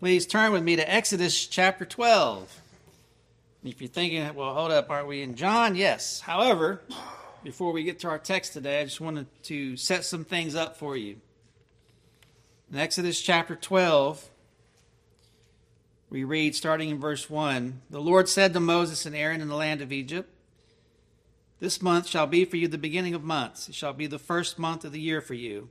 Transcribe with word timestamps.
Please 0.00 0.26
turn 0.26 0.52
with 0.52 0.62
me 0.62 0.76
to 0.76 0.88
Exodus 0.88 1.44
chapter 1.44 1.84
12. 1.84 2.62
If 3.64 3.80
you're 3.80 3.88
thinking, 3.88 4.32
well, 4.32 4.54
hold 4.54 4.70
up, 4.70 4.88
aren't 4.90 5.08
we 5.08 5.22
in 5.22 5.34
John? 5.34 5.74
Yes. 5.74 6.20
However, 6.20 6.82
before 7.42 7.72
we 7.72 7.82
get 7.82 7.98
to 8.00 8.08
our 8.08 8.18
text 8.20 8.52
today, 8.52 8.80
I 8.80 8.84
just 8.84 9.00
wanted 9.00 9.26
to 9.44 9.76
set 9.76 10.04
some 10.04 10.24
things 10.24 10.54
up 10.54 10.76
for 10.76 10.96
you. 10.96 11.16
In 12.70 12.78
Exodus 12.78 13.20
chapter 13.20 13.56
12, 13.56 14.30
we 16.10 16.22
read 16.22 16.54
starting 16.54 16.90
in 16.90 17.00
verse 17.00 17.28
1 17.28 17.82
The 17.90 18.00
Lord 18.00 18.28
said 18.28 18.52
to 18.52 18.60
Moses 18.60 19.04
and 19.04 19.16
Aaron 19.16 19.40
in 19.40 19.48
the 19.48 19.56
land 19.56 19.80
of 19.80 19.90
Egypt, 19.90 20.30
This 21.58 21.82
month 21.82 22.06
shall 22.06 22.28
be 22.28 22.44
for 22.44 22.56
you 22.56 22.68
the 22.68 22.78
beginning 22.78 23.14
of 23.14 23.24
months. 23.24 23.68
It 23.68 23.74
shall 23.74 23.94
be 23.94 24.06
the 24.06 24.20
first 24.20 24.60
month 24.60 24.84
of 24.84 24.92
the 24.92 25.00
year 25.00 25.20
for 25.20 25.34
you. 25.34 25.70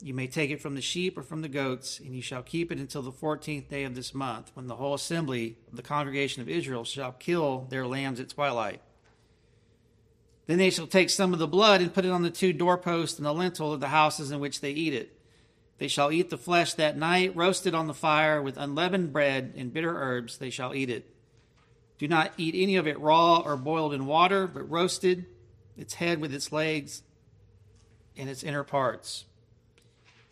You 0.00 0.14
may 0.14 0.28
take 0.28 0.50
it 0.50 0.60
from 0.60 0.76
the 0.76 0.80
sheep 0.80 1.18
or 1.18 1.22
from 1.22 1.42
the 1.42 1.48
goats, 1.48 1.98
and 1.98 2.14
you 2.14 2.22
shall 2.22 2.42
keep 2.42 2.70
it 2.70 2.78
until 2.78 3.02
the 3.02 3.10
fourteenth 3.10 3.68
day 3.68 3.82
of 3.82 3.96
this 3.96 4.14
month, 4.14 4.52
when 4.54 4.68
the 4.68 4.76
whole 4.76 4.94
assembly 4.94 5.56
of 5.68 5.76
the 5.76 5.82
congregation 5.82 6.40
of 6.40 6.48
Israel 6.48 6.84
shall 6.84 7.12
kill 7.12 7.66
their 7.68 7.84
lambs 7.84 8.20
at 8.20 8.28
twilight. 8.28 8.80
Then 10.46 10.58
they 10.58 10.70
shall 10.70 10.86
take 10.86 11.10
some 11.10 11.32
of 11.32 11.40
the 11.40 11.48
blood 11.48 11.80
and 11.80 11.92
put 11.92 12.04
it 12.04 12.12
on 12.12 12.22
the 12.22 12.30
two 12.30 12.52
doorposts 12.52 13.18
and 13.18 13.26
the 13.26 13.34
lintel 13.34 13.72
of 13.72 13.80
the 13.80 13.88
houses 13.88 14.30
in 14.30 14.38
which 14.38 14.60
they 14.60 14.70
eat 14.70 14.94
it. 14.94 15.18
They 15.78 15.88
shall 15.88 16.12
eat 16.12 16.30
the 16.30 16.38
flesh 16.38 16.74
that 16.74 16.96
night, 16.96 17.34
roasted 17.34 17.74
on 17.74 17.88
the 17.88 17.94
fire 17.94 18.40
with 18.40 18.56
unleavened 18.56 19.12
bread 19.12 19.54
and 19.56 19.72
bitter 19.72 19.96
herbs, 19.96 20.38
they 20.38 20.50
shall 20.50 20.74
eat 20.74 20.90
it. 20.90 21.12
Do 21.98 22.06
not 22.06 22.32
eat 22.36 22.54
any 22.56 22.76
of 22.76 22.86
it 22.86 23.00
raw 23.00 23.38
or 23.38 23.56
boiled 23.56 23.92
in 23.92 24.06
water, 24.06 24.46
but 24.46 24.70
roasted, 24.70 25.26
its 25.76 25.94
head 25.94 26.20
with 26.20 26.32
its 26.32 26.52
legs 26.52 27.02
and 28.16 28.30
its 28.30 28.44
inner 28.44 28.64
parts 28.64 29.24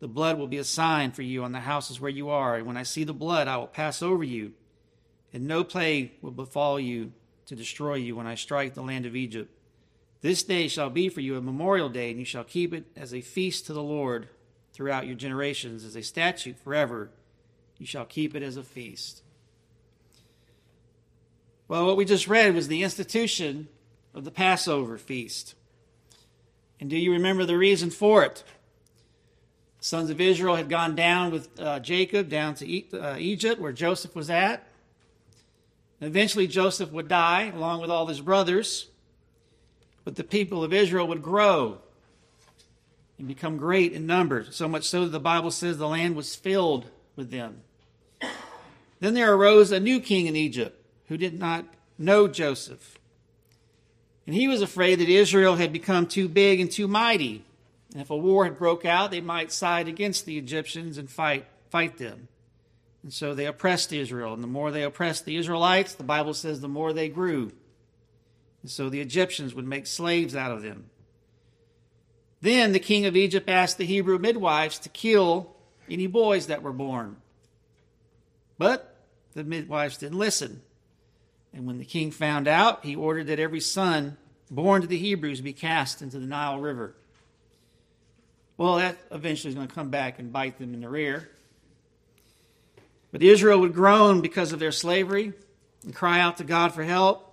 The 0.00 0.08
blood 0.08 0.38
will 0.38 0.46
be 0.46 0.58
a 0.58 0.64
sign 0.64 1.10
for 1.10 1.22
you 1.22 1.42
on 1.42 1.52
the 1.52 1.60
houses 1.60 2.00
where 2.00 2.10
you 2.10 2.28
are. 2.28 2.56
And 2.56 2.66
when 2.66 2.76
I 2.76 2.84
see 2.84 3.04
the 3.04 3.12
blood, 3.12 3.48
I 3.48 3.56
will 3.56 3.66
pass 3.66 4.02
over 4.02 4.22
you, 4.22 4.52
and 5.32 5.46
no 5.46 5.64
plague 5.64 6.12
will 6.22 6.30
befall 6.30 6.78
you 6.78 7.12
to 7.46 7.56
destroy 7.56 7.94
you 7.94 8.14
when 8.14 8.26
I 8.26 8.34
strike 8.34 8.74
the 8.74 8.82
land 8.82 9.06
of 9.06 9.16
Egypt. 9.16 9.50
This 10.20 10.42
day 10.42 10.68
shall 10.68 10.90
be 10.90 11.08
for 11.08 11.20
you 11.20 11.36
a 11.36 11.40
memorial 11.40 11.88
day, 11.88 12.10
and 12.10 12.18
you 12.18 12.24
shall 12.24 12.44
keep 12.44 12.72
it 12.74 12.86
as 12.96 13.14
a 13.14 13.20
feast 13.20 13.66
to 13.66 13.72
the 13.72 13.82
Lord 13.82 14.28
throughout 14.72 15.06
your 15.06 15.16
generations, 15.16 15.84
as 15.84 15.96
a 15.96 16.02
statute 16.02 16.58
forever. 16.58 17.10
You 17.78 17.86
shall 17.86 18.04
keep 18.04 18.34
it 18.34 18.42
as 18.42 18.56
a 18.56 18.62
feast. 18.62 19.22
Well, 21.68 21.86
what 21.86 21.96
we 21.96 22.04
just 22.04 22.28
read 22.28 22.54
was 22.54 22.68
the 22.68 22.82
institution 22.82 23.68
of 24.14 24.24
the 24.24 24.30
Passover 24.30 24.98
feast. 24.98 25.54
And 26.80 26.88
do 26.88 26.96
you 26.96 27.12
remember 27.12 27.44
the 27.44 27.58
reason 27.58 27.90
for 27.90 28.24
it? 28.24 28.42
Sons 29.88 30.10
of 30.10 30.20
Israel 30.20 30.54
had 30.54 30.68
gone 30.68 30.94
down 30.94 31.32
with 31.32 31.48
uh, 31.58 31.80
Jacob 31.80 32.28
down 32.28 32.54
to 32.56 32.68
e- 32.68 32.86
uh, 32.92 33.16
Egypt, 33.18 33.58
where 33.58 33.72
Joseph 33.72 34.14
was 34.14 34.28
at. 34.28 34.66
Eventually, 36.02 36.46
Joseph 36.46 36.92
would 36.92 37.08
die 37.08 37.44
along 37.44 37.80
with 37.80 37.90
all 37.90 38.06
his 38.06 38.20
brothers, 38.20 38.88
but 40.04 40.16
the 40.16 40.24
people 40.24 40.62
of 40.62 40.74
Israel 40.74 41.08
would 41.08 41.22
grow 41.22 41.78
and 43.16 43.26
become 43.26 43.56
great 43.56 43.94
in 43.94 44.06
numbers, 44.06 44.54
so 44.54 44.68
much 44.68 44.84
so 44.84 45.04
that 45.04 45.10
the 45.10 45.18
Bible 45.18 45.50
says 45.50 45.78
the 45.78 45.88
land 45.88 46.16
was 46.16 46.36
filled 46.36 46.90
with 47.16 47.30
them. 47.30 47.62
Then 49.00 49.14
there 49.14 49.32
arose 49.32 49.72
a 49.72 49.80
new 49.80 50.00
king 50.00 50.26
in 50.26 50.36
Egypt 50.36 50.78
who 51.06 51.16
did 51.16 51.38
not 51.38 51.64
know 51.96 52.28
Joseph. 52.28 52.98
And 54.26 54.34
he 54.34 54.48
was 54.48 54.60
afraid 54.60 55.00
that 55.00 55.08
Israel 55.08 55.56
had 55.56 55.72
become 55.72 56.06
too 56.06 56.28
big 56.28 56.60
and 56.60 56.70
too 56.70 56.88
mighty 56.88 57.42
and 57.92 58.02
if 58.02 58.10
a 58.10 58.16
war 58.16 58.44
had 58.44 58.58
broke 58.58 58.84
out, 58.84 59.10
they 59.10 59.20
might 59.20 59.50
side 59.50 59.88
against 59.88 60.26
the 60.26 60.36
Egyptians 60.38 60.98
and 60.98 61.10
fight 61.10 61.46
fight 61.70 61.98
them. 61.98 62.28
And 63.02 63.12
so 63.12 63.34
they 63.34 63.46
oppressed 63.46 63.92
Israel. 63.92 64.34
And 64.34 64.42
the 64.42 64.48
more 64.48 64.70
they 64.70 64.82
oppressed 64.82 65.24
the 65.24 65.36
Israelites, 65.36 65.94
the 65.94 66.02
Bible 66.02 66.34
says 66.34 66.60
the 66.60 66.68
more 66.68 66.92
they 66.92 67.08
grew. 67.08 67.52
And 68.62 68.70
so 68.70 68.88
the 68.88 69.00
Egyptians 69.00 69.54
would 69.54 69.66
make 69.66 69.86
slaves 69.86 70.34
out 70.34 70.50
of 70.50 70.62
them. 70.62 70.90
Then 72.40 72.72
the 72.72 72.78
king 72.78 73.06
of 73.06 73.16
Egypt 73.16 73.48
asked 73.48 73.78
the 73.78 73.84
Hebrew 73.84 74.18
midwives 74.18 74.78
to 74.80 74.88
kill 74.88 75.54
any 75.88 76.06
boys 76.06 76.46
that 76.46 76.62
were 76.62 76.72
born. 76.72 77.16
But 78.58 78.96
the 79.34 79.44
midwives 79.44 79.98
didn't 79.98 80.18
listen. 80.18 80.62
And 81.52 81.66
when 81.66 81.78
the 81.78 81.84
king 81.84 82.10
found 82.10 82.46
out, 82.46 82.84
he 82.84 82.94
ordered 82.94 83.28
that 83.28 83.38
every 83.38 83.60
son 83.60 84.16
born 84.50 84.82
to 84.82 84.88
the 84.88 84.98
Hebrews 84.98 85.40
be 85.40 85.52
cast 85.52 86.02
into 86.02 86.18
the 86.18 86.26
Nile 86.26 86.60
River. 86.60 86.94
Well, 88.58 88.76
that 88.76 88.98
eventually 89.12 89.50
is 89.50 89.54
going 89.54 89.68
to 89.68 89.74
come 89.74 89.88
back 89.88 90.18
and 90.18 90.32
bite 90.32 90.58
them 90.58 90.74
in 90.74 90.80
the 90.80 90.88
rear. 90.88 91.30
But 93.12 93.22
Israel 93.22 93.60
would 93.60 93.72
groan 93.72 94.20
because 94.20 94.52
of 94.52 94.58
their 94.58 94.72
slavery 94.72 95.32
and 95.84 95.94
cry 95.94 96.18
out 96.20 96.38
to 96.38 96.44
God 96.44 96.74
for 96.74 96.82
help. 96.82 97.24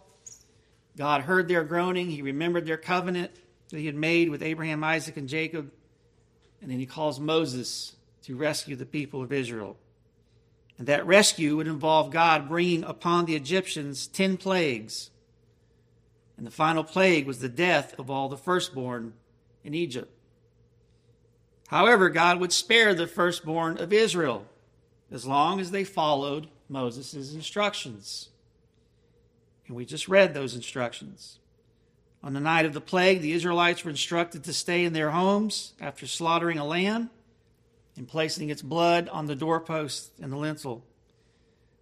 God 0.96 1.22
heard 1.22 1.48
their 1.48 1.64
groaning. 1.64 2.12
He 2.12 2.22
remembered 2.22 2.68
their 2.68 2.78
covenant 2.78 3.32
that 3.72 3.80
he 3.80 3.88
had 3.88 3.96
made 3.96 4.30
with 4.30 4.44
Abraham, 4.44 4.84
Isaac, 4.84 5.18
and 5.18 5.28
Jacob. 5.28 5.72
And 6.62 6.70
then 6.70 6.80
he 6.80 6.86
calls 6.86 7.20
Moses 7.20 7.96
to 8.24 8.38
rescue 8.38 8.76
the 8.76 8.86
people 8.86 9.24
of 9.24 9.34
Israel. 9.34 9.78
And 10.78 10.88
that 10.88 11.08
rescue 11.08 11.58
would 11.58 11.68
involve 11.68 12.12
God 12.12 12.48
bringing 12.48 12.84
upon 12.84 13.26
the 13.26 13.36
Egyptians 13.36 14.06
10 14.08 14.38
plagues. 14.38 15.10
And 16.38 16.46
the 16.46 16.52
final 16.52 16.84
plague 16.84 17.26
was 17.26 17.40
the 17.40 17.50
death 17.50 17.98
of 17.98 18.12
all 18.12 18.30
the 18.30 18.38
firstborn 18.38 19.14
in 19.64 19.74
Egypt. 19.74 20.15
However, 21.68 22.10
God 22.10 22.40
would 22.40 22.54
spare 22.54 22.94
the 22.94 23.08
firstborn 23.08 23.78
of 23.78 23.92
Israel 23.92 24.46
as 25.12 25.26
long 25.26 25.60
as 25.60 25.72
they 25.72 25.84
followed 25.84 26.48
Moses' 26.70 27.34
instructions. 27.34 28.30
And 29.68 29.76
we 29.76 29.86
just 29.86 30.08
read 30.08 30.34
those 30.34 30.56
instructions. 30.56 31.40
On 32.24 32.34
the 32.34 32.40
night 32.40 32.66
of 32.66 32.74
the 32.74 32.82
plague, 32.82 33.22
the 33.22 33.34
Israelites 33.34 33.84
were 33.84 33.92
instructed 33.92 34.44
to 34.44 34.54
stay 34.54 34.84
in 34.84 34.94
their 34.94 35.12
homes 35.12 35.74
after 35.80 36.08
slaughtering 36.08 36.58
a 36.58 36.66
lamb 36.66 37.10
and 37.98 38.08
placing 38.08 38.50
its 38.50 38.62
blood 38.62 39.10
on 39.10 39.26
the 39.26 39.36
doorpost 39.36 40.12
and 40.22 40.32
the 40.32 40.38
lintel. 40.38 40.84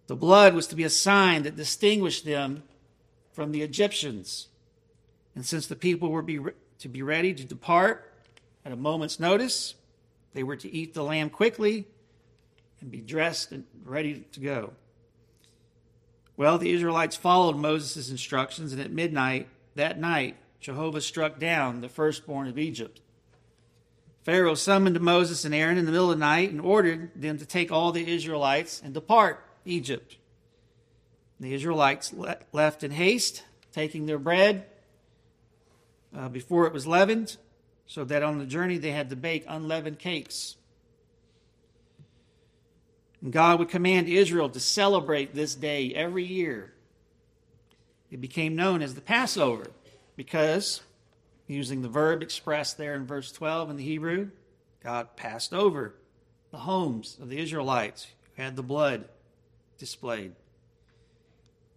The 0.06 0.16
blood 0.16 0.54
was 0.54 0.66
to 0.68 0.76
be 0.76 0.84
a 0.84 0.90
sign 0.90 1.42
that 1.42 1.56
distinguished 1.56 2.24
them 2.24 2.62
from 3.32 3.52
the 3.52 3.62
Egyptians. 3.62 4.48
And 5.34 5.44
since 5.44 5.66
the 5.66 5.76
people 5.76 6.10
were 6.10 6.22
be, 6.22 6.38
to 6.78 6.88
be 6.88 7.02
ready 7.02 7.34
to 7.34 7.44
depart, 7.44 8.12
at 8.64 8.72
a 8.72 8.76
moment's 8.76 9.20
notice. 9.20 9.74
They 10.32 10.42
were 10.42 10.56
to 10.56 10.72
eat 10.72 10.94
the 10.94 11.04
lamb 11.04 11.30
quickly 11.30 11.86
and 12.80 12.90
be 12.90 13.00
dressed 13.00 13.52
and 13.52 13.64
ready 13.84 14.24
to 14.32 14.40
go. 14.40 14.72
Well, 16.36 16.58
the 16.58 16.72
Israelites 16.72 17.16
followed 17.16 17.56
Moses' 17.56 18.10
instructions, 18.10 18.72
and 18.72 18.82
at 18.82 18.90
midnight 18.90 19.48
that 19.76 19.98
night, 20.00 20.36
Jehovah 20.60 21.00
struck 21.00 21.38
down 21.38 21.80
the 21.80 21.88
firstborn 21.88 22.48
of 22.48 22.58
Egypt. 22.58 23.00
Pharaoh 24.24 24.54
summoned 24.54 25.00
Moses 25.00 25.44
and 25.44 25.54
Aaron 25.54 25.76
in 25.76 25.84
the 25.84 25.92
middle 25.92 26.10
of 26.10 26.18
the 26.18 26.24
night 26.24 26.50
and 26.50 26.60
ordered 26.60 27.10
them 27.14 27.38
to 27.38 27.46
take 27.46 27.70
all 27.70 27.92
the 27.92 28.10
Israelites 28.10 28.80
and 28.82 28.94
depart 28.94 29.44
Egypt. 29.64 30.16
The 31.38 31.52
Israelites 31.52 32.14
left 32.52 32.82
in 32.82 32.90
haste, 32.90 33.44
taking 33.70 34.06
their 34.06 34.18
bread 34.18 34.64
uh, 36.16 36.28
before 36.28 36.66
it 36.66 36.72
was 36.72 36.86
leavened, 36.86 37.36
so 37.86 38.04
that 38.04 38.22
on 38.22 38.38
the 38.38 38.46
journey 38.46 38.78
they 38.78 38.90
had 38.90 39.10
to 39.10 39.16
bake 39.16 39.44
unleavened 39.46 39.98
cakes. 39.98 40.56
And 43.22 43.32
God 43.32 43.58
would 43.58 43.68
command 43.68 44.08
Israel 44.08 44.48
to 44.50 44.60
celebrate 44.60 45.34
this 45.34 45.54
day 45.54 45.92
every 45.94 46.24
year. 46.24 46.72
It 48.10 48.20
became 48.20 48.54
known 48.54 48.82
as 48.82 48.94
the 48.94 49.00
Passover 49.00 49.66
because 50.16 50.82
using 51.46 51.82
the 51.82 51.88
verb 51.88 52.22
expressed 52.22 52.78
there 52.78 52.94
in 52.94 53.06
verse 53.06 53.32
12 53.32 53.70
in 53.70 53.76
the 53.76 53.84
Hebrew. 53.84 54.30
God 54.82 55.16
passed 55.16 55.52
over 55.52 55.94
the 56.50 56.58
homes 56.58 57.18
of 57.20 57.28
the 57.28 57.38
Israelites 57.38 58.06
who 58.36 58.42
had 58.42 58.56
the 58.56 58.62
blood 58.62 59.08
displayed. 59.78 60.32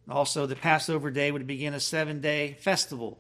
Also, 0.10 0.45
the 0.45 0.56
Passover 0.56 1.12
day 1.12 1.31
would 1.31 1.48
begin 1.48 1.74
a 1.74 1.80
seven 1.80 2.21
day 2.21 2.57
festival. 2.60 3.18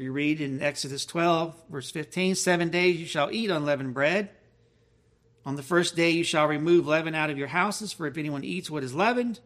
We 0.00 0.08
read 0.08 0.40
in 0.40 0.62
Exodus 0.62 1.04
12, 1.04 1.54
verse 1.68 1.90
15 1.90 2.34
Seven 2.34 2.70
days 2.70 2.98
you 2.98 3.04
shall 3.04 3.30
eat 3.30 3.50
unleavened 3.50 3.92
bread. 3.92 4.30
On 5.44 5.56
the 5.56 5.62
first 5.62 5.94
day 5.94 6.08
you 6.08 6.24
shall 6.24 6.46
remove 6.46 6.86
leaven 6.86 7.14
out 7.14 7.28
of 7.28 7.36
your 7.36 7.48
houses, 7.48 7.92
for 7.92 8.06
if 8.06 8.16
anyone 8.16 8.42
eats 8.42 8.70
what 8.70 8.82
is 8.82 8.94
leavened, 8.94 9.40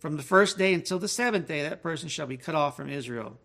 from 0.00 0.16
the 0.16 0.24
first 0.24 0.58
day 0.58 0.74
until 0.74 0.98
the 0.98 1.06
seventh 1.06 1.46
day, 1.46 1.62
that 1.62 1.84
person 1.84 2.08
shall 2.08 2.26
be 2.26 2.36
cut 2.36 2.56
off 2.56 2.74
from 2.74 2.90
Israel. 2.90 3.38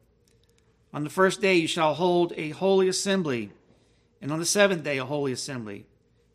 On 0.91 1.03
the 1.03 1.11
first 1.11 1.41
day 1.41 1.53
you 1.53 1.67
shall 1.67 1.93
hold 1.93 2.33
a 2.35 2.49
holy 2.49 2.87
assembly, 2.87 3.51
and 4.19 4.31
on 4.31 4.39
the 4.39 4.43
seventh 4.43 4.83
day 4.83 4.97
a 4.97 5.05
holy 5.05 5.33
assembly. 5.33 5.85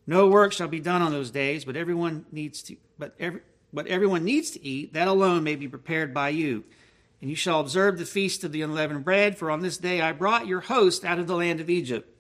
No 0.07 0.29
work 0.29 0.53
shall 0.53 0.69
be 0.69 0.79
done 0.79 1.03
on 1.03 1.11
those 1.11 1.33
days, 1.33 1.65
but 1.65 1.75
everyone 1.75 2.27
needs 2.31 2.63
to 2.63 2.77
but 2.97 3.17
every 3.19 3.41
what 3.73 3.89
everyone 3.89 4.23
needs 4.23 4.53
to 4.53 4.65
eat, 4.65 4.93
that 4.93 5.09
alone 5.09 5.43
may 5.43 5.57
be 5.57 5.67
prepared 5.67 6.15
by 6.15 6.29
you. 6.29 6.63
And 7.23 7.31
you 7.31 7.37
shall 7.37 7.61
observe 7.61 7.99
the 7.99 8.05
feast 8.05 8.43
of 8.43 8.51
the 8.51 8.63
unleavened 8.63 9.05
bread, 9.05 9.39
for 9.39 9.49
on 9.49 9.61
this 9.61 9.79
day 9.79 10.01
I 10.01 10.11
brought 10.11 10.49
your 10.49 10.61
host 10.61 11.05
out 11.05 11.21
of 11.21 11.29
the 11.29 11.37
land 11.37 11.61
of 11.61 11.71
Egypt. 11.71 12.13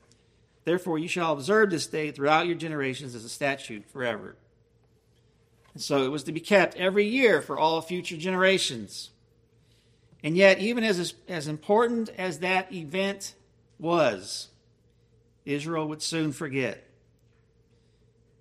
Therefore 0.64 0.96
you 0.96 1.08
shall 1.08 1.32
observe 1.32 1.70
this 1.70 1.88
day 1.88 2.12
throughout 2.12 2.46
your 2.46 2.54
generations 2.54 3.16
as 3.16 3.24
a 3.24 3.28
statute 3.28 3.84
forever. 3.90 4.36
And 5.74 5.82
so 5.82 6.04
it 6.04 6.12
was 6.12 6.22
to 6.24 6.32
be 6.32 6.38
kept 6.38 6.76
every 6.76 7.04
year 7.04 7.42
for 7.42 7.58
all 7.58 7.80
future 7.80 8.16
generations. 8.16 9.10
And 10.22 10.36
yet, 10.36 10.60
even 10.60 10.84
as, 10.84 11.14
as 11.26 11.48
important 11.48 12.10
as 12.16 12.38
that 12.38 12.72
event 12.72 13.34
was, 13.80 14.50
Israel 15.44 15.88
would 15.88 16.00
soon 16.00 16.30
forget. 16.30 16.86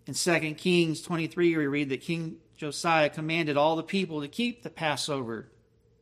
In 0.05 0.13
2 0.13 0.53
Kings 0.55 1.01
23, 1.01 1.57
we 1.57 1.65
read 1.65 1.89
that 1.89 2.01
King 2.01 2.37
Josiah 2.55 3.09
commanded 3.09 3.57
all 3.57 3.75
the 3.75 3.81
people 3.81 4.21
to 4.21 4.27
keep 4.27 4.61
the 4.61 4.69
Passover 4.69 5.47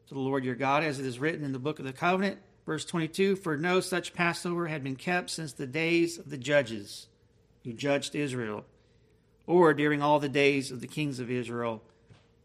to 0.09 0.15
the 0.15 0.19
Lord 0.19 0.43
your 0.43 0.55
God, 0.55 0.83
as 0.83 0.99
it 0.99 1.05
is 1.05 1.19
written 1.19 1.45
in 1.45 1.51
the 1.51 1.59
book 1.59 1.77
of 1.77 1.85
the 1.85 1.93
covenant. 1.93 2.39
Verse 2.65 2.83
22 2.83 3.35
For 3.35 3.55
no 3.55 3.79
such 3.79 4.15
Passover 4.15 4.65
had 4.65 4.83
been 4.83 4.95
kept 4.95 5.29
since 5.29 5.53
the 5.53 5.67
days 5.67 6.17
of 6.17 6.31
the 6.31 6.37
judges 6.37 7.05
who 7.63 7.73
judged 7.73 8.15
Israel, 8.15 8.65
or 9.45 9.71
during 9.75 10.01
all 10.01 10.19
the 10.19 10.27
days 10.27 10.71
of 10.71 10.81
the 10.81 10.87
kings 10.87 11.19
of 11.19 11.29
Israel 11.29 11.83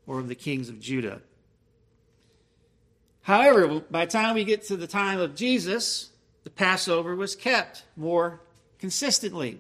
or 0.06 0.18
of 0.18 0.28
the 0.28 0.34
kings 0.34 0.68
of 0.68 0.78
Judah. 0.78 1.22
However, 3.22 3.80
by 3.90 4.04
the 4.04 4.10
time 4.10 4.34
we 4.34 4.44
get 4.44 4.64
to 4.64 4.76
the 4.76 4.86
time 4.86 5.18
of 5.18 5.34
Jesus, 5.34 6.10
the 6.44 6.50
Passover 6.50 7.16
was 7.16 7.34
kept 7.34 7.84
more 7.96 8.42
consistently. 8.78 9.58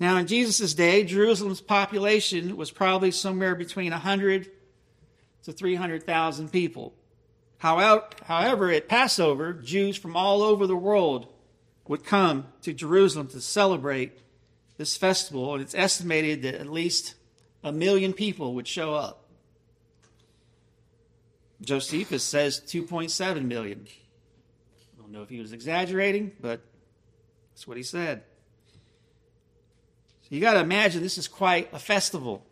Now, 0.00 0.16
in 0.16 0.26
Jesus' 0.26 0.72
day, 0.72 1.04
Jerusalem's 1.04 1.60
population 1.60 2.56
was 2.56 2.70
probably 2.70 3.10
somewhere 3.10 3.54
between 3.54 3.90
100 3.90 4.50
to 5.48 5.54
300,000 5.54 6.52
people. 6.52 6.92
However, 7.56 8.70
at 8.70 8.86
Passover, 8.86 9.54
Jews 9.54 9.96
from 9.96 10.14
all 10.14 10.42
over 10.42 10.66
the 10.66 10.76
world 10.76 11.32
would 11.86 12.04
come 12.04 12.48
to 12.60 12.74
Jerusalem 12.74 13.28
to 13.28 13.40
celebrate 13.40 14.18
this 14.76 14.98
festival, 14.98 15.54
and 15.54 15.62
it's 15.62 15.74
estimated 15.74 16.42
that 16.42 16.54
at 16.54 16.70
least 16.70 17.14
a 17.64 17.72
million 17.72 18.12
people 18.12 18.54
would 18.54 18.68
show 18.68 18.94
up. 18.94 19.24
Josephus 21.62 22.22
says 22.22 22.60
2.7 22.60 23.44
million. 23.46 23.86
I 23.88 25.00
don't 25.00 25.10
know 25.10 25.22
if 25.22 25.30
he 25.30 25.40
was 25.40 25.54
exaggerating, 25.54 26.32
but 26.42 26.60
that's 27.50 27.66
what 27.66 27.78
he 27.78 27.82
said. 27.82 28.22
So 30.22 30.28
you 30.28 30.42
got 30.42 30.52
to 30.54 30.60
imagine 30.60 31.02
this 31.02 31.16
is 31.16 31.26
quite 31.26 31.72
a 31.72 31.78
festival. 31.78 32.44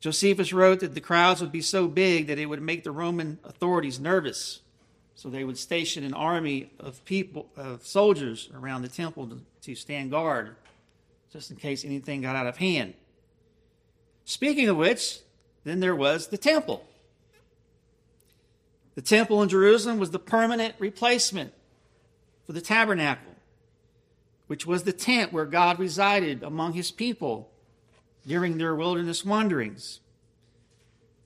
Josephus 0.00 0.52
wrote 0.52 0.80
that 0.80 0.94
the 0.94 1.00
crowds 1.00 1.40
would 1.40 1.52
be 1.52 1.62
so 1.62 1.88
big 1.88 2.26
that 2.26 2.38
it 2.38 2.46
would 2.46 2.62
make 2.62 2.84
the 2.84 2.90
Roman 2.90 3.38
authorities 3.44 3.98
nervous. 3.98 4.60
So 5.14 5.30
they 5.30 5.44
would 5.44 5.56
station 5.56 6.04
an 6.04 6.14
army 6.14 6.70
of 6.78 7.04
people, 7.04 7.48
of 7.56 7.86
soldiers 7.86 8.50
around 8.54 8.82
the 8.82 8.88
temple 8.88 9.26
to, 9.28 9.40
to 9.62 9.74
stand 9.74 10.10
guard, 10.10 10.56
just 11.32 11.50
in 11.50 11.56
case 11.56 11.84
anything 11.84 12.20
got 12.20 12.36
out 12.36 12.46
of 12.46 12.58
hand. 12.58 12.94
Speaking 14.24 14.68
of 14.68 14.76
which, 14.76 15.20
then 15.64 15.80
there 15.80 15.96
was 15.96 16.28
the 16.28 16.38
temple. 16.38 16.86
The 18.94 19.02
temple 19.02 19.42
in 19.42 19.48
Jerusalem 19.48 19.98
was 19.98 20.10
the 20.10 20.18
permanent 20.18 20.74
replacement 20.78 21.52
for 22.44 22.52
the 22.52 22.60
tabernacle 22.60 23.36
which 24.46 24.66
was 24.66 24.84
the 24.84 24.92
tent 24.92 25.32
where 25.32 25.44
God 25.44 25.78
resided 25.78 26.42
among 26.42 26.72
his 26.72 26.90
people 26.90 27.50
during 28.26 28.58
their 28.58 28.74
wilderness 28.74 29.24
wanderings. 29.24 30.00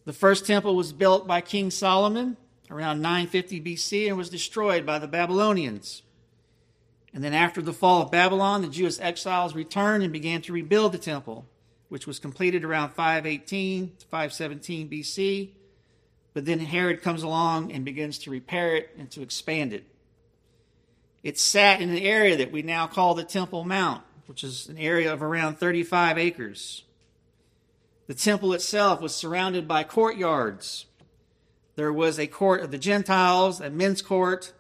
The 0.05 0.13
first 0.13 0.47
temple 0.47 0.77
was 0.77 0.93
built 0.93 1.27
by 1.27 1.41
King 1.41 1.71
Solomon 1.71 2.37
around 2.71 3.03
950 3.03 3.61
BC 3.61 4.09
and 4.09 4.17
was 4.17 4.31
destroyed 4.31 4.87
by 4.87 4.99
the 4.99 5.09
Babylonians. 5.09 6.03
And 7.13 7.25
then, 7.25 7.35
after 7.35 7.61
the 7.61 7.73
fall 7.73 8.03
of 8.03 8.13
Babylon, 8.13 8.63
the 8.63 8.69
Jewish 8.69 9.01
exiles 9.01 9.55
returned 9.55 10.05
and 10.05 10.13
began 10.13 10.43
to 10.43 10.53
rebuild 10.53 10.93
the 10.93 10.99
temple, 10.99 11.45
which 11.89 12.07
was 12.07 12.21
completed 12.21 12.65
around 12.65 12.91
518 12.91 13.97
to 13.99 14.07
517 14.07 14.89
BC. 14.89 15.51
But 16.33 16.45
then 16.45 16.61
Herod 16.61 17.03
comes 17.03 17.25
along 17.25 17.73
and 17.73 17.85
begins 17.85 18.19
to 18.19 18.31
repair 18.31 18.77
it 18.77 18.91
and 18.97 19.11
to 19.11 19.23
expand 19.23 19.73
it. 19.73 19.85
It 21.25 21.37
sat 21.39 21.81
in 21.81 21.91
an 21.91 21.99
area 21.99 22.37
that 22.37 22.53
we 22.53 22.63
now 22.63 22.87
call 22.87 23.15
the 23.15 23.25
Temple 23.25 23.65
Mount, 23.65 24.03
which 24.27 24.45
is 24.45 24.69
an 24.69 24.79
area 24.79 25.13
of 25.13 25.21
around 25.21 25.59
35 25.59 26.17
acres. 26.17 26.85
The 28.11 28.17
temple 28.17 28.53
itself 28.55 29.01
was 29.01 29.15
surrounded 29.15 29.69
by 29.69 29.85
courtyards. 29.85 30.87
There 31.77 31.93
was 31.93 32.19
a 32.19 32.27
court 32.27 32.61
of 32.61 32.73
the 32.73 32.77
Gentiles, 32.77 33.61
a 33.61 33.71
men's 33.71 34.03
court, 34.03 34.53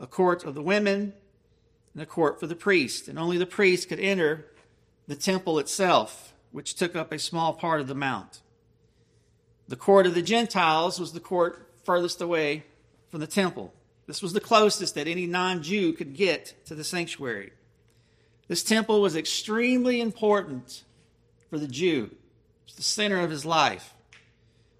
a 0.00 0.08
court 0.08 0.42
of 0.42 0.56
the 0.56 0.64
women, 0.64 1.12
and 1.94 2.02
a 2.02 2.06
court 2.06 2.40
for 2.40 2.48
the 2.48 2.56
priest. 2.56 3.06
And 3.06 3.20
only 3.20 3.38
the 3.38 3.46
priest 3.46 3.88
could 3.88 4.00
enter 4.00 4.46
the 5.06 5.14
temple 5.14 5.60
itself, 5.60 6.34
which 6.50 6.74
took 6.74 6.96
up 6.96 7.12
a 7.12 7.20
small 7.20 7.52
part 7.52 7.80
of 7.80 7.86
the 7.86 7.94
mount. 7.94 8.40
The 9.68 9.76
court 9.76 10.04
of 10.04 10.16
the 10.16 10.20
Gentiles 10.20 10.98
was 10.98 11.12
the 11.12 11.20
court 11.20 11.70
furthest 11.84 12.20
away 12.20 12.64
from 13.10 13.20
the 13.20 13.28
temple. 13.28 13.72
This 14.08 14.22
was 14.22 14.32
the 14.32 14.40
closest 14.40 14.96
that 14.96 15.06
any 15.06 15.26
non 15.26 15.62
Jew 15.62 15.92
could 15.92 16.16
get 16.16 16.66
to 16.66 16.74
the 16.74 16.82
sanctuary. 16.82 17.52
This 18.48 18.64
temple 18.64 19.00
was 19.00 19.14
extremely 19.14 20.00
important 20.00 20.82
for 21.48 21.60
the 21.60 21.68
Jew, 21.68 22.10
it's 22.72 22.76
the 22.78 22.82
center 22.82 23.20
of 23.20 23.30
his 23.30 23.44
life. 23.44 23.92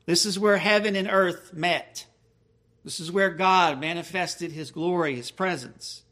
This 0.07 0.25
is 0.25 0.39
where 0.39 0.57
heaven 0.57 0.97
and 0.97 1.07
earth 1.11 1.53
met. 1.53 2.07
This 2.85 2.99
is 2.99 3.13
where 3.13 3.29
God 3.29 3.79
manifested 3.79 4.53
his 4.53 4.71
glory, 4.71 5.15
his 5.15 5.31
presence. 5.31 6.03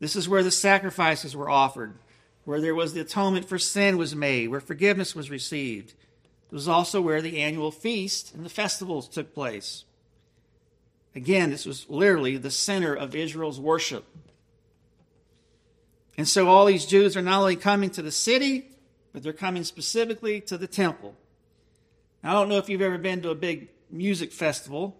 This 0.00 0.16
is 0.16 0.26
where 0.26 0.42
the 0.42 0.50
sacrifices 0.50 1.36
were 1.36 1.50
offered, 1.50 1.98
where 2.46 2.62
there 2.62 2.74
was 2.74 2.94
the 2.94 3.02
atonement 3.02 3.46
for 3.46 3.58
sin 3.58 3.98
was 3.98 4.16
made, 4.16 4.48
where 4.48 4.58
forgiveness 4.58 5.14
was 5.14 5.30
received. 5.30 5.90
It 5.90 6.54
was 6.54 6.66
also 6.66 7.02
where 7.02 7.20
the 7.20 7.42
annual 7.42 7.70
feast 7.70 8.34
and 8.34 8.42
the 8.42 8.48
festivals 8.48 9.06
took 9.06 9.34
place. 9.34 9.84
Again, 11.14 11.50
this 11.50 11.66
was 11.66 11.90
literally 11.90 12.38
the 12.38 12.50
center 12.50 12.94
of 12.94 13.14
Israel's 13.14 13.60
worship. 13.60 14.06
And 16.16 16.26
so 16.26 16.48
all 16.48 16.64
these 16.64 16.86
Jews 16.86 17.18
are 17.18 17.22
not 17.22 17.40
only 17.40 17.56
coming 17.56 17.90
to 17.90 18.02
the 18.02 18.10
city, 18.10 18.71
but 19.12 19.22
they're 19.22 19.32
coming 19.32 19.64
specifically 19.64 20.40
to 20.42 20.58
the 20.58 20.66
temple. 20.66 21.14
Now, 22.22 22.30
I 22.30 22.32
don't 22.34 22.48
know 22.48 22.58
if 22.58 22.68
you've 22.68 22.82
ever 22.82 22.98
been 22.98 23.22
to 23.22 23.30
a 23.30 23.34
big 23.34 23.68
music 23.90 24.32
festival, 24.32 24.96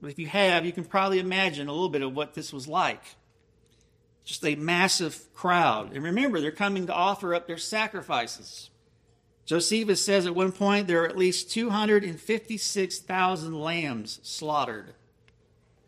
but 0.00 0.10
if 0.10 0.18
you 0.18 0.26
have, 0.26 0.64
you 0.64 0.72
can 0.72 0.84
probably 0.84 1.18
imagine 1.18 1.68
a 1.68 1.72
little 1.72 1.88
bit 1.88 2.02
of 2.02 2.14
what 2.14 2.34
this 2.34 2.52
was 2.52 2.68
like. 2.68 3.02
Just 4.24 4.44
a 4.44 4.54
massive 4.54 5.32
crowd. 5.34 5.94
And 5.94 6.04
remember, 6.04 6.40
they're 6.40 6.50
coming 6.50 6.86
to 6.86 6.94
offer 6.94 7.34
up 7.34 7.46
their 7.46 7.58
sacrifices. 7.58 8.70
Josephus 9.46 10.04
says 10.04 10.26
at 10.26 10.34
one 10.34 10.52
point 10.52 10.86
there 10.86 11.02
are 11.02 11.08
at 11.08 11.16
least 11.16 11.50
256,000 11.50 13.58
lambs 13.58 14.20
slaughtered 14.22 14.92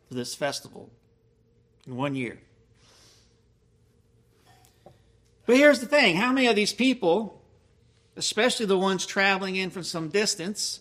for 0.08 0.14
this 0.14 0.34
festival 0.34 0.90
in 1.86 1.94
one 1.94 2.14
year. 2.14 2.38
But 5.44 5.56
here's 5.56 5.80
the 5.80 5.86
thing 5.86 6.16
how 6.16 6.32
many 6.32 6.46
of 6.46 6.56
these 6.56 6.72
people, 6.72 7.39
especially 8.20 8.66
the 8.66 8.76
ones 8.76 9.06
traveling 9.06 9.56
in 9.56 9.70
from 9.70 9.82
some 9.82 10.10
distance, 10.10 10.80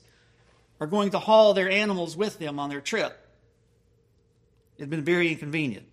are 0.81 0.87
going 0.87 1.11
to 1.11 1.19
haul 1.19 1.53
their 1.53 1.69
animals 1.69 2.17
with 2.17 2.37
them 2.37 2.59
on 2.59 2.69
their 2.69 2.81
trip? 2.81 3.17
It's 4.77 4.89
been 4.89 5.05
very 5.05 5.31
inconvenient. 5.31 5.85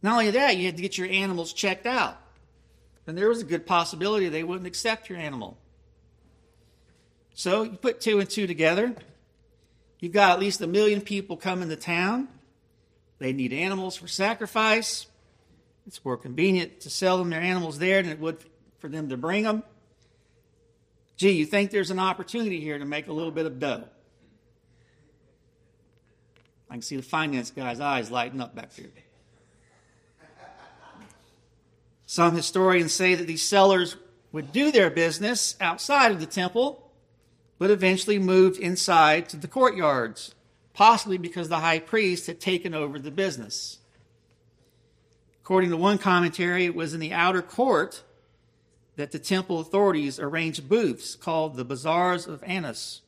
Not 0.00 0.12
only 0.12 0.30
that, 0.30 0.56
you 0.56 0.66
had 0.66 0.76
to 0.76 0.82
get 0.82 0.96
your 0.96 1.08
animals 1.08 1.52
checked 1.52 1.86
out. 1.86 2.16
And 3.08 3.18
there 3.18 3.28
was 3.28 3.40
a 3.40 3.44
good 3.44 3.66
possibility 3.66 4.28
they 4.28 4.44
wouldn't 4.44 4.68
accept 4.68 5.10
your 5.10 5.18
animal. 5.18 5.58
So 7.34 7.64
you 7.64 7.72
put 7.72 8.00
two 8.00 8.20
and 8.20 8.30
two 8.30 8.46
together. 8.46 8.94
You've 9.98 10.12
got 10.12 10.30
at 10.30 10.38
least 10.38 10.60
a 10.60 10.68
million 10.68 11.00
people 11.00 11.36
coming 11.36 11.68
to 11.68 11.76
town. 11.76 12.28
They 13.18 13.32
need 13.32 13.52
animals 13.52 13.96
for 13.96 14.06
sacrifice. 14.06 15.08
It's 15.84 16.04
more 16.04 16.16
convenient 16.16 16.82
to 16.82 16.90
sell 16.90 17.18
them 17.18 17.30
their 17.30 17.40
animals 17.40 17.80
there 17.80 18.00
than 18.02 18.12
it 18.12 18.20
would 18.20 18.38
for 18.78 18.88
them 18.88 19.08
to 19.08 19.16
bring 19.16 19.42
them. 19.42 19.64
Gee, 21.18 21.32
you 21.32 21.46
think 21.46 21.72
there's 21.72 21.90
an 21.90 21.98
opportunity 21.98 22.60
here 22.60 22.78
to 22.78 22.84
make 22.84 23.08
a 23.08 23.12
little 23.12 23.32
bit 23.32 23.44
of 23.44 23.58
dough? 23.58 23.84
I 26.70 26.74
can 26.74 26.82
see 26.82 26.94
the 26.94 27.02
finance 27.02 27.50
guy's 27.50 27.80
eyes 27.80 28.10
lighting 28.10 28.40
up 28.40 28.54
back 28.54 28.72
there. 28.76 28.86
Some 32.06 32.36
historians 32.36 32.94
say 32.94 33.16
that 33.16 33.26
these 33.26 33.42
sellers 33.42 33.96
would 34.30 34.52
do 34.52 34.70
their 34.70 34.90
business 34.90 35.56
outside 35.60 36.12
of 36.12 36.20
the 36.20 36.26
temple, 36.26 36.92
but 37.58 37.70
eventually 37.70 38.20
moved 38.20 38.58
inside 38.58 39.28
to 39.30 39.36
the 39.36 39.48
courtyards, 39.48 40.36
possibly 40.72 41.18
because 41.18 41.48
the 41.48 41.58
high 41.58 41.80
priest 41.80 42.28
had 42.28 42.40
taken 42.40 42.74
over 42.74 42.98
the 42.98 43.10
business. 43.10 43.78
According 45.42 45.70
to 45.70 45.76
one 45.76 45.98
commentary, 45.98 46.64
it 46.66 46.76
was 46.76 46.94
in 46.94 47.00
the 47.00 47.12
outer 47.12 47.42
court 47.42 48.04
that 48.98 49.12
the 49.12 49.18
temple 49.20 49.60
authorities 49.60 50.18
arranged 50.18 50.68
booths 50.68 51.14
called 51.14 51.54
the 51.54 51.64
Bazaars 51.64 52.26
of 52.26 52.42
Annas 52.42 53.02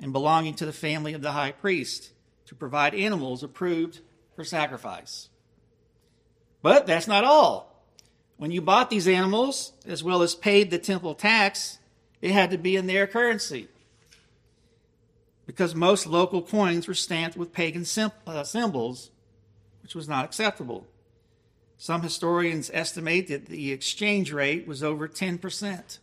and 0.00 0.10
belonging 0.10 0.54
to 0.54 0.64
the 0.64 0.72
family 0.72 1.12
of 1.12 1.20
the 1.20 1.32
high 1.32 1.52
priest 1.52 2.12
to 2.46 2.54
provide 2.54 2.94
animals 2.94 3.42
approved 3.42 4.00
for 4.34 4.42
sacrifice. 4.42 5.28
But 6.62 6.86
that's 6.86 7.06
not 7.06 7.24
all. 7.24 7.84
When 8.38 8.50
you 8.50 8.62
bought 8.62 8.88
these 8.88 9.06
animals, 9.06 9.74
as 9.86 10.02
well 10.02 10.22
as 10.22 10.34
paid 10.34 10.70
the 10.70 10.78
temple 10.78 11.14
tax, 11.14 11.78
it 12.22 12.30
had 12.30 12.50
to 12.52 12.56
be 12.56 12.74
in 12.74 12.86
their 12.86 13.06
currency. 13.06 13.68
Because 15.44 15.74
most 15.74 16.06
local 16.06 16.40
coins 16.40 16.88
were 16.88 16.94
stamped 16.94 17.36
with 17.36 17.52
pagan 17.52 17.84
uh, 18.26 18.44
symbols, 18.44 19.10
which 19.82 19.94
was 19.94 20.08
not 20.08 20.24
acceptable. 20.24 20.86
Some 21.78 22.02
historians 22.02 22.70
estimate 22.74 23.28
that 23.28 23.46
the 23.46 23.70
exchange 23.70 24.32
rate 24.32 24.66
was 24.66 24.82
over 24.82 25.08
10%. 25.08 25.98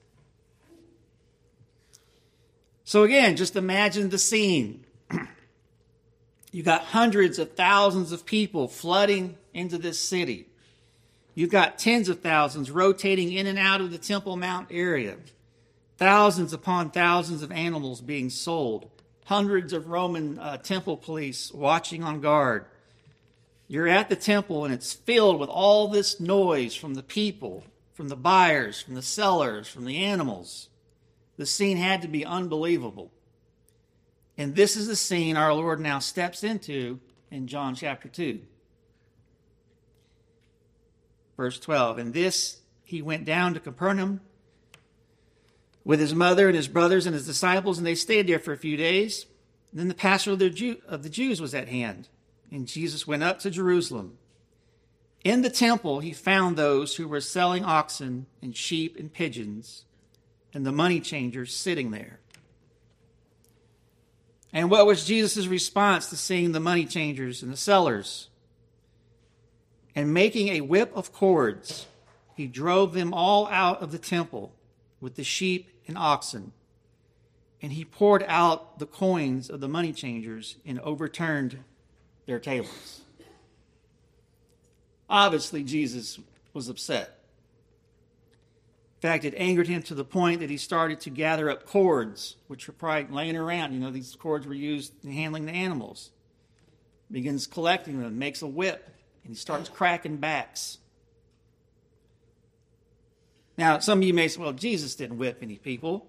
So, 2.86 3.03
again, 3.03 3.36
just 3.36 3.58
imagine 3.58 4.10
the 4.10 4.17
scene. 4.17 4.86
you 6.51 6.63
got 6.63 6.82
hundreds 6.84 7.39
of 7.39 7.53
thousands 7.53 8.13
of 8.13 8.25
people 8.25 8.70
flooding 8.70 9.38
into 9.53 9.77
this 9.77 10.00
city. 10.00 10.48
You've 11.34 11.51
got 11.51 11.77
tens 11.77 12.08
of 12.08 12.22
thousands 12.22 12.72
rotating 12.72 13.34
in 13.34 13.46
and 13.46 13.60
out 13.60 13.82
of 13.82 13.91
the 13.91 13.98
Temple 13.98 14.38
Mount 14.38 14.70
area. 14.72 15.17
Thousands 15.98 16.53
upon 16.53 16.91
thousands 16.91 17.41
of 17.44 17.51
animals 17.51 18.00
being 18.00 18.29
sold. 18.29 18.89
Hundreds 19.25 19.74
of 19.74 19.88
Roman 19.88 20.39
uh, 20.39 20.58
temple 20.58 20.96
police 20.96 21.51
watching 21.51 22.03
on 22.03 22.22
guard. 22.22 22.65
You're 23.67 23.88
at 23.88 24.10
the 24.10 24.15
temple 24.15 24.63
and 24.63 24.74
it's 24.74 24.93
filled 24.93 25.39
with 25.39 25.50
all 25.50 25.88
this 25.88 26.19
noise 26.19 26.75
from 26.75 26.93
the 26.93 27.03
people, 27.03 27.63
from 27.93 28.10
the 28.10 28.15
buyers, 28.15 28.81
from 28.81 28.93
the 28.93 29.01
sellers, 29.01 29.67
from 29.67 29.86
the 29.86 29.98
animals. 29.98 30.69
The 31.38 31.45
scene 31.45 31.77
had 31.77 32.01
to 32.03 32.07
be 32.07 32.24
unbelievable. 32.24 33.12
And 34.38 34.55
this 34.55 34.75
is 34.75 34.88
the 34.88 34.95
scene 34.95 35.38
our 35.38 35.53
Lord 35.53 35.79
now 35.79 36.00
steps 36.00 36.43
into 36.43 37.00
in 37.31 37.48
John 37.48 37.74
chapter 37.74 38.07
2. 38.07 38.39
Verse 41.38 41.60
12. 41.60 41.98
And 41.98 42.13
this 42.13 42.60
he 42.84 43.01
went 43.01 43.25
down 43.25 43.53
to 43.55 43.60
Capernaum 43.60 44.22
with 45.84 46.00
his 46.00 46.13
mother 46.13 46.48
and 46.48 46.55
his 46.55 46.67
brothers 46.67 47.05
and 47.05 47.13
his 47.13 47.25
disciples, 47.25 47.77
and 47.77 47.86
they 47.86 47.95
stayed 47.95 48.27
there 48.27 48.39
for 48.39 48.53
a 48.53 48.57
few 48.57 48.77
days. 48.77 49.25
And 49.72 49.79
then 49.79 49.88
the 49.88 49.93
Passover 49.93 50.34
of 50.34 50.39
the, 50.39 50.50
Jew, 50.50 50.77
of 50.88 51.03
the 51.03 51.10
Jews 51.10 51.41
was 51.41 51.55
at 51.55 51.67
hand 51.67 52.07
and 52.52 52.68
Jesus 52.68 53.08
went 53.08 53.24
up 53.24 53.40
to 53.40 53.50
Jerusalem. 53.50 54.18
In 55.24 55.42
the 55.42 55.50
temple, 55.50 56.02
he 56.02 56.14
found 56.14 56.56
those 56.56 56.96
who 56.96 57.08
were 57.08 57.22
selling 57.22 57.66
oxen 57.66 58.28
and 58.42 58.56
sheep 58.56 58.96
and 58.98 59.12
pigeons, 59.12 59.86
and 60.54 60.66
the 60.66 60.72
money 60.72 61.00
changers 61.00 61.56
sitting 61.56 61.92
there. 61.92 62.20
And 64.54 64.70
what 64.70 64.86
was 64.86 65.06
Jesus' 65.06 65.48
response 65.48 66.10
to 66.10 66.16
seeing 66.16 66.52
the 66.52 66.60
money 66.60 66.86
changers 66.86 67.44
and 67.44 67.52
the 67.52 67.58
sellers? 67.58 68.30
And 69.96 70.14
making 70.14 70.50
a 70.50 70.62
whip 70.62 70.92
of 70.96 71.12
cords, 71.12 71.88
he 72.36 72.48
drove 72.48 72.94
them 72.94 73.14
all 73.14 73.48
out 73.48 73.82
of 73.82 73.92
the 73.92 73.98
temple 73.98 74.54
with 75.02 75.16
the 75.16 75.24
sheep 75.24 75.70
and 75.88 75.98
oxen. 75.98 76.54
And 77.62 77.74
he 77.74 77.84
poured 77.84 78.24
out 78.28 78.80
the 78.80 78.86
coins 78.86 79.50
of 79.50 79.60
the 79.60 79.68
money 79.68 79.92
changers 79.92 80.58
and 80.66 80.80
overturned 80.82 81.64
their 82.25 82.39
tables. 82.39 83.01
Obviously, 85.10 85.63
Jesus 85.63 86.20
was 86.53 86.70
upset. 86.70 87.20
In 88.98 89.10
fact, 89.10 89.25
it 89.25 89.36
angered 89.38 89.67
him 89.67 89.84
to 89.84 89.94
the 89.94 90.05
point 90.05 90.39
that 90.39 90.50
he 90.50 90.58
started 90.58 91.01
to 91.01 91.10
gather 91.12 91.50
up 91.50 91.67
cords, 91.67 92.38
which 92.48 92.67
were 92.67 92.74
probably 92.74 93.13
laying 93.15 93.36
around. 93.36 93.74
You 93.74 93.79
know, 93.79 93.91
these 93.91 94.15
cords 94.15 94.48
were 94.48 94.53
used 94.53 94.94
in 95.03 95.12
handling 95.12 95.46
the 95.46 95.51
animals. 95.51 96.10
Begins 97.12 97.46
collecting 97.46 98.01
them, 98.01 98.17
makes 98.17 98.41
a 98.41 98.48
whip, 98.48 98.89
and 99.24 99.32
he 99.32 99.38
starts 99.38 99.70
cracking 99.70 100.17
backs. 100.17 100.79
Now, 103.58 103.77
some 103.79 104.00
of 104.00 104.03
you 104.03 104.13
may 104.13 104.27
say, 104.27 104.41
well, 104.41 104.53
Jesus 104.53 104.96
didn't 104.96 105.17
whip 105.17 105.39
any 105.41 105.58
people. 105.58 106.08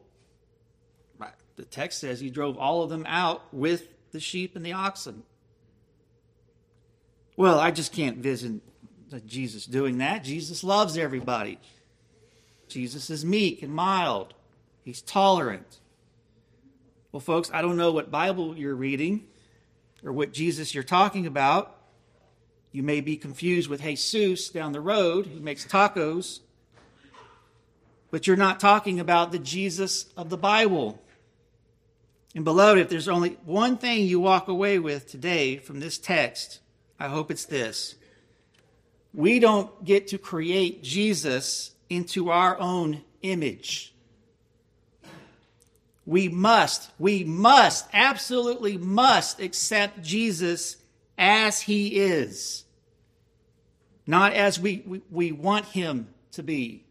Right. 1.18 1.34
The 1.56 1.64
text 1.64 2.00
says 2.00 2.18
he 2.18 2.30
drove 2.30 2.56
all 2.56 2.82
of 2.82 2.88
them 2.88 3.04
out 3.06 3.52
with 3.52 3.88
the 4.12 4.20
sheep 4.20 4.56
and 4.56 4.64
the 4.64 4.72
oxen. 4.72 5.22
Well, 7.36 7.60
I 7.60 7.70
just 7.70 7.92
can't 7.92 8.18
visit 8.18 8.62
Jesus 9.26 9.66
doing 9.66 9.98
that. 9.98 10.24
Jesus 10.24 10.64
loves 10.64 10.96
everybody. 10.96 11.58
Jesus 12.68 13.10
is 13.10 13.24
meek 13.24 13.62
and 13.62 13.72
mild, 13.72 14.34
he's 14.82 15.00
tolerant. 15.02 15.80
Well, 17.12 17.20
folks, 17.20 17.50
I 17.54 17.62
don't 17.62 17.76
know 17.76 17.92
what 17.92 18.10
Bible 18.10 18.56
you're 18.56 18.74
reading 18.74 19.26
or 20.04 20.12
what 20.12 20.32
Jesus 20.32 20.74
you're 20.74 20.82
talking 20.82 21.26
about. 21.26 21.74
You 22.72 22.82
may 22.82 23.00
be 23.00 23.16
confused 23.16 23.70
with 23.70 23.80
Jesus 23.80 24.50
down 24.50 24.72
the 24.72 24.80
road 24.80 25.26
who 25.26 25.40
makes 25.40 25.64
tacos, 25.64 26.40
but 28.10 28.26
you're 28.26 28.36
not 28.36 28.60
talking 28.60 29.00
about 29.00 29.32
the 29.32 29.38
Jesus 29.38 30.06
of 30.16 30.28
the 30.28 30.36
Bible. 30.36 31.02
And 32.34 32.44
beloved, 32.44 32.78
if 32.78 32.90
there's 32.90 33.08
only 33.08 33.38
one 33.44 33.78
thing 33.78 34.04
you 34.04 34.20
walk 34.20 34.48
away 34.48 34.78
with 34.78 35.08
today 35.08 35.56
from 35.56 35.80
this 35.80 35.96
text, 35.96 36.60
I 36.98 37.08
hope 37.08 37.30
it's 37.30 37.44
this. 37.44 37.94
We 39.12 39.38
don't 39.38 39.84
get 39.84 40.08
to 40.08 40.18
create 40.18 40.82
Jesus 40.82 41.72
into 41.88 42.30
our 42.30 42.58
own 42.58 43.02
image. 43.22 43.94
We 46.04 46.28
must, 46.28 46.90
we 46.98 47.24
must, 47.24 47.86
absolutely 47.92 48.78
must 48.78 49.40
accept 49.40 50.02
Jesus 50.02 50.76
as 51.18 51.62
he 51.62 51.96
is, 51.96 52.64
not 54.06 54.32
as 54.32 54.60
we, 54.60 54.84
we, 54.86 55.02
we 55.10 55.32
want 55.32 55.64
him 55.66 56.08
to 56.32 56.42
be. 56.42 56.84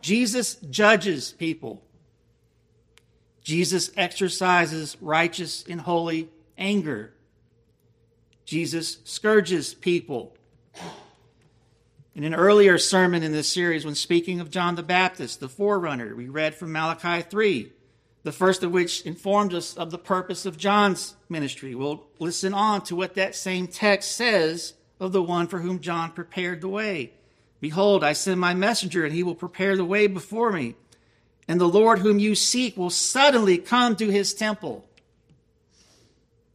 Jesus 0.00 0.56
judges 0.70 1.32
people. 1.32 1.82
Jesus 3.42 3.90
exercises 3.96 4.96
righteous 5.00 5.64
and 5.68 5.80
holy 5.80 6.28
anger. 6.56 7.12
Jesus 8.48 8.96
scourges 9.04 9.74
people. 9.74 10.34
In 12.14 12.24
an 12.24 12.34
earlier 12.34 12.78
sermon 12.78 13.22
in 13.22 13.30
this 13.30 13.46
series, 13.46 13.84
when 13.84 13.94
speaking 13.94 14.40
of 14.40 14.50
John 14.50 14.74
the 14.74 14.82
Baptist, 14.82 15.40
the 15.40 15.50
forerunner, 15.50 16.16
we 16.16 16.30
read 16.30 16.54
from 16.54 16.72
Malachi 16.72 17.20
3, 17.28 17.70
the 18.22 18.32
first 18.32 18.62
of 18.62 18.72
which 18.72 19.02
informed 19.02 19.52
us 19.52 19.76
of 19.76 19.90
the 19.90 19.98
purpose 19.98 20.46
of 20.46 20.56
John's 20.56 21.14
ministry. 21.28 21.74
We'll 21.74 22.06
listen 22.18 22.54
on 22.54 22.80
to 22.84 22.96
what 22.96 23.16
that 23.16 23.34
same 23.34 23.66
text 23.66 24.12
says 24.12 24.72
of 24.98 25.12
the 25.12 25.22
one 25.22 25.46
for 25.46 25.58
whom 25.58 25.80
John 25.80 26.12
prepared 26.12 26.62
the 26.62 26.68
way. 26.68 27.12
Behold, 27.60 28.02
I 28.02 28.14
send 28.14 28.40
my 28.40 28.54
messenger, 28.54 29.04
and 29.04 29.14
he 29.14 29.22
will 29.22 29.34
prepare 29.34 29.76
the 29.76 29.84
way 29.84 30.06
before 30.06 30.52
me. 30.52 30.74
And 31.46 31.60
the 31.60 31.68
Lord 31.68 31.98
whom 31.98 32.18
you 32.18 32.34
seek 32.34 32.78
will 32.78 32.88
suddenly 32.88 33.58
come 33.58 33.94
to 33.96 34.08
his 34.10 34.32
temple 34.32 34.87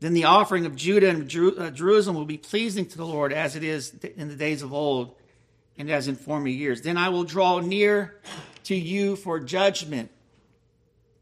Then 0.00 0.14
the 0.14 0.24
offering 0.24 0.66
of 0.66 0.76
Judah 0.76 1.08
and 1.08 1.22
uh, 1.22 1.70
Jerusalem 1.70 2.16
will 2.16 2.24
be 2.24 2.38
pleasing 2.38 2.86
to 2.86 2.96
the 2.96 3.06
Lord 3.06 3.32
as 3.32 3.56
it 3.56 3.64
is 3.64 3.94
in 4.16 4.28
the 4.28 4.36
days 4.36 4.62
of 4.62 4.72
old 4.72 5.14
and 5.78 5.90
as 5.90 6.08
in 6.08 6.16
former 6.16 6.48
years. 6.48 6.82
Then 6.82 6.96
I 6.96 7.08
will 7.08 7.24
draw 7.24 7.60
near 7.60 8.20
to 8.64 8.74
you 8.74 9.16
for 9.16 9.40
judgment. 9.40 10.10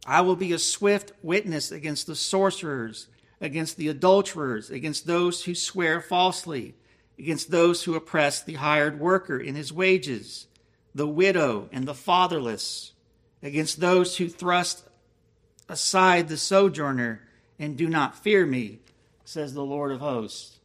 I 0.07 0.23
will 0.23 0.37
be 0.37 0.53
a 0.53 0.59
swift 0.59 1.13
witness 1.23 1.71
against 1.71 2.07
the 2.07 2.17
sorcerers, 2.17 3.09
against 3.41 3.77
the 3.77 3.89
adulterers, 3.89 4.71
against 4.71 5.07
those 5.07 5.45
who 5.45 5.55
swear 5.55 6.01
falsely, 6.01 6.75
against 7.19 7.51
those 7.51 7.85
who 7.85 7.95
oppress 7.95 8.43
the 8.43 8.55
hired 8.55 8.99
worker 8.99 9.39
in 9.39 9.55
his 9.55 9.73
wages, 9.73 10.49
the 10.95 11.07
widow 11.07 11.69
and 11.73 11.87
the 11.87 11.95
fatherless, 11.95 12.93
against 13.43 13.81
those 13.81 14.17
who 14.17 14.29
thrust 14.29 14.85
aside 15.69 16.29
the 16.29 16.37
sojourner 16.37 17.23
and 17.59 17.77
do 17.77 17.89
not 17.89 18.23
fear 18.23 18.45
me, 18.47 18.81
says 19.25 19.55
the 19.55 19.65
Lord 19.65 19.93
of 19.93 20.01
hosts. 20.01 20.59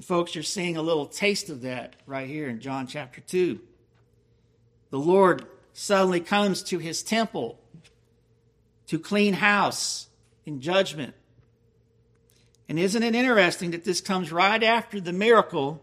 Folks, 0.00 0.34
you're 0.34 0.42
seeing 0.42 0.76
a 0.76 0.82
little 0.82 1.06
taste 1.06 1.50
of 1.50 1.62
that 1.62 1.96
right 2.06 2.26
here 2.26 2.48
in 2.48 2.60
John 2.60 2.86
chapter 2.86 3.20
2. 3.20 3.60
The 4.90 4.98
Lord 4.98 5.46
suddenly 5.72 6.20
comes 6.20 6.62
to 6.64 6.78
his 6.78 7.02
temple 7.02 7.58
to 8.86 8.98
clean 8.98 9.34
house 9.34 10.08
in 10.46 10.60
judgment. 10.60 11.14
And 12.68 12.78
isn't 12.78 13.02
it 13.02 13.14
interesting 13.14 13.72
that 13.72 13.84
this 13.84 14.00
comes 14.00 14.32
right 14.32 14.62
after 14.62 15.00
the 15.00 15.12
miracle 15.12 15.82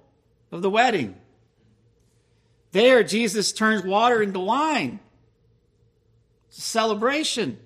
of 0.51 0.62
the 0.62 0.70
wedding? 0.70 1.15
There, 2.72 3.03
Jesus 3.03 3.51
turns 3.51 3.84
water 3.84 4.22
into 4.22 4.39
wine. 4.39 5.00
It's 6.50 6.58
a 6.58 6.62
celebration. 6.62 7.60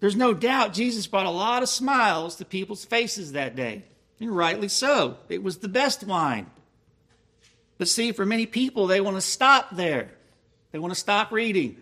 There's 0.00 0.16
no 0.16 0.32
doubt 0.32 0.72
Jesus 0.72 1.06
brought 1.06 1.26
a 1.26 1.30
lot 1.30 1.62
of 1.62 1.68
smiles 1.68 2.36
to 2.36 2.44
people's 2.44 2.84
faces 2.84 3.32
that 3.32 3.54
day, 3.54 3.84
and 4.18 4.34
rightly 4.34 4.68
so. 4.68 5.18
It 5.28 5.42
was 5.42 5.58
the 5.58 5.68
best 5.68 6.04
wine. 6.04 6.50
But 7.76 7.88
see, 7.88 8.12
for 8.12 8.26
many 8.26 8.46
people, 8.46 8.86
they 8.86 9.00
want 9.00 9.16
to 9.16 9.22
stop 9.22 9.76
there. 9.76 10.10
They 10.72 10.78
want 10.78 10.92
to 10.92 11.00
stop 11.00 11.32
reading. 11.32 11.76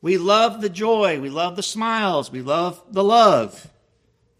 We 0.00 0.18
love 0.18 0.60
the 0.60 0.68
joy, 0.68 1.20
we 1.20 1.30
love 1.30 1.54
the 1.54 1.62
smiles, 1.62 2.30
we 2.30 2.42
love 2.42 2.82
the 2.90 3.04
love. 3.04 3.68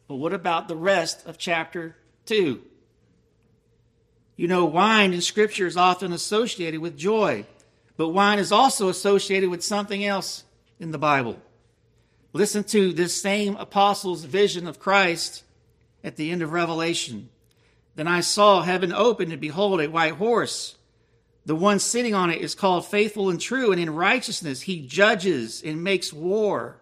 But 0.09 0.17
what 0.17 0.33
about 0.33 0.67
the 0.67 0.77
rest 0.77 1.25
of 1.27 1.39
chapter 1.39 1.97
2? 2.27 2.61
You 4.37 4.49
know, 4.49 4.65
wine 4.65 5.13
in 5.13 5.21
Scripture 5.21 5.67
is 5.67 5.77
often 5.77 6.13
associated 6.13 6.81
with 6.81 6.97
joy, 6.97 7.47
but 7.97 8.09
wine 8.09 8.41
is 8.41 8.51
also 8.51 8.89
associated 8.89 9.51
with 9.51 9.63
something 9.63 10.05
else 10.05 10.43
in 10.81 10.91
the 10.91 10.99
Bible. 10.99 11.41
Listen 12.33 12.65
to 12.65 12.93
this 12.93 13.15
same 13.21 13.57
apostle's 13.57 14.25
vision 14.25 14.67
of 14.67 14.79
Christ 14.79 15.45
at 16.03 16.17
the 16.17 16.31
end 16.31 16.43
of 16.43 16.53
Revelation. 16.53 17.29
Then 17.95 18.09
I 18.09 18.21
saw 18.21 18.63
heaven 18.63 18.93
open, 18.93 19.31
and 19.31 19.41
behold, 19.41 19.81
a 19.81 19.91
white 19.91 20.15
horse. 20.15 20.77
The 21.45 21.55
one 21.55 21.79
sitting 21.79 22.15
on 22.15 22.31
it 22.31 22.41
is 22.41 22.55
called 22.55 22.87
faithful 22.87 23.29
and 23.29 23.41
true, 23.41 23.71
and 23.71 23.81
in 23.81 23.95
righteousness 23.95 24.63
he 24.63 24.87
judges 24.87 25.63
and 25.63 25.85
makes 25.85 26.13
war. 26.13 26.81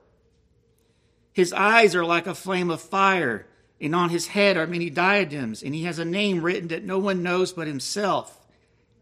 His 1.33 1.52
eyes 1.52 1.97
are 1.97 2.04
like 2.04 2.28
a 2.28 2.35
flame 2.35 2.71
of 2.71 2.80
fire, 2.80 3.47
and 3.80 3.95
on 3.95 4.11
his 4.11 4.28
head 4.28 4.57
are 4.57 4.66
many 4.69 4.88
diadems, 4.88 5.62
and 5.62 5.75
he 5.75 5.85
has 5.85 5.99
a 5.99 6.04
name 6.04 6.42
written 6.42 6.69
that 6.69 6.85
no 6.85 6.99
one 6.99 7.25
knows 7.25 7.52
but 7.52 7.66
himself. 7.66 8.47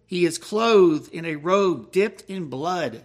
He 0.07 0.25
is 0.25 0.39
clothed 0.39 1.13
in 1.13 1.27
a 1.27 1.37
robe 1.37 1.93
dipped 1.93 2.23
in 2.23 2.47
blood 2.47 3.05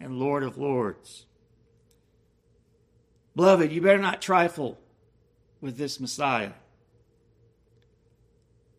and 0.00 0.18
Lord 0.18 0.42
of 0.42 0.58
Lords. 0.58 1.26
Beloved, 3.34 3.70
you 3.70 3.80
better 3.80 3.98
not 3.98 4.22
trifle 4.22 4.78
with 5.60 5.76
this 5.76 6.00
Messiah. 6.00 6.52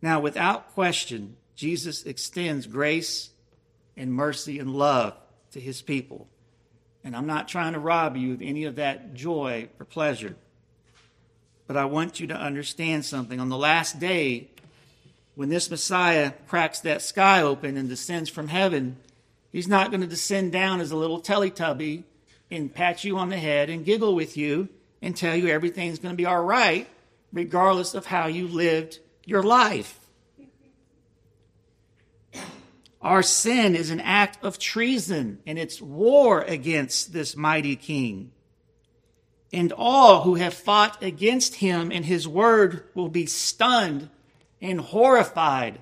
Now, 0.01 0.19
without 0.19 0.73
question, 0.73 1.37
Jesus 1.55 2.03
extends 2.03 2.67
grace 2.67 3.31
and 3.95 4.13
mercy 4.13 4.59
and 4.59 4.75
love 4.75 5.15
to 5.51 5.59
his 5.59 5.81
people. 5.81 6.27
And 7.03 7.15
I'm 7.15 7.27
not 7.27 7.47
trying 7.47 7.73
to 7.73 7.79
rob 7.79 8.15
you 8.15 8.33
of 8.33 8.41
any 8.41 8.65
of 8.65 8.75
that 8.75 9.13
joy 9.13 9.69
or 9.79 9.85
pleasure. 9.85 10.35
But 11.65 11.77
I 11.77 11.85
want 11.85 12.19
you 12.19 12.27
to 12.27 12.35
understand 12.35 13.05
something. 13.05 13.39
On 13.39 13.49
the 13.49 13.57
last 13.57 13.99
day, 13.99 14.49
when 15.35 15.49
this 15.49 15.69
Messiah 15.69 16.33
cracks 16.47 16.79
that 16.81 17.01
sky 17.01 17.41
open 17.41 17.77
and 17.77 17.87
descends 17.89 18.29
from 18.29 18.47
heaven, 18.47 18.97
He's 19.51 19.67
not 19.67 19.91
going 19.91 20.01
to 20.01 20.07
descend 20.07 20.51
down 20.51 20.81
as 20.81 20.91
a 20.91 20.97
little 20.97 21.21
Teletubby 21.21 22.03
and 22.51 22.73
pat 22.73 23.03
you 23.03 23.17
on 23.17 23.29
the 23.29 23.37
head 23.37 23.69
and 23.69 23.85
giggle 23.85 24.15
with 24.15 24.37
you 24.37 24.69
and 25.01 25.15
tell 25.15 25.35
you 25.35 25.47
everything's 25.47 25.99
going 25.99 26.13
to 26.13 26.17
be 26.17 26.25
all 26.25 26.43
right, 26.43 26.87
regardless 27.31 27.93
of 27.93 28.05
how 28.05 28.27
you 28.27 28.47
lived 28.47 28.99
your 29.25 29.43
life. 29.43 29.99
Our 33.01 33.23
sin 33.23 33.75
is 33.75 33.89
an 33.89 34.01
act 34.01 34.43
of 34.43 34.59
treason, 34.59 35.39
and 35.45 35.57
it's 35.57 35.81
war 35.81 36.41
against 36.41 37.13
this 37.13 37.37
mighty 37.37 37.75
king. 37.75 38.31
And 39.53 39.71
all 39.71 40.23
who 40.23 40.35
have 40.35 40.53
fought 40.53 41.01
against 41.01 41.55
him 41.55 41.91
and 41.91 42.03
his 42.03 42.27
word 42.27 42.83
will 42.95 43.07
be 43.07 43.25
stunned 43.25 44.09
and 44.61 44.81
horrified 44.81 45.79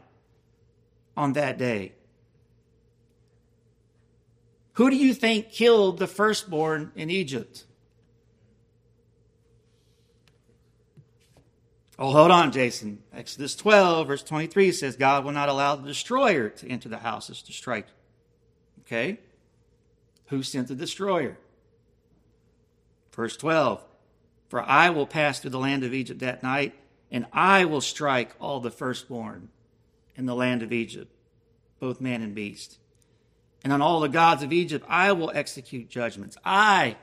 on 1.18 1.34
that 1.34 1.58
day. 1.58 1.94
Who 4.76 4.90
do 4.90 4.98
you 4.98 5.14
think 5.14 5.52
killed 5.52 6.00
the 6.00 6.08
firstborn 6.08 6.92
in 6.96 7.10
Egypt? 7.10 7.66
Oh, 11.98 12.12
hold 12.12 12.30
on, 12.30 12.52
Jason. 12.52 13.02
Exodus 13.14 13.56
12, 13.56 14.08
verse 14.08 14.24
23 14.24 14.74
says, 14.74 14.98
God 14.98 15.24
will 15.24 15.32
not 15.32 15.48
allow 15.48 15.78
the 15.78 15.88
destroyer 15.88 16.50
to 16.50 16.68
enter 16.68 16.90
the 16.90 16.98
houses 16.98 17.42
to 17.44 17.54
strike. 17.54 17.88
Okay? 18.82 19.20
Who 20.26 20.44
sent 20.44 20.68
the 20.68 20.76
destroyer? 20.76 21.38
Verse 23.14 23.38
12, 23.38 23.82
For 24.50 24.62
I 24.62 24.90
will 24.90 25.08
pass 25.08 25.40
through 25.40 25.52
the 25.52 25.58
land 25.60 25.86
of 25.86 25.94
Egypt 25.94 26.20
that 26.20 26.44
night, 26.44 26.74
and 27.10 27.28
I 27.32 27.64
will 27.64 27.80
strike 27.80 28.36
all 28.42 28.60
the 28.60 28.72
firstborn 28.72 29.48
in 30.18 30.26
the 30.26 30.36
land 30.36 30.64
of 30.64 30.74
Egypt, 30.74 31.14
both 31.80 32.02
man 32.02 32.22
and 32.22 32.36
beast 32.36 32.80
and 33.66 33.74
on 33.74 33.82
all 33.82 34.00
the 34.00 34.08
gods 34.08 34.44
of 34.44 34.54
Egypt 34.54 34.86
I 34.88 35.12
will 35.12 35.32
execute 35.34 35.90
judgments. 35.90 36.38
I 36.46 36.96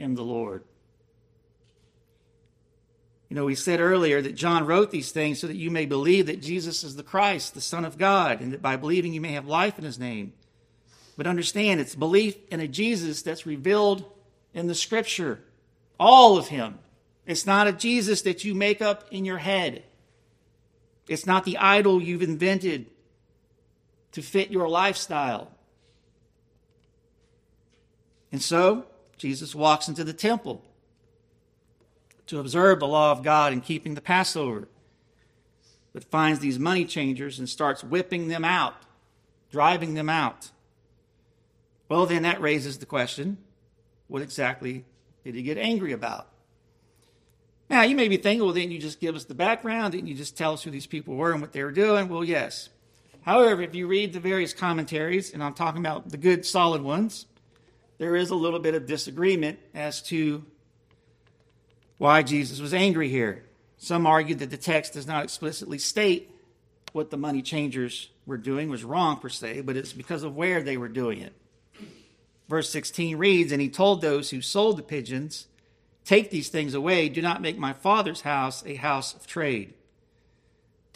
am 0.00 0.16
the 0.16 0.22
Lord. 0.22 0.64
You 3.28 3.36
know, 3.36 3.44
we 3.44 3.54
said 3.54 3.80
earlier 3.80 4.22
that 4.22 4.34
John 4.34 4.66
wrote 4.66 4.90
these 4.90 5.12
things 5.12 5.40
so 5.40 5.46
that 5.46 5.56
you 5.56 5.70
may 5.70 5.84
believe 5.84 6.26
that 6.26 6.40
Jesus 6.40 6.84
is 6.84 6.96
the 6.96 7.02
Christ, 7.02 7.54
the 7.54 7.60
Son 7.60 7.84
of 7.84 7.98
God, 7.98 8.40
and 8.40 8.52
that 8.52 8.62
by 8.62 8.76
believing 8.76 9.12
you 9.12 9.20
may 9.20 9.32
have 9.32 9.46
life 9.46 9.78
in 9.78 9.84
his 9.84 9.98
name. 9.98 10.32
But 11.18 11.26
understand, 11.26 11.80
it's 11.80 11.94
belief 11.94 12.36
in 12.50 12.60
a 12.60 12.68
Jesus 12.68 13.22
that's 13.22 13.44
revealed 13.44 14.04
in 14.54 14.68
the 14.68 14.74
scripture. 14.74 15.40
All 16.00 16.38
of 16.38 16.48
him. 16.48 16.78
It's 17.26 17.46
not 17.46 17.66
a 17.66 17.72
Jesus 17.72 18.22
that 18.22 18.44
you 18.44 18.54
make 18.54 18.80
up 18.80 19.04
in 19.10 19.24
your 19.24 19.38
head. 19.38 19.82
It's 21.08 21.26
not 21.26 21.44
the 21.44 21.58
idol 21.58 22.00
you've 22.00 22.22
invented 22.22 22.86
to 24.12 24.22
fit 24.22 24.50
your 24.50 24.68
lifestyle. 24.68 25.50
And 28.32 28.42
so, 28.42 28.86
Jesus 29.16 29.54
walks 29.54 29.88
into 29.88 30.04
the 30.04 30.12
temple 30.12 30.62
to 32.26 32.40
observe 32.40 32.80
the 32.80 32.86
law 32.86 33.12
of 33.12 33.22
God 33.22 33.52
in 33.52 33.60
keeping 33.60 33.94
the 33.94 34.00
Passover, 34.00 34.68
but 35.92 36.04
finds 36.04 36.40
these 36.40 36.58
money 36.58 36.84
changers 36.84 37.38
and 37.38 37.48
starts 37.48 37.84
whipping 37.84 38.28
them 38.28 38.44
out, 38.44 38.74
driving 39.50 39.94
them 39.94 40.08
out. 40.08 40.50
Well, 41.88 42.06
then 42.06 42.22
that 42.22 42.40
raises 42.40 42.78
the 42.78 42.86
question 42.86 43.38
what 44.08 44.22
exactly 44.22 44.84
did 45.24 45.34
he 45.34 45.42
get 45.42 45.58
angry 45.58 45.92
about? 45.92 46.28
Now, 47.68 47.82
you 47.82 47.96
may 47.96 48.06
be 48.06 48.16
thinking, 48.16 48.44
well, 48.44 48.54
didn't 48.54 48.70
you 48.70 48.78
just 48.78 49.00
give 49.00 49.16
us 49.16 49.24
the 49.24 49.34
background? 49.34 49.92
Didn't 49.92 50.06
you 50.06 50.14
just 50.14 50.36
tell 50.36 50.52
us 50.52 50.62
who 50.62 50.70
these 50.70 50.86
people 50.86 51.16
were 51.16 51.32
and 51.32 51.40
what 51.40 51.52
they 51.52 51.64
were 51.64 51.72
doing? 51.72 52.08
Well, 52.08 52.22
yes. 52.22 52.68
However, 53.22 53.62
if 53.62 53.74
you 53.74 53.88
read 53.88 54.12
the 54.12 54.20
various 54.20 54.52
commentaries, 54.52 55.34
and 55.34 55.42
I'm 55.42 55.54
talking 55.54 55.80
about 55.80 56.10
the 56.10 56.16
good, 56.16 56.46
solid 56.46 56.80
ones, 56.80 57.26
there 57.98 58.16
is 58.16 58.30
a 58.30 58.34
little 58.34 58.58
bit 58.58 58.74
of 58.74 58.86
disagreement 58.86 59.58
as 59.74 60.02
to 60.02 60.44
why 61.98 62.22
Jesus 62.22 62.60
was 62.60 62.74
angry 62.74 63.08
here. 63.08 63.44
Some 63.78 64.06
argue 64.06 64.34
that 64.36 64.50
the 64.50 64.56
text 64.56 64.94
does 64.94 65.06
not 65.06 65.24
explicitly 65.24 65.78
state 65.78 66.30
what 66.92 67.10
the 67.10 67.16
money 67.16 67.42
changers 67.42 68.08
were 68.24 68.38
doing 68.38 68.70
was 68.70 68.84
wrong 68.84 69.18
per 69.18 69.28
se, 69.28 69.62
but 69.62 69.76
it's 69.76 69.92
because 69.92 70.22
of 70.22 70.34
where 70.34 70.62
they 70.62 70.76
were 70.76 70.88
doing 70.88 71.20
it. 71.20 71.32
Verse 72.48 72.70
16 72.70 73.16
reads, 73.16 73.52
And 73.52 73.60
he 73.60 73.68
told 73.68 74.00
those 74.00 74.30
who 74.30 74.40
sold 74.40 74.78
the 74.78 74.82
pigeons, 74.82 75.46
Take 76.04 76.30
these 76.30 76.48
things 76.48 76.72
away. 76.72 77.08
Do 77.08 77.20
not 77.20 77.42
make 77.42 77.58
my 77.58 77.72
father's 77.72 78.20
house 78.20 78.64
a 78.64 78.76
house 78.76 79.14
of 79.14 79.26
trade. 79.26 79.74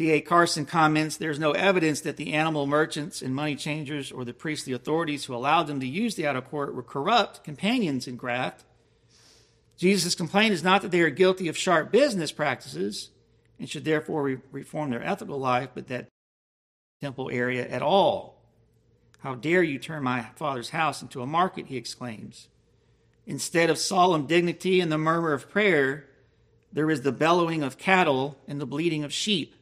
D.A. 0.01 0.23
Carson 0.23 0.65
comments 0.65 1.19
there's 1.19 1.39
no 1.39 1.51
evidence 1.51 2.01
that 2.01 2.17
the 2.17 2.33
animal 2.33 2.67
merchants 2.67 3.21
and 3.21 3.35
money 3.35 3.55
changers 3.55 4.11
or 4.11 4.25
the 4.25 4.33
priestly 4.33 4.73
authorities 4.73 5.27
who 5.27 5.35
allowed 5.35 5.65
them 5.65 5.79
to 5.79 5.87
use 5.87 6.15
the 6.15 6.27
outer 6.27 6.41
court 6.41 6.75
were 6.75 6.83
corrupt 6.83 7.45
companions 7.45 8.09
in 8.09 8.17
graft. 8.17 8.65
Jesus' 9.77 10.15
complaint 10.15 10.55
is 10.55 10.65
not 10.65 10.81
that 10.81 10.91
they 10.91 11.03
are 11.03 11.11
guilty 11.11 11.49
of 11.49 11.57
sharp 11.59 11.93
business 11.93 12.33
practices 12.33 13.11
and 13.59 13.69
should 13.69 13.85
therefore 13.85 14.23
re- 14.23 14.39
reform 14.51 14.89
their 14.89 15.05
ethical 15.05 15.39
life, 15.39 15.69
but 15.75 15.89
that 15.89 16.09
temple 17.03 17.29
area 17.31 17.69
at 17.69 17.83
all. 17.83 18.43
How 19.19 19.35
dare 19.35 19.63
you 19.63 19.79
turn 19.79 20.03
my 20.03 20.29
father's 20.35 20.71
house 20.71 21.03
into 21.03 21.21
a 21.21 21.27
market, 21.27 21.67
he 21.67 21.77
exclaims. 21.77 22.49
Instead 23.27 23.69
of 23.69 23.77
solemn 23.77 24.27
dignity 24.27 24.81
and 24.81 24.91
the 24.91 24.97
murmur 24.97 25.35
of 25.35 25.51
prayer, 25.51 26.07
there 26.73 26.91
is 26.91 27.03
the 27.03 27.13
bellowing 27.13 27.63
of 27.63 27.77
cattle 27.77 28.39
and 28.49 28.59
the 28.59 28.65
bleating 28.65 29.05
of 29.05 29.13
sheep. 29.13 29.57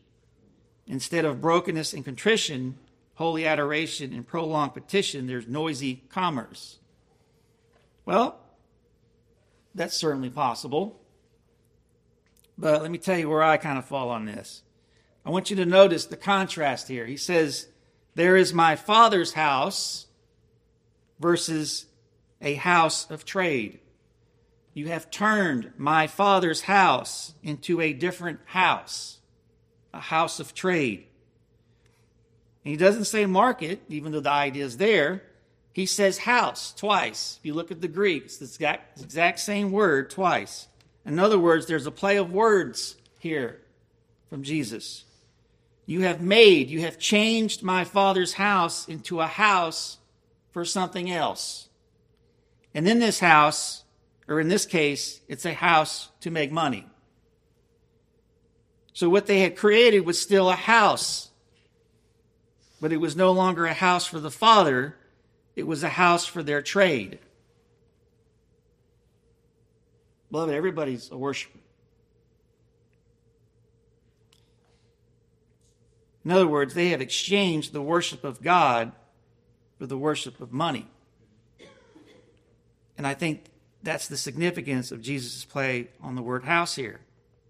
Instead 0.88 1.26
of 1.26 1.40
brokenness 1.40 1.92
and 1.92 2.04
contrition, 2.04 2.76
holy 3.14 3.46
adoration, 3.46 4.12
and 4.12 4.26
prolonged 4.26 4.72
petition, 4.72 5.26
there's 5.26 5.46
noisy 5.46 6.02
commerce. 6.08 6.78
Well, 8.06 8.40
that's 9.74 9.96
certainly 9.96 10.30
possible. 10.30 10.98
But 12.56 12.80
let 12.80 12.90
me 12.90 12.98
tell 12.98 13.18
you 13.18 13.28
where 13.28 13.42
I 13.42 13.58
kind 13.58 13.78
of 13.78 13.84
fall 13.84 14.08
on 14.08 14.24
this. 14.24 14.62
I 15.26 15.30
want 15.30 15.50
you 15.50 15.56
to 15.56 15.66
notice 15.66 16.06
the 16.06 16.16
contrast 16.16 16.88
here. 16.88 17.04
He 17.04 17.18
says, 17.18 17.68
There 18.14 18.36
is 18.36 18.54
my 18.54 18.74
father's 18.74 19.34
house 19.34 20.06
versus 21.20 21.86
a 22.40 22.54
house 22.54 23.10
of 23.10 23.26
trade. 23.26 23.80
You 24.72 24.88
have 24.88 25.10
turned 25.10 25.72
my 25.76 26.06
father's 26.06 26.62
house 26.62 27.34
into 27.42 27.80
a 27.80 27.92
different 27.92 28.40
house 28.46 29.17
a 29.92 30.00
house 30.00 30.40
of 30.40 30.54
trade. 30.54 31.06
And 32.64 32.72
he 32.72 32.76
doesn't 32.76 33.04
say 33.04 33.26
market, 33.26 33.80
even 33.88 34.12
though 34.12 34.20
the 34.20 34.30
idea 34.30 34.64
is 34.64 34.76
there. 34.76 35.22
He 35.72 35.86
says 35.86 36.18
house 36.18 36.74
twice. 36.74 37.38
If 37.38 37.46
you 37.46 37.54
look 37.54 37.70
at 37.70 37.80
the 37.80 37.88
Greek, 37.88 38.24
it's 38.24 38.38
the 38.38 38.44
exact, 38.46 39.00
exact 39.00 39.38
same 39.38 39.70
word 39.70 40.10
twice. 40.10 40.68
In 41.06 41.18
other 41.18 41.38
words, 41.38 41.66
there's 41.66 41.86
a 41.86 41.90
play 41.90 42.16
of 42.16 42.32
words 42.32 42.96
here 43.18 43.60
from 44.28 44.42
Jesus. 44.42 45.04
You 45.86 46.02
have 46.02 46.20
made, 46.20 46.68
you 46.68 46.80
have 46.80 46.98
changed 46.98 47.62
my 47.62 47.84
father's 47.84 48.34
house 48.34 48.88
into 48.88 49.20
a 49.20 49.26
house 49.26 49.98
for 50.50 50.64
something 50.64 51.10
else. 51.10 51.68
And 52.74 52.86
in 52.86 52.98
this 52.98 53.20
house, 53.20 53.84
or 54.28 54.40
in 54.40 54.48
this 54.48 54.66
case, 54.66 55.20
it's 55.28 55.46
a 55.46 55.54
house 55.54 56.10
to 56.20 56.30
make 56.30 56.52
money. 56.52 56.86
So 58.98 59.08
what 59.08 59.26
they 59.26 59.42
had 59.42 59.54
created 59.54 60.00
was 60.00 60.20
still 60.20 60.50
a 60.50 60.56
house. 60.56 61.30
But 62.80 62.90
it 62.90 62.96
was 62.96 63.14
no 63.14 63.30
longer 63.30 63.64
a 63.64 63.72
house 63.72 64.08
for 64.08 64.18
the 64.18 64.28
Father, 64.28 64.96
it 65.54 65.68
was 65.68 65.84
a 65.84 65.88
house 65.88 66.26
for 66.26 66.42
their 66.42 66.62
trade. 66.62 67.20
Beloved, 70.32 70.52
everybody's 70.52 71.12
a 71.12 71.16
worshiper. 71.16 71.60
In 76.24 76.32
other 76.32 76.48
words, 76.48 76.74
they 76.74 76.88
have 76.88 77.00
exchanged 77.00 77.72
the 77.72 77.80
worship 77.80 78.24
of 78.24 78.42
God 78.42 78.90
for 79.78 79.86
the 79.86 79.96
worship 79.96 80.40
of 80.40 80.52
money. 80.52 80.88
And 82.96 83.06
I 83.06 83.14
think 83.14 83.44
that's 83.80 84.08
the 84.08 84.16
significance 84.16 84.90
of 84.90 85.02
Jesus' 85.02 85.44
play 85.44 85.86
on 86.02 86.16
the 86.16 86.22
word 86.22 86.42
house 86.42 86.74
here. 86.74 86.98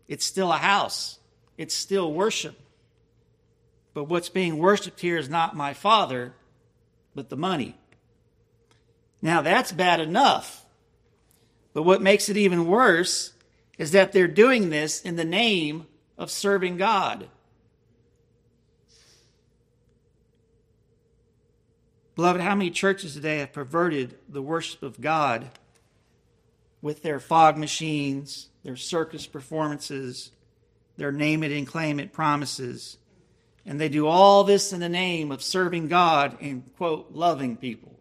It's 0.09 0.27
still 0.27 0.53
a 0.53 0.59
house 0.59 1.18
it's 1.59 1.75
still 1.75 2.13
worship. 2.13 2.59
But 3.93 4.05
what's 4.05 4.29
being 4.29 4.59
worshiped 4.59 5.01
here 5.01 5.19
is 5.19 5.29
not 5.29 5.57
my 5.57 5.75
Father, 5.75 6.33
but 7.15 7.29
the 7.29 7.37
money. 7.37 7.75
Now, 9.21 9.43
that's 9.43 9.73
bad 9.73 10.01
enough. 10.01 10.65
But 11.75 11.83
what 11.83 12.01
makes 12.01 12.29
it 12.29 12.37
even 12.37 12.67
worse 12.67 13.33
is 13.77 13.91
that 13.91 14.13
they're 14.13 14.29
doing 14.29 14.71
this 14.71 15.03
in 15.03 15.17
the 15.17 15.25
name 15.25 15.87
of 16.17 16.31
serving 16.31 16.77
God. 16.77 17.29
Beloved, 22.15 22.41
how 22.41 22.55
many 22.55 22.71
churches 22.71 23.15
today 23.15 23.39
have 23.39 23.53
perverted 23.53 24.17
the 24.29 24.43
worship 24.43 24.83
of 24.83 25.01
God 25.01 25.51
with 26.83 27.03
their 27.03 27.21
fog 27.21 27.57
machines, 27.57 28.49
their 28.65 28.77
circus 28.77 29.27
performances, 29.27 30.33
their 30.99 31.13
name 31.13 31.43
it 31.43 31.53
and 31.53 31.67
claim 31.67 31.99
it 31.99 32.13
promises. 32.13 32.99
And 33.65 33.81
they 33.81 33.89
do 33.89 34.07
all 34.07 34.45
this 34.45 34.73
in 34.73 34.81
the 34.81 34.89
name 34.89 35.31
of 35.31 35.43
serving 35.43 35.89
God 35.89 36.37
and, 36.43 36.65
quote, 36.77 37.13
loving 37.13 37.57
people. 37.57 37.99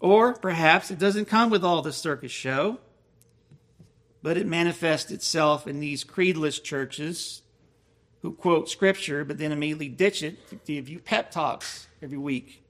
Or 0.00 0.34
perhaps 0.34 0.90
it 0.90 0.98
doesn't 0.98 1.26
come 1.26 1.50
with 1.50 1.64
all 1.64 1.82
the 1.82 1.92
circus 1.92 2.32
show, 2.32 2.78
but 4.22 4.36
it 4.36 4.46
manifests 4.46 5.10
itself 5.10 5.66
in 5.66 5.80
these 5.80 6.04
creedless 6.04 6.62
churches 6.62 7.42
who 8.22 8.32
quote 8.32 8.68
scripture 8.68 9.24
but 9.24 9.38
then 9.38 9.52
immediately 9.52 9.88
ditch 9.88 10.22
it 10.22 10.48
to 10.48 10.56
give 10.56 10.88
you 10.88 10.98
pep 10.98 11.30
talks 11.30 11.86
every 12.02 12.18
week. 12.18 12.62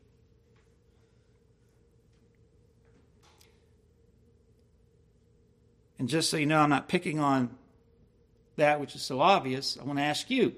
And 5.99 6.09
just 6.09 6.29
so 6.29 6.37
you 6.37 6.45
know, 6.45 6.61
I'm 6.61 6.69
not 6.69 6.89
picking 6.89 7.21
on 7.21 7.57
that 8.57 8.81
which 8.81 8.95
is 8.95 9.03
so 9.03 9.21
obvious, 9.21 9.79
I 9.81 9.85
want 9.85 9.99
to 9.99 10.05
ask 10.05 10.31
you, 10.31 10.55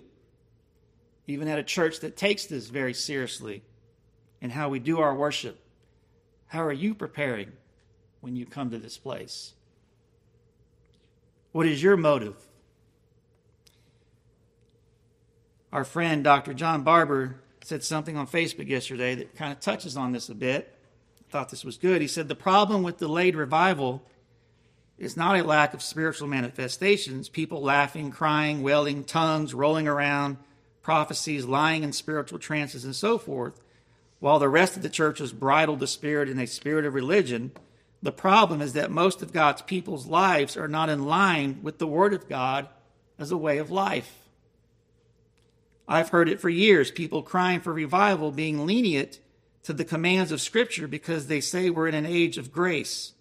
even 1.27 1.49
at 1.49 1.59
a 1.59 1.65
church 1.65 2.01
that 2.01 2.17
takes 2.17 2.47
this 2.47 2.69
very 2.69 2.95
seriously 2.95 3.63
and 4.41 4.53
how 4.53 4.69
we 4.69 4.79
do 4.79 5.01
our 5.01 5.15
worship, 5.15 5.61
how 6.47 6.63
are 6.63 6.73
you 6.73 6.95
preparing 6.95 7.53
when 8.21 8.35
you 8.35 8.47
come 8.47 8.71
to 8.71 8.79
this 8.79 8.97
place? 8.97 9.53
What 11.53 11.67
is 11.67 11.83
your 11.83 11.97
motive? 11.97 12.37
Our 15.73 15.85
friend 15.85 16.25
Dr. 16.25 16.55
John 16.55 16.83
Barber 16.83 17.41
said 17.63 17.85
something 17.85 18.17
on 18.17 18.27
Facebook 18.27 18.69
yesterday 18.69 19.15
that 19.17 19.37
kind 19.37 19.53
of 19.53 19.61
touches 19.61 19.97
on 19.97 20.13
this 20.13 20.31
a 20.31 20.35
bit. 20.35 20.75
I 21.21 21.31
thought 21.31 21.51
this 21.51 21.65
was 21.65 21.77
good. 21.77 22.01
He 22.01 22.09
said 22.09 22.29
the 22.29 22.35
problem 22.35 22.83
with 22.83 22.97
delayed 22.97 23.37
revival 23.37 24.03
is 24.99 25.17
not 25.17 25.39
a 25.39 25.45
lack 25.45 25.75
of 25.75 25.83
spiritual 25.83 26.27
manifestations, 26.27 27.29
people 27.29 27.63
laughing, 27.63 28.11
crying, 28.11 28.63
wailing, 28.63 29.05
tongues, 29.05 29.55
rolling 29.55 29.87
around, 29.87 30.37
prophecies, 30.83 31.45
lying 31.45 31.85
in 31.85 31.93
spiritual 31.93 32.39
trances, 32.39 32.85
and 32.85 32.97
so 32.97 33.17
forth, 33.17 33.61
while 34.19 34.39
the 34.39 34.49
rest 34.49 34.77
of 34.77 34.83
the 34.83 34.89
church 34.89 35.19
has 35.19 35.33
bridled 35.33 35.79
the 35.79 35.87
spirit 35.87 36.29
in 36.29 36.39
a 36.39 36.47
spirit 36.47 36.85
of 36.85 36.95
religion. 36.95 37.53
The 38.03 38.13
problem 38.13 38.61
is 38.61 38.73
that 38.73 38.91
most 38.91 39.23
of 39.23 39.33
God's 39.33 39.63
people's 39.63 40.07
lives 40.07 40.57
are 40.57 40.69
not 40.69 40.89
in 40.89 41.05
line 41.05 41.61
with 41.63 41.79
the 41.79 41.87
Word 41.87 42.13
of 42.13 42.29
God 42.29 42.69
as 43.19 43.31
a 43.31 43.37
way 43.37 43.59
of 43.59 43.71
life. 43.71 44.13
I've 45.87 46.11
heard 46.11 46.29
it 46.29 46.41
for 46.41 46.49
years 46.49 46.91
people 46.91 47.23
crying 47.23 47.61
for 47.61 47.73
revival 47.73 48.31
being 48.31 48.67
lenient 48.67 49.21
to 49.63 49.73
the 49.73 49.85
commands 49.85 50.33
of 50.33 50.41
Scripture 50.41 50.89
because 50.89 51.27
they 51.27 51.41
say 51.41 51.71
we're 51.71 51.89
in 51.89 51.95
an 51.95 52.07
age 52.07 52.39
of 52.39 52.53
grace. 52.53 53.13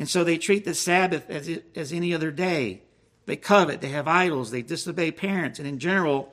And 0.00 0.08
so 0.08 0.24
they 0.24 0.38
treat 0.38 0.64
the 0.64 0.74
Sabbath 0.74 1.28
as, 1.28 1.60
as 1.76 1.92
any 1.92 2.14
other 2.14 2.30
day. 2.30 2.80
They 3.26 3.36
covet, 3.36 3.82
they 3.82 3.90
have 3.90 4.08
idols, 4.08 4.50
they 4.50 4.62
disobey 4.62 5.10
parents, 5.10 5.58
and 5.58 5.68
in 5.68 5.78
general, 5.78 6.32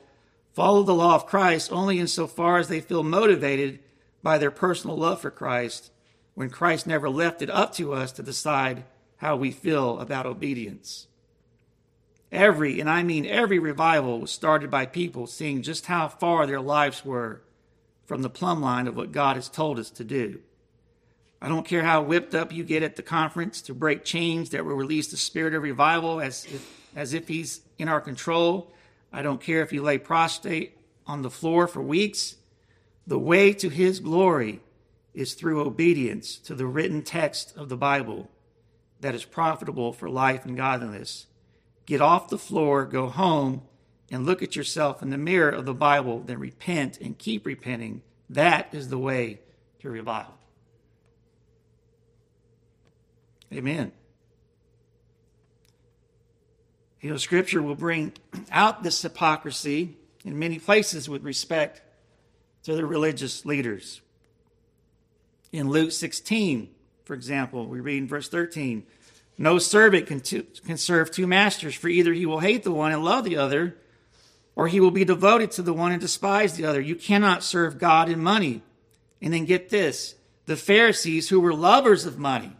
follow 0.54 0.82
the 0.82 0.94
law 0.94 1.14
of 1.14 1.26
Christ 1.26 1.70
only 1.70 2.00
insofar 2.00 2.56
as 2.56 2.68
they 2.68 2.80
feel 2.80 3.02
motivated 3.02 3.80
by 4.22 4.38
their 4.38 4.50
personal 4.50 4.96
love 4.96 5.20
for 5.20 5.30
Christ, 5.30 5.92
when 6.32 6.48
Christ 6.48 6.86
never 6.86 7.10
left 7.10 7.42
it 7.42 7.50
up 7.50 7.74
to 7.74 7.92
us 7.92 8.10
to 8.12 8.22
decide 8.22 8.84
how 9.18 9.36
we 9.36 9.50
feel 9.50 10.00
about 10.00 10.24
obedience. 10.24 11.06
Every, 12.32 12.80
and 12.80 12.88
I 12.88 13.02
mean 13.02 13.26
every 13.26 13.58
revival, 13.58 14.18
was 14.18 14.30
started 14.30 14.70
by 14.70 14.86
people 14.86 15.26
seeing 15.26 15.60
just 15.60 15.84
how 15.84 16.08
far 16.08 16.46
their 16.46 16.62
lives 16.62 17.04
were 17.04 17.42
from 18.06 18.22
the 18.22 18.30
plumb 18.30 18.62
line 18.62 18.88
of 18.88 18.96
what 18.96 19.12
God 19.12 19.36
has 19.36 19.50
told 19.50 19.78
us 19.78 19.90
to 19.90 20.04
do. 20.04 20.40
I 21.40 21.48
don't 21.48 21.66
care 21.66 21.84
how 21.84 22.02
whipped 22.02 22.34
up 22.34 22.52
you 22.52 22.64
get 22.64 22.82
at 22.82 22.96
the 22.96 23.02
conference 23.02 23.62
to 23.62 23.74
break 23.74 24.04
chains 24.04 24.50
that 24.50 24.64
will 24.64 24.74
release 24.74 25.08
the 25.08 25.16
spirit 25.16 25.54
of 25.54 25.62
revival 25.62 26.20
as 26.20 26.44
if, 26.46 26.90
as 26.96 27.14
if 27.14 27.28
he's 27.28 27.60
in 27.78 27.88
our 27.88 28.00
control. 28.00 28.72
I 29.12 29.22
don't 29.22 29.40
care 29.40 29.62
if 29.62 29.72
you 29.72 29.82
lay 29.82 29.98
prostrate 29.98 30.76
on 31.06 31.22
the 31.22 31.30
floor 31.30 31.68
for 31.68 31.80
weeks. 31.80 32.36
The 33.06 33.18
way 33.18 33.52
to 33.54 33.68
his 33.68 34.00
glory 34.00 34.60
is 35.14 35.34
through 35.34 35.62
obedience 35.62 36.36
to 36.38 36.54
the 36.54 36.66
written 36.66 37.02
text 37.02 37.56
of 37.56 37.68
the 37.68 37.76
Bible 37.76 38.28
that 39.00 39.14
is 39.14 39.24
profitable 39.24 39.92
for 39.92 40.10
life 40.10 40.44
and 40.44 40.56
godliness. 40.56 41.26
Get 41.86 42.00
off 42.00 42.28
the 42.28 42.38
floor, 42.38 42.84
go 42.84 43.06
home, 43.06 43.62
and 44.10 44.26
look 44.26 44.42
at 44.42 44.56
yourself 44.56 45.02
in 45.02 45.10
the 45.10 45.18
mirror 45.18 45.50
of 45.50 45.66
the 45.66 45.74
Bible, 45.74 46.20
then 46.20 46.38
repent 46.38 47.00
and 47.00 47.16
keep 47.16 47.46
repenting. 47.46 48.02
That 48.28 48.68
is 48.72 48.88
the 48.88 48.98
way 48.98 49.40
to 49.80 49.88
revival. 49.88 50.37
Amen. 53.52 53.92
You 57.00 57.10
know, 57.10 57.16
Scripture 57.16 57.62
will 57.62 57.76
bring 57.76 58.12
out 58.50 58.82
this 58.82 59.00
hypocrisy 59.02 59.96
in 60.24 60.38
many 60.38 60.58
places 60.58 61.08
with 61.08 61.22
respect 61.22 61.80
to 62.64 62.74
the 62.74 62.84
religious 62.84 63.46
leaders. 63.46 64.00
In 65.52 65.70
Luke 65.70 65.92
16, 65.92 66.68
for 67.04 67.14
example, 67.14 67.66
we 67.66 67.80
read 67.80 67.98
in 67.98 68.08
verse 68.08 68.28
13 68.28 68.84
No 69.38 69.58
servant 69.58 70.06
can, 70.06 70.20
can 70.20 70.76
serve 70.76 71.10
two 71.10 71.26
masters, 71.26 71.74
for 71.74 71.88
either 71.88 72.12
he 72.12 72.26
will 72.26 72.40
hate 72.40 72.64
the 72.64 72.72
one 72.72 72.92
and 72.92 73.04
love 73.04 73.24
the 73.24 73.36
other, 73.36 73.76
or 74.56 74.66
he 74.66 74.80
will 74.80 74.90
be 74.90 75.04
devoted 75.04 75.52
to 75.52 75.62
the 75.62 75.72
one 75.72 75.92
and 75.92 76.00
despise 76.00 76.56
the 76.56 76.66
other. 76.66 76.80
You 76.80 76.96
cannot 76.96 77.44
serve 77.44 77.78
God 77.78 78.08
and 78.08 78.22
money. 78.22 78.62
And 79.22 79.32
then 79.32 79.46
get 79.46 79.70
this 79.70 80.16
the 80.46 80.56
Pharisees, 80.56 81.28
who 81.28 81.40
were 81.40 81.54
lovers 81.54 82.06
of 82.06 82.18
money, 82.18 82.56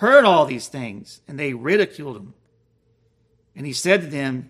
heard 0.00 0.24
all 0.24 0.46
these 0.46 0.66
things, 0.66 1.20
and 1.28 1.38
they 1.38 1.52
ridiculed 1.52 2.16
him. 2.16 2.32
And 3.54 3.66
he 3.66 3.74
said 3.74 4.00
to 4.00 4.06
them, 4.06 4.48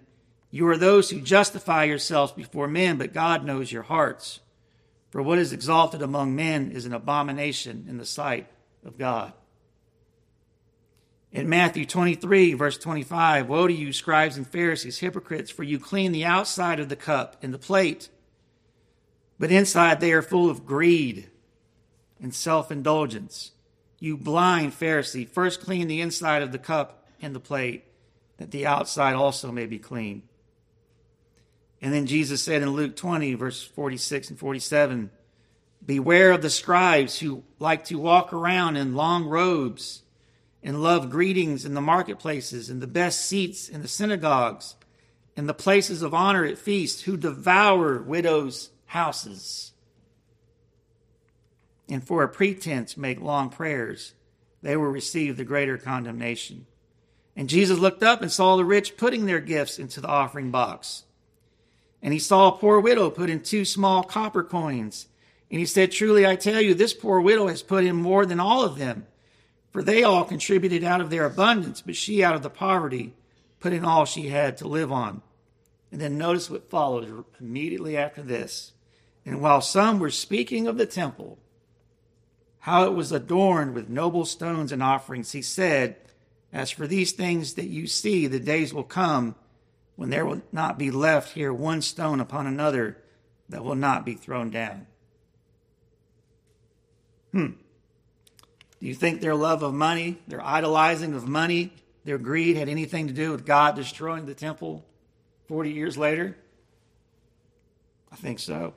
You 0.52 0.68
are 0.68 0.76
those 0.76 1.10
who 1.10 1.20
justify 1.20 1.84
yourselves 1.84 2.30
before 2.30 2.68
men, 2.68 2.98
but 2.98 3.12
God 3.12 3.44
knows 3.44 3.72
your 3.72 3.82
hearts. 3.82 4.38
For 5.10 5.20
what 5.20 5.40
is 5.40 5.52
exalted 5.52 6.02
among 6.02 6.36
men 6.36 6.70
is 6.70 6.86
an 6.86 6.92
abomination 6.92 7.86
in 7.88 7.98
the 7.98 8.06
sight 8.06 8.46
of 8.84 8.96
God. 8.96 9.32
In 11.32 11.48
Matthew 11.48 11.84
23, 11.84 12.54
verse 12.54 12.78
25, 12.78 13.48
Woe 13.48 13.66
to 13.66 13.72
you, 13.72 13.92
scribes 13.92 14.36
and 14.36 14.46
Pharisees, 14.46 14.98
hypocrites, 14.98 15.50
for 15.50 15.64
you 15.64 15.80
clean 15.80 16.12
the 16.12 16.24
outside 16.24 16.78
of 16.78 16.88
the 16.88 16.94
cup 16.94 17.36
and 17.42 17.52
the 17.52 17.58
plate, 17.58 18.08
but 19.36 19.50
inside 19.50 19.98
they 19.98 20.12
are 20.12 20.22
full 20.22 20.48
of 20.48 20.64
greed 20.64 21.28
and 22.22 22.32
self 22.32 22.70
indulgence. 22.70 23.50
You 24.00 24.16
blind 24.16 24.72
Pharisee, 24.72 25.28
first 25.28 25.60
clean 25.60 25.86
the 25.86 26.00
inside 26.00 26.42
of 26.42 26.52
the 26.52 26.58
cup 26.58 27.06
and 27.20 27.34
the 27.34 27.40
plate, 27.40 27.84
that 28.38 28.50
the 28.50 28.66
outside 28.66 29.14
also 29.14 29.52
may 29.52 29.66
be 29.66 29.78
clean. 29.78 30.22
And 31.82 31.92
then 31.92 32.06
Jesus 32.06 32.42
said 32.42 32.62
in 32.62 32.70
Luke 32.70 32.96
20, 32.96 33.34
verse 33.34 33.62
46 33.62 34.30
and 34.30 34.38
47, 34.38 35.10
Beware 35.84 36.32
of 36.32 36.42
the 36.42 36.50
scribes 36.50 37.18
who 37.18 37.42
like 37.58 37.84
to 37.86 37.98
walk 37.98 38.32
around 38.32 38.76
in 38.76 38.94
long 38.94 39.26
robes 39.26 40.02
and 40.62 40.82
love 40.82 41.10
greetings 41.10 41.64
in 41.64 41.74
the 41.74 41.80
marketplaces 41.80 42.68
and 42.68 42.82
the 42.82 42.86
best 42.86 43.24
seats 43.24 43.68
in 43.68 43.80
the 43.82 43.88
synagogues 43.88 44.76
and 45.36 45.48
the 45.48 45.54
places 45.54 46.02
of 46.02 46.12
honor 46.12 46.44
at 46.44 46.58
feasts, 46.58 47.02
who 47.02 47.16
devour 47.16 48.02
widows' 48.02 48.70
houses. 48.86 49.72
And 51.90 52.06
for 52.06 52.22
a 52.22 52.28
pretense 52.28 52.96
make 52.96 53.20
long 53.20 53.50
prayers, 53.50 54.14
they 54.62 54.76
will 54.76 54.86
receive 54.86 55.36
the 55.36 55.44
greater 55.44 55.76
condemnation. 55.76 56.66
And 57.36 57.48
Jesus 57.48 57.78
looked 57.78 58.02
up 58.02 58.22
and 58.22 58.30
saw 58.30 58.56
the 58.56 58.64
rich 58.64 58.96
putting 58.96 59.26
their 59.26 59.40
gifts 59.40 59.78
into 59.78 60.00
the 60.00 60.08
offering 60.08 60.50
box. 60.50 61.04
And 62.02 62.12
he 62.12 62.18
saw 62.18 62.48
a 62.48 62.58
poor 62.58 62.80
widow 62.80 63.10
put 63.10 63.30
in 63.30 63.42
two 63.42 63.64
small 63.64 64.02
copper 64.02 64.42
coins. 64.42 65.08
And 65.50 65.58
he 65.58 65.66
said, 65.66 65.90
Truly 65.90 66.26
I 66.26 66.36
tell 66.36 66.60
you, 66.60 66.74
this 66.74 66.94
poor 66.94 67.20
widow 67.20 67.48
has 67.48 67.62
put 67.62 67.84
in 67.84 67.96
more 67.96 68.24
than 68.24 68.40
all 68.40 68.64
of 68.64 68.78
them. 68.78 69.06
For 69.70 69.82
they 69.82 70.02
all 70.02 70.24
contributed 70.24 70.82
out 70.82 71.00
of 71.00 71.10
their 71.10 71.24
abundance, 71.24 71.80
but 71.80 71.96
she 71.96 72.24
out 72.24 72.34
of 72.34 72.42
the 72.42 72.50
poverty 72.50 73.14
put 73.60 73.72
in 73.72 73.84
all 73.84 74.04
she 74.04 74.28
had 74.28 74.56
to 74.58 74.68
live 74.68 74.90
on. 74.90 75.22
And 75.92 76.00
then 76.00 76.18
notice 76.18 76.50
what 76.50 76.70
followed 76.70 77.24
immediately 77.40 77.96
after 77.96 78.22
this. 78.22 78.72
And 79.24 79.40
while 79.40 79.60
some 79.60 79.98
were 79.98 80.10
speaking 80.10 80.66
of 80.66 80.78
the 80.78 80.86
temple, 80.86 81.38
how 82.60 82.84
it 82.84 82.92
was 82.92 83.10
adorned 83.10 83.74
with 83.74 83.88
noble 83.88 84.24
stones 84.24 84.70
and 84.70 84.82
offerings, 84.82 85.32
he 85.32 85.42
said, 85.42 85.96
As 86.52 86.70
for 86.70 86.86
these 86.86 87.12
things 87.12 87.54
that 87.54 87.68
you 87.68 87.86
see, 87.86 88.26
the 88.26 88.40
days 88.40 88.72
will 88.74 88.84
come 88.84 89.34
when 89.96 90.10
there 90.10 90.26
will 90.26 90.42
not 90.52 90.78
be 90.78 90.90
left 90.90 91.32
here 91.32 91.52
one 91.52 91.82
stone 91.82 92.20
upon 92.20 92.46
another 92.46 92.98
that 93.48 93.64
will 93.64 93.74
not 93.74 94.04
be 94.04 94.14
thrown 94.14 94.50
down. 94.50 94.86
Hmm. 97.32 97.52
Do 98.80 98.86
you 98.86 98.94
think 98.94 99.20
their 99.20 99.34
love 99.34 99.62
of 99.62 99.74
money, 99.74 100.18
their 100.26 100.44
idolizing 100.44 101.14
of 101.14 101.28
money, 101.28 101.72
their 102.04 102.18
greed 102.18 102.56
had 102.56 102.68
anything 102.68 103.06
to 103.08 103.12
do 103.12 103.30
with 103.30 103.44
God 103.44 103.74
destroying 103.74 104.26
the 104.26 104.34
temple 104.34 104.84
40 105.48 105.70
years 105.70 105.98
later? 105.98 106.36
I 108.10 108.16
think 108.16 108.38
so. 108.38 108.74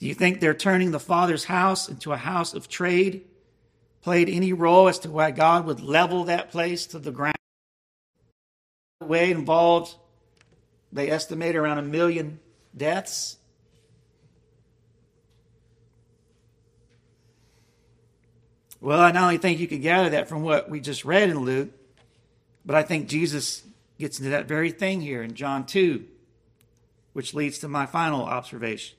Do 0.00 0.06
you 0.06 0.14
think 0.14 0.40
they're 0.40 0.54
turning 0.54 0.90
the 0.90 0.98
Father's 0.98 1.44
house 1.44 1.88
into 1.88 2.12
a 2.12 2.16
house 2.16 2.54
of 2.54 2.68
trade 2.68 3.26
played 4.00 4.30
any 4.30 4.54
role 4.54 4.88
as 4.88 4.98
to 5.00 5.10
why 5.10 5.30
God 5.30 5.66
would 5.66 5.80
level 5.80 6.24
that 6.24 6.50
place 6.50 6.86
to 6.86 6.98
the 6.98 7.12
ground? 7.12 7.36
The 9.00 9.06
way 9.06 9.30
involved 9.30 9.94
they 10.90 11.10
estimate 11.10 11.54
around 11.54 11.78
a 11.78 11.82
million 11.82 12.40
deaths. 12.74 13.36
Well, 18.80 19.00
I 19.00 19.12
not 19.12 19.24
only 19.24 19.38
think 19.38 19.60
you 19.60 19.68
could 19.68 19.82
gather 19.82 20.10
that 20.10 20.28
from 20.28 20.42
what 20.42 20.70
we 20.70 20.80
just 20.80 21.04
read 21.04 21.28
in 21.28 21.40
Luke, 21.40 21.68
but 22.64 22.74
I 22.74 22.82
think 22.82 23.08
Jesus 23.08 23.62
gets 23.98 24.18
into 24.18 24.30
that 24.30 24.48
very 24.48 24.70
thing 24.70 25.02
here 25.02 25.22
in 25.22 25.34
John 25.34 25.66
2, 25.66 26.04
which 27.12 27.34
leads 27.34 27.58
to 27.58 27.68
my 27.68 27.84
final 27.84 28.24
observation. 28.24 28.96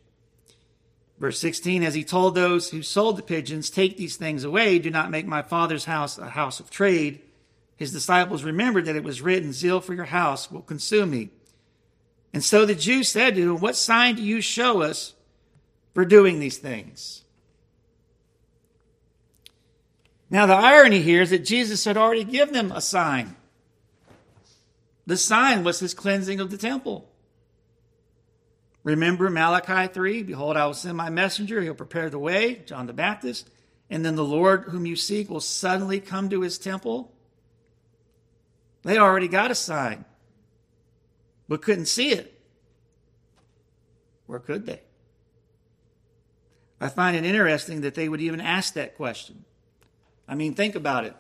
Verse 1.21 1.37
16, 1.37 1.83
as 1.83 1.93
he 1.93 2.03
told 2.03 2.33
those 2.33 2.71
who 2.71 2.81
sold 2.81 3.15
the 3.15 3.21
pigeons, 3.21 3.69
Take 3.69 3.95
these 3.95 4.15
things 4.15 4.43
away, 4.43 4.79
do 4.79 4.89
not 4.89 5.11
make 5.11 5.27
my 5.27 5.43
father's 5.43 5.85
house 5.85 6.17
a 6.17 6.29
house 6.29 6.59
of 6.59 6.71
trade. 6.71 7.21
His 7.75 7.91
disciples 7.91 8.43
remembered 8.43 8.85
that 8.85 8.95
it 8.95 9.03
was 9.03 9.21
written, 9.21 9.53
Zeal 9.53 9.81
for 9.81 9.93
your 9.93 10.05
house 10.05 10.49
will 10.49 10.63
consume 10.63 11.11
me. 11.11 11.29
And 12.33 12.43
so 12.43 12.65
the 12.65 12.73
Jews 12.73 13.07
said 13.07 13.35
to 13.35 13.41
him, 13.41 13.61
What 13.61 13.75
sign 13.75 14.15
do 14.15 14.23
you 14.23 14.41
show 14.41 14.81
us 14.81 15.13
for 15.93 16.05
doing 16.05 16.39
these 16.39 16.57
things? 16.57 17.23
Now, 20.31 20.47
the 20.47 20.55
irony 20.55 21.03
here 21.03 21.21
is 21.21 21.29
that 21.29 21.45
Jesus 21.45 21.85
had 21.85 21.97
already 21.97 22.23
given 22.23 22.55
them 22.55 22.71
a 22.71 22.81
sign. 22.81 23.35
The 25.05 25.17
sign 25.17 25.63
was 25.63 25.81
his 25.81 25.93
cleansing 25.93 26.39
of 26.39 26.49
the 26.49 26.57
temple. 26.57 27.10
Remember 28.83 29.29
Malachi 29.29 29.93
3 29.93 30.23
Behold, 30.23 30.57
I 30.57 30.65
will 30.65 30.73
send 30.73 30.97
my 30.97 31.09
messenger, 31.09 31.61
he'll 31.61 31.73
prepare 31.73 32.09
the 32.09 32.19
way, 32.19 32.61
John 32.65 32.87
the 32.87 32.93
Baptist, 32.93 33.49
and 33.89 34.05
then 34.05 34.15
the 34.15 34.23
Lord 34.23 34.63
whom 34.65 34.85
you 34.85 34.95
seek 34.95 35.29
will 35.29 35.39
suddenly 35.41 35.99
come 35.99 36.29
to 36.29 36.41
his 36.41 36.57
temple. 36.57 37.13
They 38.83 38.97
already 38.97 39.27
got 39.27 39.51
a 39.51 39.55
sign 39.55 40.05
but 41.51 41.61
couldn't 41.61 41.87
see 41.87 42.11
it. 42.11 42.33
Where 44.25 44.39
could 44.39 44.65
they? 44.65 44.79
I 46.79 46.87
find 46.87 47.13
it 47.13 47.25
interesting 47.25 47.81
that 47.81 47.93
they 47.93 48.07
would 48.07 48.21
even 48.21 48.39
ask 48.39 48.75
that 48.75 48.95
question. 48.95 49.43
I 50.29 50.35
mean, 50.35 50.53
think 50.53 50.75
about 50.75 51.03
it. 51.03 51.13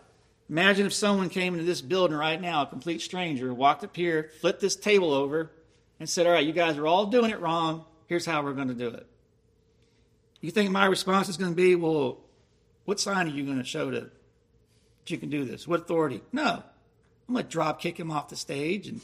Imagine 0.49 0.85
if 0.85 0.93
someone 0.93 1.27
came 1.27 1.53
into 1.53 1.65
this 1.65 1.81
building 1.81 2.15
right 2.15 2.39
now, 2.39 2.61
a 2.61 2.65
complete 2.65 3.01
stranger, 3.01 3.53
walked 3.53 3.83
up 3.83 3.93
here, 3.93 4.31
flipped 4.39 4.61
this 4.61 4.77
table 4.77 5.13
over, 5.13 5.51
and 6.01 6.09
said, 6.09 6.25
All 6.25 6.33
right, 6.33 6.43
you 6.45 6.51
guys 6.51 6.77
are 6.79 6.87
all 6.87 7.05
doing 7.05 7.29
it 7.29 7.39
wrong. 7.39 7.85
Here's 8.07 8.25
how 8.25 8.41
we're 8.41 8.53
going 8.53 8.69
to 8.69 8.73
do 8.73 8.87
it. 8.87 9.05
You 10.41 10.49
think 10.49 10.71
my 10.71 10.87
response 10.87 11.29
is 11.29 11.37
going 11.37 11.51
to 11.51 11.55
be, 11.55 11.75
Well, 11.75 12.17
what 12.85 12.99
sign 12.99 13.27
are 13.27 13.29
you 13.29 13.45
going 13.45 13.59
to 13.59 13.63
show 13.63 13.91
to 13.91 14.01
that 14.01 15.11
you 15.11 15.19
can 15.19 15.29
do 15.29 15.45
this? 15.45 15.67
What 15.67 15.81
authority? 15.81 16.21
No. 16.33 16.63
I'm 17.27 17.35
going 17.35 17.45
to 17.45 17.51
drop 17.51 17.79
kick 17.79 17.99
him 17.99 18.09
off 18.09 18.29
the 18.29 18.35
stage 18.35 18.87
and 18.87 18.99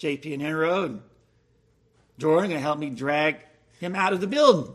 JP 0.00 0.32
and 0.32 0.42
Enro 0.42 0.86
and 0.86 1.02
Jordan 2.18 2.44
are 2.44 2.48
going 2.48 2.58
to 2.58 2.62
help 2.62 2.78
me 2.78 2.88
drag 2.88 3.36
him 3.78 3.94
out 3.94 4.14
of 4.14 4.22
the 4.22 4.26
building. 4.26 4.72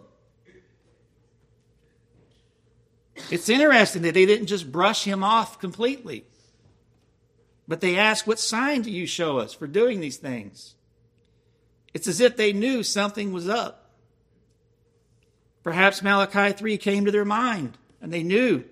It's 3.32 3.50
interesting 3.50 4.04
that 4.04 4.14
they 4.14 4.28
didn't 4.28 4.48
just 4.48 4.72
brush 4.72 5.04
him 5.04 5.24
off 5.24 5.60
completely, 5.60 6.26
but 7.68 7.82
they 7.82 7.98
asked, 7.98 8.28
What 8.28 8.40
sign 8.40 8.84
do 8.84 8.92
you 8.92 9.08
show 9.08 9.40
us 9.40 9.52
for 9.52 9.66
doing 9.66 10.00
these 10.00 10.18
things? 10.18 10.76
It's 11.94 12.08
as 12.08 12.22
if 12.22 12.38
they 12.38 12.54
knew 12.54 12.84
something 12.84 13.32
was 13.32 13.50
up. 13.50 13.90
Perhaps 15.64 16.02
Malachi 16.02 16.54
3 16.54 16.78
came 16.78 17.06
to 17.06 17.12
their 17.12 17.26
mind 17.26 17.78
and 18.02 18.14
they 18.14 18.24
knew 18.24 18.64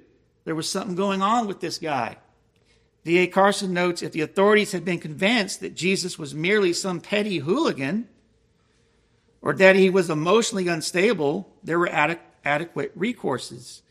there 0.46 0.56
was 0.56 0.70
something 0.70 0.96
going 0.96 1.22
on 1.22 1.48
with 1.48 1.60
this 1.60 1.78
guy. 1.78 2.18
D.A. 3.04 3.28
Carson 3.28 3.74
notes 3.74 4.02
if 4.02 4.12
the 4.12 4.22
authorities 4.22 4.72
had 4.72 4.84
been 4.84 5.00
convinced 5.00 5.62
that 5.62 5.76
Jesus 5.76 6.20
was 6.20 6.36
merely 6.36 6.74
some 6.74 7.00
petty 7.00 7.38
hooligan 7.38 8.08
or 9.42 9.54
that 9.54 9.76
he 9.76 9.90
was 9.90 10.10
emotionally 10.10 10.68
unstable, 10.68 11.50
there 11.64 11.80
were 11.80 11.90
adequate 11.90 12.98
recourses. 12.98 13.82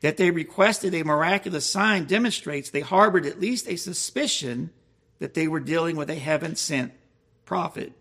That 0.00 0.16
they 0.16 0.30
requested 0.30 0.94
a 0.94 1.02
miraculous 1.02 1.66
sign 1.66 2.04
demonstrates 2.04 2.70
they 2.70 2.80
harbored 2.80 3.26
at 3.26 3.40
least 3.40 3.68
a 3.68 3.76
suspicion 3.76 4.70
that 5.18 5.34
they 5.34 5.48
were 5.48 5.60
dealing 5.60 5.96
with 5.96 6.10
a 6.10 6.14
heaven 6.14 6.54
sent 6.54 6.92
prophet. 7.44 7.92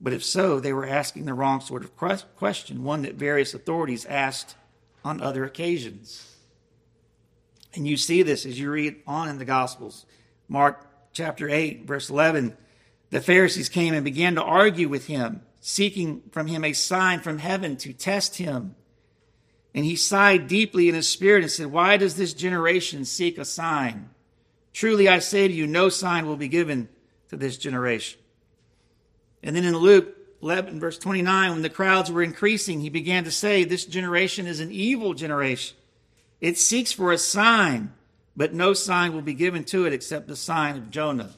But 0.00 0.12
if 0.12 0.24
so, 0.24 0.60
they 0.60 0.72
were 0.72 0.86
asking 0.86 1.24
the 1.24 1.34
wrong 1.34 1.60
sort 1.60 1.82
of 1.84 1.96
question, 1.96 2.84
one 2.84 3.02
that 3.02 3.14
various 3.14 3.54
authorities 3.54 4.04
asked 4.06 4.54
on 5.04 5.20
other 5.20 5.44
occasions. 5.44 6.36
And 7.74 7.86
you 7.86 7.96
see 7.96 8.22
this 8.22 8.44
as 8.44 8.58
you 8.58 8.70
read 8.70 8.96
on 9.06 9.28
in 9.28 9.38
the 9.38 9.44
Gospels. 9.44 10.06
Mark 10.48 10.86
chapter 11.12 11.48
8, 11.48 11.86
verse 11.86 12.10
11. 12.10 12.56
The 13.10 13.20
Pharisees 13.20 13.68
came 13.68 13.94
and 13.94 14.04
began 14.04 14.34
to 14.34 14.42
argue 14.42 14.88
with 14.88 15.06
him, 15.06 15.42
seeking 15.60 16.22
from 16.30 16.46
him 16.46 16.64
a 16.64 16.72
sign 16.72 17.20
from 17.20 17.38
heaven 17.38 17.76
to 17.78 17.92
test 17.92 18.36
him. 18.36 18.74
And 19.74 19.84
he 19.84 19.96
sighed 19.96 20.48
deeply 20.48 20.88
in 20.88 20.94
his 20.94 21.08
spirit 21.08 21.42
and 21.42 21.52
said, 21.52 21.66
Why 21.66 21.96
does 21.96 22.16
this 22.16 22.32
generation 22.34 23.04
seek 23.04 23.38
a 23.38 23.44
sign? 23.44 24.10
Truly 24.72 25.08
I 25.08 25.20
say 25.20 25.48
to 25.48 25.54
you, 25.54 25.66
no 25.66 25.88
sign 25.88 26.26
will 26.26 26.36
be 26.36 26.48
given 26.48 26.88
to 27.28 27.36
this 27.36 27.56
generation. 27.56 28.18
And 29.46 29.54
then 29.54 29.64
in 29.64 29.76
Luke 29.76 30.12
11, 30.42 30.80
verse 30.80 30.98
29, 30.98 31.52
when 31.52 31.62
the 31.62 31.70
crowds 31.70 32.10
were 32.10 32.24
increasing, 32.24 32.80
he 32.80 32.90
began 32.90 33.22
to 33.24 33.30
say, 33.30 33.62
This 33.62 33.84
generation 33.84 34.44
is 34.44 34.58
an 34.58 34.72
evil 34.72 35.14
generation. 35.14 35.76
It 36.40 36.58
seeks 36.58 36.90
for 36.90 37.12
a 37.12 37.18
sign, 37.18 37.92
but 38.36 38.52
no 38.52 38.74
sign 38.74 39.14
will 39.14 39.22
be 39.22 39.34
given 39.34 39.62
to 39.66 39.86
it 39.86 39.92
except 39.92 40.26
the 40.26 40.34
sign 40.34 40.76
of 40.76 40.90
Jonah. 40.90 41.30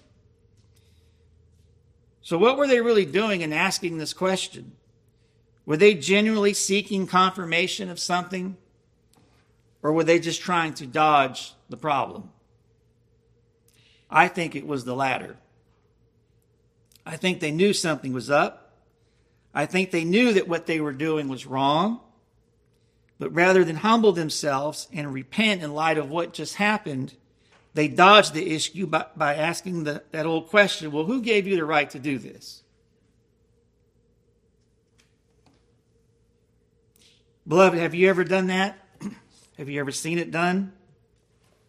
So, 2.23 2.38
what 2.38 2.57
were 2.57 2.66
they 2.66 2.81
really 2.81 3.05
doing 3.05 3.42
in 3.42 3.53
asking 3.53 3.99
this 3.99 4.14
question? 4.14 4.73
Were 5.66 5.77
they 5.77 5.92
genuinely 5.92 6.55
seeking 6.55 7.07
confirmation 7.07 7.90
of 7.90 8.01
something? 8.01 8.57
Or 9.83 9.92
were 9.92 10.05
they 10.05 10.18
just 10.18 10.40
trying 10.40 10.73
to 10.75 10.87
dodge 10.87 11.53
the 11.68 11.77
problem? 11.77 12.31
I 14.11 14.29
think 14.29 14.57
it 14.57 14.66
was 14.66 14.87
the 14.87 14.97
latter. 14.97 15.37
I 17.09 17.16
think 17.16 17.40
they 17.40 17.51
knew 17.51 17.73
something 17.73 18.12
was 18.12 18.31
up. 18.31 18.71
I 19.55 19.64
think 19.64 19.90
they 19.90 20.05
knew 20.05 20.35
that 20.35 20.47
what 20.47 20.66
they 20.66 20.79
were 20.79 20.92
doing 20.92 21.27
was 21.27 21.47
wrong. 21.47 22.01
But 23.18 23.35
rather 23.35 23.64
than 23.64 23.77
humble 23.77 24.12
themselves 24.12 24.88
and 24.92 25.12
repent 25.12 25.62
in 25.62 25.73
light 25.73 25.97
of 25.97 26.11
what 26.11 26.35
just 26.35 26.57
happened, 26.57 27.14
they 27.73 27.88
dodged 27.88 28.35
the 28.35 28.55
issue 28.55 28.87
by, 28.87 29.07
by 29.16 29.37
asking 29.37 29.85
the, 29.85 30.03
that 30.11 30.27
old 30.27 30.49
question 30.49 30.92
well, 30.92 31.05
who 31.05 31.23
gave 31.23 31.47
you 31.47 31.57
the 31.57 31.64
right 31.64 31.88
to 31.90 31.99
do 31.99 32.18
this? 32.18 32.62
Beloved, 37.47 37.79
have 37.79 37.94
you 37.94 38.11
ever 38.11 38.23
done 38.23 38.49
that? 38.49 38.79
have 39.57 39.71
you 39.71 39.81
ever 39.81 39.92
seen 39.92 40.18
it 40.18 40.31
done? 40.31 40.75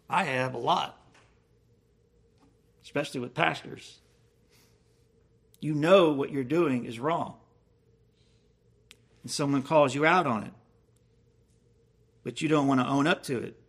I 0.08 0.24
have 0.24 0.52
a 0.52 0.58
lot, 0.58 1.00
especially 2.82 3.20
with 3.20 3.32
pastors. 3.32 3.99
You 5.60 5.74
know 5.74 6.10
what 6.10 6.30
you're 6.30 6.42
doing 6.42 6.86
is 6.86 6.98
wrong. 6.98 7.36
And 9.22 9.30
someone 9.30 9.62
calls 9.62 9.94
you 9.94 10.06
out 10.06 10.26
on 10.26 10.44
it, 10.44 10.52
but 12.24 12.40
you 12.40 12.48
don't 12.48 12.66
want 12.66 12.80
to 12.80 12.86
own 12.86 13.06
up 13.06 13.22
to 13.24 13.38
it. 13.38 13.60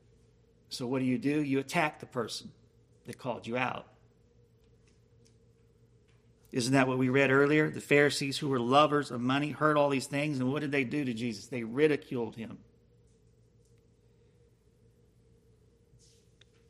So 0.69 0.87
what 0.87 0.99
do 0.99 1.05
you 1.05 1.17
do? 1.17 1.43
You 1.43 1.59
attack 1.59 1.99
the 1.99 2.05
person 2.05 2.51
that 3.05 3.17
called 3.17 3.45
you 3.45 3.57
out. 3.57 3.87
Isn't 6.53 6.73
that 6.73 6.87
what 6.87 6.97
we 6.97 7.09
read 7.09 7.31
earlier? 7.31 7.69
The 7.69 7.81
Pharisees, 7.81 8.37
who 8.37 8.49
were 8.49 8.59
lovers 8.59 9.11
of 9.11 9.21
money, 9.21 9.51
heard 9.51 9.77
all 9.77 9.89
these 9.89 10.07
things, 10.07 10.39
and 10.39 10.51
what 10.51 10.61
did 10.61 10.71
they 10.71 10.83
do 10.83 11.03
to 11.03 11.13
Jesus? 11.13 11.47
They 11.47 11.63
ridiculed 11.63 12.35
him. 12.35 12.57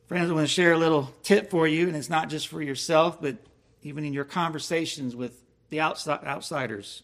Friends, 0.07 0.29
I 0.29 0.33
want 0.33 0.47
to 0.47 0.53
share 0.53 0.73
a 0.73 0.77
little 0.77 1.13
tip 1.23 1.49
for 1.49 1.67
you, 1.67 1.87
and 1.87 1.95
it's 1.95 2.09
not 2.09 2.29
just 2.29 2.47
for 2.47 2.61
yourself, 2.61 3.21
but 3.21 3.37
even 3.83 4.03
in 4.03 4.13
your 4.13 4.25
conversations 4.25 5.15
with 5.15 5.41
the 5.69 5.79
outside, 5.79 6.23
outsiders. 6.25 7.03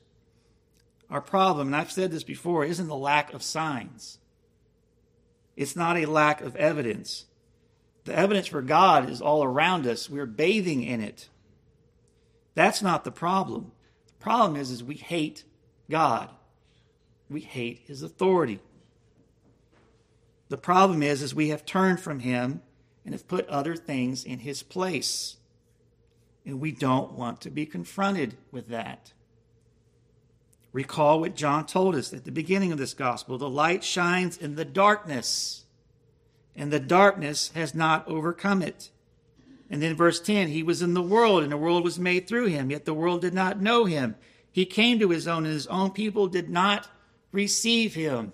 Our 1.10 1.22
problem, 1.22 1.68
and 1.68 1.76
I've 1.76 1.92
said 1.92 2.12
this 2.12 2.24
before, 2.24 2.66
isn't 2.66 2.88
the 2.88 2.96
lack 2.96 3.34
of 3.34 3.42
signs. 3.42 4.20
It's 5.56 5.76
not 5.76 5.98
a 5.98 6.06
lack 6.06 6.42
of 6.42 6.56
evidence. 6.56 7.26
The 8.04 8.16
evidence 8.16 8.48
for 8.48 8.62
God 8.62 9.10
is 9.10 9.22
all 9.22 9.44
around 9.44 9.88
us. 9.88 10.10
We're 10.10 10.26
bathing 10.26 10.84
in 10.84 11.02
it. 11.02 11.30
That's 12.56 12.82
not 12.82 13.04
the 13.04 13.12
problem. 13.12 13.72
The 14.08 14.24
problem 14.24 14.60
is, 14.60 14.72
is 14.72 14.84
we 14.84 14.96
hate 14.96 15.44
God. 15.90 16.30
We 17.30 17.42
hate 17.42 17.82
his 17.86 18.04
authority. 18.04 18.60
The 20.50 20.58
problem 20.58 21.04
is, 21.04 21.22
is 21.22 21.36
we 21.36 21.50
have 21.50 21.66
turned 21.66 22.00
from 22.00 22.20
him 22.20 22.62
and 23.04 23.13
have 23.13 23.28
put 23.28 23.48
other 23.48 23.76
things 23.76 24.24
in 24.24 24.40
his 24.40 24.63
place. 24.63 25.38
And 26.48 26.62
we 26.62 26.72
don't 26.72 27.12
want 27.12 27.42
to 27.42 27.50
be 27.50 27.66
confronted 27.66 28.38
with 28.54 28.70
that. 28.70 29.12
Recall 30.72 31.20
what 31.20 31.36
John 31.36 31.66
told 31.66 31.94
us 31.94 32.14
at 32.14 32.24
the 32.24 32.32
beginning 32.32 32.72
of 32.72 32.78
this 32.78 32.94
gospel 32.94 33.38
the 33.38 33.50
light 33.50 33.84
shines 33.84 34.38
in 34.38 34.56
the 34.56 34.64
darkness, 34.64 35.66
and 36.56 36.72
the 36.72 36.80
darkness 36.80 37.52
has 37.54 37.76
not 37.76 38.08
overcome 38.08 38.62
it. 38.62 38.92
And 39.70 39.82
then 39.82 39.98
verse 39.98 40.22
10 40.22 40.48
He 40.48 40.64
was 40.64 40.82
in 40.82 40.94
the 40.94 41.02
world, 41.02 41.44
and 41.44 41.52
the 41.52 41.58
world 41.58 41.84
was 41.84 42.00
made 42.00 42.30
through 42.30 42.46
him, 42.46 42.72
yet 42.72 42.86
the 42.86 42.94
world 42.94 43.20
did 43.20 43.34
not 43.34 43.62
know 43.62 43.84
him. 43.84 44.16
He 44.50 44.66
came 44.66 45.00
to 45.00 45.10
his 45.10 45.28
own, 45.28 45.44
and 45.44 45.54
his 45.54 45.68
own 45.68 45.92
people 45.92 46.28
did 46.28 46.50
not 46.50 46.88
receive 47.34 47.94
him. 47.94 48.32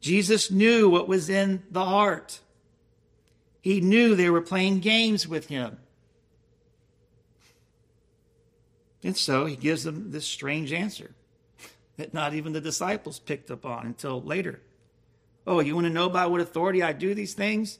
Jesus 0.00 0.50
knew 0.50 0.90
what 0.90 1.08
was 1.08 1.30
in 1.30 1.62
the 1.70 1.86
heart. 1.86 2.40
He 3.62 3.80
knew 3.80 4.14
they 4.14 4.28
were 4.28 4.42
playing 4.42 4.80
games 4.80 5.26
with 5.26 5.46
him. 5.46 5.78
And 9.02 9.16
so 9.16 9.46
he 9.46 9.56
gives 9.56 9.84
them 9.84 10.10
this 10.10 10.26
strange 10.26 10.72
answer 10.72 11.12
that 11.96 12.14
not 12.14 12.34
even 12.34 12.52
the 12.52 12.60
disciples 12.60 13.18
picked 13.18 13.50
up 13.50 13.64
on 13.64 13.86
until 13.86 14.22
later. 14.22 14.60
Oh, 15.46 15.60
you 15.60 15.74
want 15.74 15.86
to 15.86 15.92
know 15.92 16.08
by 16.08 16.26
what 16.26 16.40
authority 16.40 16.82
I 16.82 16.92
do 16.92 17.14
these 17.14 17.34
things? 17.34 17.78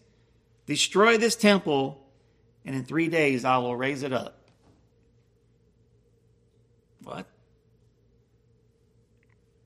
Destroy 0.67 1.19
this 1.19 1.37
temple, 1.37 2.05
and 2.65 2.75
in 2.75 2.85
three 2.85 3.09
days 3.09 3.45
I 3.45 3.59
will 3.59 3.77
raise 3.77 4.03
it 4.03 4.13
up. 4.13 4.51
What? 7.03 7.27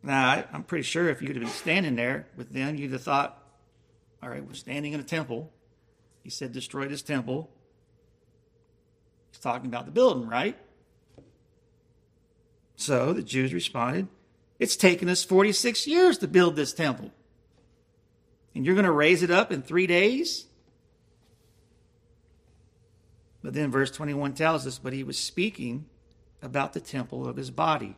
Now, 0.02 0.28
I, 0.28 0.44
am 0.52 0.64
pretty 0.64 0.82
sure 0.82 1.08
if 1.08 1.22
you'd 1.22 1.36
have 1.36 1.44
been 1.44 1.48
standing 1.48 1.96
there 1.96 2.26
with 2.36 2.50
them, 2.50 2.76
you'd 2.76 2.92
have 2.92 3.02
thought, 3.02 3.38
all 4.22 4.28
right, 4.28 4.44
we're 4.44 4.54
standing 4.54 4.92
in 4.92 5.00
a 5.00 5.04
temple. 5.04 5.52
He 6.22 6.30
said, 6.30 6.52
destroy 6.52 6.88
this 6.88 7.02
temple. 7.02 7.50
He's 9.30 9.40
talking 9.40 9.66
about 9.66 9.86
the 9.86 9.92
building, 9.92 10.28
right? 10.28 10.56
So 12.82 13.12
the 13.12 13.22
Jews 13.22 13.54
responded, 13.54 14.08
It's 14.58 14.74
taken 14.74 15.08
us 15.08 15.22
46 15.22 15.86
years 15.86 16.18
to 16.18 16.26
build 16.26 16.56
this 16.56 16.72
temple. 16.72 17.12
And 18.56 18.66
you're 18.66 18.74
going 18.74 18.84
to 18.84 18.90
raise 18.90 19.22
it 19.22 19.30
up 19.30 19.52
in 19.52 19.62
three 19.62 19.86
days? 19.86 20.46
But 23.40 23.54
then 23.54 23.70
verse 23.70 23.92
21 23.92 24.34
tells 24.34 24.66
us, 24.66 24.78
But 24.78 24.92
he 24.92 25.04
was 25.04 25.16
speaking 25.16 25.86
about 26.42 26.72
the 26.72 26.80
temple 26.80 27.28
of 27.28 27.36
his 27.36 27.52
body. 27.52 27.96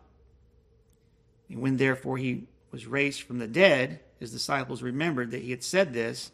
And 1.49 1.62
when 1.62 1.79
therefore 1.79 2.18
he 2.18 2.47
was 2.70 2.87
raised 2.87 3.23
from 3.23 3.38
the 3.38 3.49
dead, 3.49 4.01
his 4.20 4.33
disciples 4.33 4.83
remembered 4.83 5.31
that 5.31 5.42
he 5.42 5.51
had 5.51 5.64
said 5.64 5.94
this, 5.94 6.31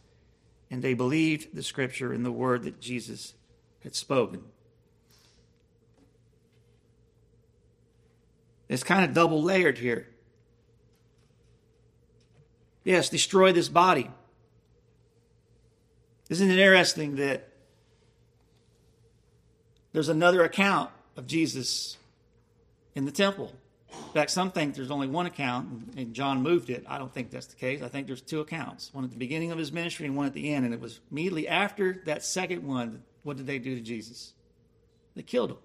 and 0.73 0.83
they 0.83 0.95
believed 0.95 1.55
the 1.55 1.63
scripture 1.63 2.13
and 2.13 2.27
the 2.27 2.33
word 2.33 2.65
that 2.65 2.81
Jesus 2.81 3.35
had 3.85 3.95
spoken. 3.95 4.43
It's 8.71 8.85
kind 8.85 9.05
of 9.05 9.13
double 9.13 9.43
layered 9.43 9.79
here. 9.79 10.07
Yes, 12.85 13.09
destroy 13.09 13.53
this 13.53 13.69
body. 13.69 14.09
Isn't 16.29 16.49
it 16.49 16.59
interesting 16.59 17.16
that 17.16 17.49
there's 19.93 20.09
another 20.09 20.45
account 20.45 20.91
of 21.16 21.27
Jesus 21.27 21.97
in 22.95 23.07
the 23.07 23.11
temple? 23.11 23.53
In 23.93 24.12
fact, 24.12 24.31
some 24.31 24.53
think 24.53 24.77
there's 24.77 24.93
only 24.93 25.09
one 25.09 25.27
account, 25.27 25.93
and 25.97 26.14
John 26.14 26.41
moved 26.41 26.71
it. 26.71 26.85
I 26.89 26.97
don't 26.97 27.12
think 27.12 27.33
that's 27.33 27.47
the 27.47 27.57
case. 27.57 27.83
I 27.83 27.89
think 27.89 28.07
there's 28.07 28.23
two 28.23 28.39
accounts 28.39 28.95
one 28.95 29.03
at 29.03 29.11
the 29.11 29.16
beginning 29.16 29.51
of 29.51 29.59
his 29.59 29.73
ministry 29.73 30.07
and 30.07 30.16
one 30.16 30.27
at 30.27 30.33
the 30.33 30.55
end. 30.55 30.64
And 30.64 30.73
it 30.73 30.81
was 30.81 31.01
immediately 31.11 31.49
after 31.49 32.01
that 32.05 32.25
second 32.25 32.64
one, 32.64 33.03
what 33.25 33.37
did 33.37 33.49
they 33.49 33.59
do 33.59 33.75
to 33.75 33.81
Jesus? 33.81 34.33
They 35.16 35.23
killed 35.23 35.51
him. 35.51 35.59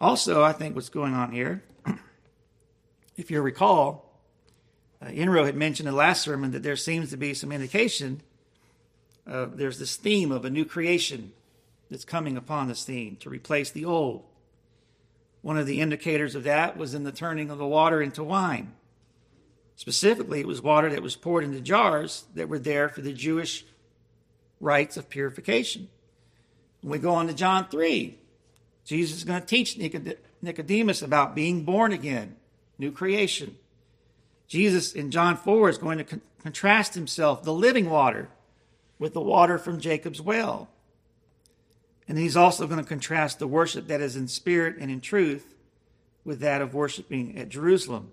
Also, 0.00 0.42
I 0.42 0.52
think 0.52 0.74
what's 0.74 0.88
going 0.88 1.14
on 1.14 1.32
here, 1.32 1.62
if 3.16 3.30
you 3.30 3.42
recall, 3.42 4.18
uh, 5.02 5.06
Enro 5.06 5.44
had 5.44 5.56
mentioned 5.56 5.88
in 5.88 5.94
the 5.94 5.98
last 5.98 6.22
sermon 6.22 6.52
that 6.52 6.62
there 6.62 6.76
seems 6.76 7.10
to 7.10 7.16
be 7.16 7.34
some 7.34 7.52
indication 7.52 8.22
there's 9.30 9.78
this 9.78 9.96
theme 9.96 10.32
of 10.32 10.44
a 10.44 10.50
new 10.50 10.64
creation 10.64 11.32
that's 11.90 12.04
coming 12.04 12.36
upon 12.36 12.68
the 12.68 12.74
scene 12.74 13.16
to 13.16 13.30
replace 13.30 13.70
the 13.70 13.84
old. 13.84 14.24
One 15.42 15.58
of 15.58 15.66
the 15.66 15.80
indicators 15.80 16.34
of 16.34 16.44
that 16.44 16.76
was 16.76 16.94
in 16.94 17.04
the 17.04 17.12
turning 17.12 17.50
of 17.50 17.58
the 17.58 17.66
water 17.66 18.02
into 18.02 18.22
wine. 18.22 18.74
Specifically, 19.76 20.40
it 20.40 20.46
was 20.46 20.60
water 20.60 20.90
that 20.90 21.02
was 21.02 21.16
poured 21.16 21.44
into 21.44 21.60
jars 21.60 22.24
that 22.34 22.48
were 22.48 22.58
there 22.58 22.88
for 22.88 23.00
the 23.00 23.12
Jewish 23.12 23.64
rites 24.60 24.96
of 24.96 25.08
purification. 25.08 25.88
When 26.82 26.92
we 26.92 26.98
go 26.98 27.14
on 27.14 27.28
to 27.28 27.34
John 27.34 27.68
3, 27.68 28.18
Jesus 28.84 29.18
is 29.18 29.24
going 29.24 29.40
to 29.40 29.46
teach 29.46 29.78
Nicodemus 30.42 31.02
about 31.02 31.34
being 31.34 31.64
born 31.64 31.92
again, 31.92 32.36
new 32.78 32.90
creation. 32.90 33.56
Jesus 34.48 34.92
in 34.92 35.10
John 35.10 35.36
4 35.36 35.68
is 35.68 35.78
going 35.78 35.98
to 35.98 36.04
con- 36.04 36.22
contrast 36.42 36.94
himself, 36.94 37.42
the 37.42 37.52
living 37.52 37.88
water, 37.88 38.28
with 38.98 39.12
the 39.12 39.20
water 39.20 39.58
from 39.58 39.80
Jacob's 39.80 40.20
well. 40.20 40.68
And 42.08 42.18
he's 42.18 42.36
also 42.36 42.66
going 42.66 42.80
to 42.80 42.88
contrast 42.88 43.38
the 43.38 43.46
worship 43.46 43.86
that 43.86 44.00
is 44.00 44.16
in 44.16 44.26
spirit 44.26 44.76
and 44.80 44.90
in 44.90 45.00
truth 45.00 45.54
with 46.24 46.40
that 46.40 46.60
of 46.60 46.74
worshiping 46.74 47.38
at 47.38 47.48
Jerusalem. 47.48 48.10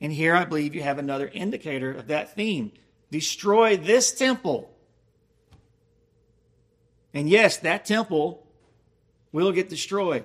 And 0.00 0.12
here 0.12 0.34
I 0.34 0.44
believe 0.44 0.74
you 0.74 0.82
have 0.82 0.98
another 0.98 1.30
indicator 1.32 1.92
of 1.92 2.08
that 2.08 2.34
theme. 2.34 2.72
Destroy 3.12 3.76
this 3.76 4.12
temple. 4.12 4.68
And 7.14 7.28
yes, 7.28 7.58
that 7.58 7.84
temple 7.84 8.44
will 9.32 9.52
get 9.52 9.68
destroyed. 9.68 10.24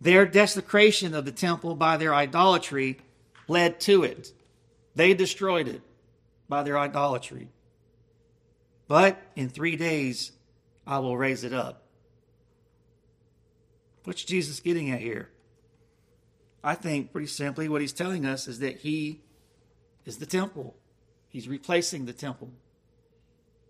Their 0.00 0.26
desecration 0.26 1.14
of 1.14 1.24
the 1.24 1.32
temple 1.32 1.74
by 1.74 1.96
their 1.96 2.14
idolatry 2.14 2.98
led 3.46 3.80
to 3.80 4.02
it. 4.04 4.32
They 4.94 5.14
destroyed 5.14 5.68
it 5.68 5.82
by 6.48 6.62
their 6.62 6.78
idolatry. 6.78 7.48
But 8.86 9.20
in 9.36 9.48
three 9.48 9.76
days, 9.76 10.32
I 10.86 10.98
will 11.00 11.16
raise 11.16 11.44
it 11.44 11.52
up. 11.52 11.82
What's 14.04 14.24
Jesus 14.24 14.60
getting 14.60 14.90
at 14.90 15.00
here? 15.00 15.28
I 16.64 16.74
think 16.74 17.12
pretty 17.12 17.26
simply 17.26 17.68
what 17.68 17.82
he's 17.82 17.92
telling 17.92 18.24
us 18.24 18.48
is 18.48 18.60
that 18.60 18.78
he 18.78 19.20
is 20.06 20.16
the 20.16 20.26
temple. 20.26 20.74
He's 21.28 21.46
replacing 21.46 22.06
the 22.06 22.12
temple. 22.12 22.50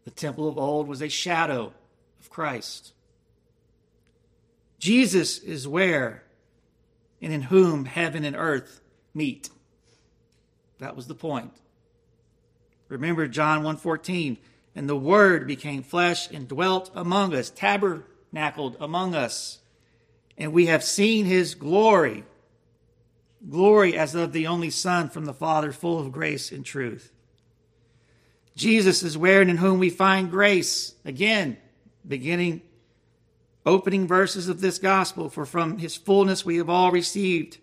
The 0.04 0.10
temple 0.10 0.48
of 0.48 0.56
old 0.56 0.86
was 0.86 1.02
a 1.02 1.08
shadow 1.08 1.72
of 2.20 2.30
Christ. 2.30 2.92
Jesus 4.78 5.38
is 5.38 5.66
where 5.66 6.22
and 7.20 7.32
in 7.32 7.42
whom 7.42 7.84
heaven 7.84 8.24
and 8.24 8.36
earth 8.36 8.80
meet. 9.14 9.50
That 10.78 10.94
was 10.94 11.06
the 11.06 11.14
point. 11.14 11.52
Remember 12.88 13.26
John 13.26 13.62
1:14, 13.62 14.38
and 14.74 14.88
the 14.88 14.96
word 14.96 15.46
became 15.46 15.82
flesh 15.82 16.30
and 16.30 16.48
dwelt 16.48 16.90
among 16.94 17.34
us, 17.34 17.50
tabernacled 17.50 18.76
among 18.80 19.14
us. 19.14 19.58
And 20.36 20.52
we 20.52 20.66
have 20.66 20.84
seen 20.84 21.26
his 21.26 21.54
glory, 21.54 22.24
glory 23.48 23.96
as 23.96 24.14
of 24.14 24.32
the 24.32 24.46
only 24.46 24.70
Son 24.70 25.10
from 25.10 25.24
the 25.24 25.34
Father, 25.34 25.72
full 25.72 25.98
of 25.98 26.12
grace 26.12 26.52
and 26.52 26.64
truth. 26.64 27.12
Jesus 28.54 29.02
is 29.02 29.18
where 29.18 29.40
and 29.40 29.50
in 29.50 29.56
whom 29.56 29.78
we 29.78 29.90
find 29.90 30.30
grace. 30.30 30.94
Again, 31.04 31.56
beginning, 32.06 32.62
opening 33.68 34.06
verses 34.06 34.48
of 34.48 34.60
this 34.60 34.78
gospel, 34.78 35.28
for 35.28 35.44
from 35.44 35.78
his 35.78 35.96
fullness 35.96 36.44
we 36.44 36.56
have 36.56 36.70
all 36.70 36.90
received 36.90 37.58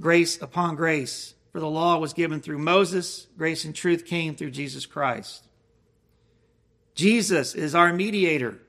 grace 0.00 0.40
upon 0.40 0.76
grace. 0.76 1.34
For 1.52 1.60
the 1.60 1.68
law 1.68 1.98
was 1.98 2.12
given 2.12 2.40
through 2.40 2.58
Moses, 2.58 3.26
grace 3.36 3.64
and 3.64 3.74
truth 3.74 4.06
came 4.06 4.34
through 4.34 4.52
Jesus 4.52 4.86
Christ. 4.86 5.46
Jesus 6.94 7.54
is 7.54 7.74
our 7.74 7.92
mediator. 7.92 8.60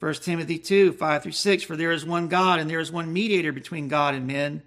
1 0.00 0.14
Timothy 0.14 0.58
2 0.58 0.92
5 0.92 1.22
through 1.22 1.32
6 1.32 1.62
For 1.62 1.76
there 1.76 1.92
is 1.92 2.04
one 2.04 2.28
God, 2.28 2.58
and 2.58 2.68
there 2.68 2.80
is 2.80 2.90
one 2.90 3.12
mediator 3.12 3.52
between 3.52 3.88
God 3.88 4.14
and 4.14 4.26
men, 4.26 4.62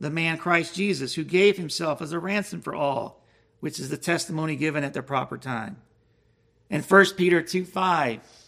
the 0.00 0.10
man 0.10 0.38
Christ 0.38 0.74
Jesus, 0.74 1.14
who 1.14 1.24
gave 1.24 1.56
himself 1.56 2.02
as 2.02 2.12
a 2.12 2.18
ransom 2.18 2.60
for 2.60 2.74
all, 2.74 3.22
which 3.60 3.78
is 3.78 3.90
the 3.90 3.96
testimony 3.96 4.56
given 4.56 4.82
at 4.82 4.94
the 4.94 5.02
proper 5.02 5.38
time. 5.38 5.76
And 6.68 6.84
1 6.84 7.04
Peter 7.16 7.42
2 7.42 7.64
5 7.64 8.41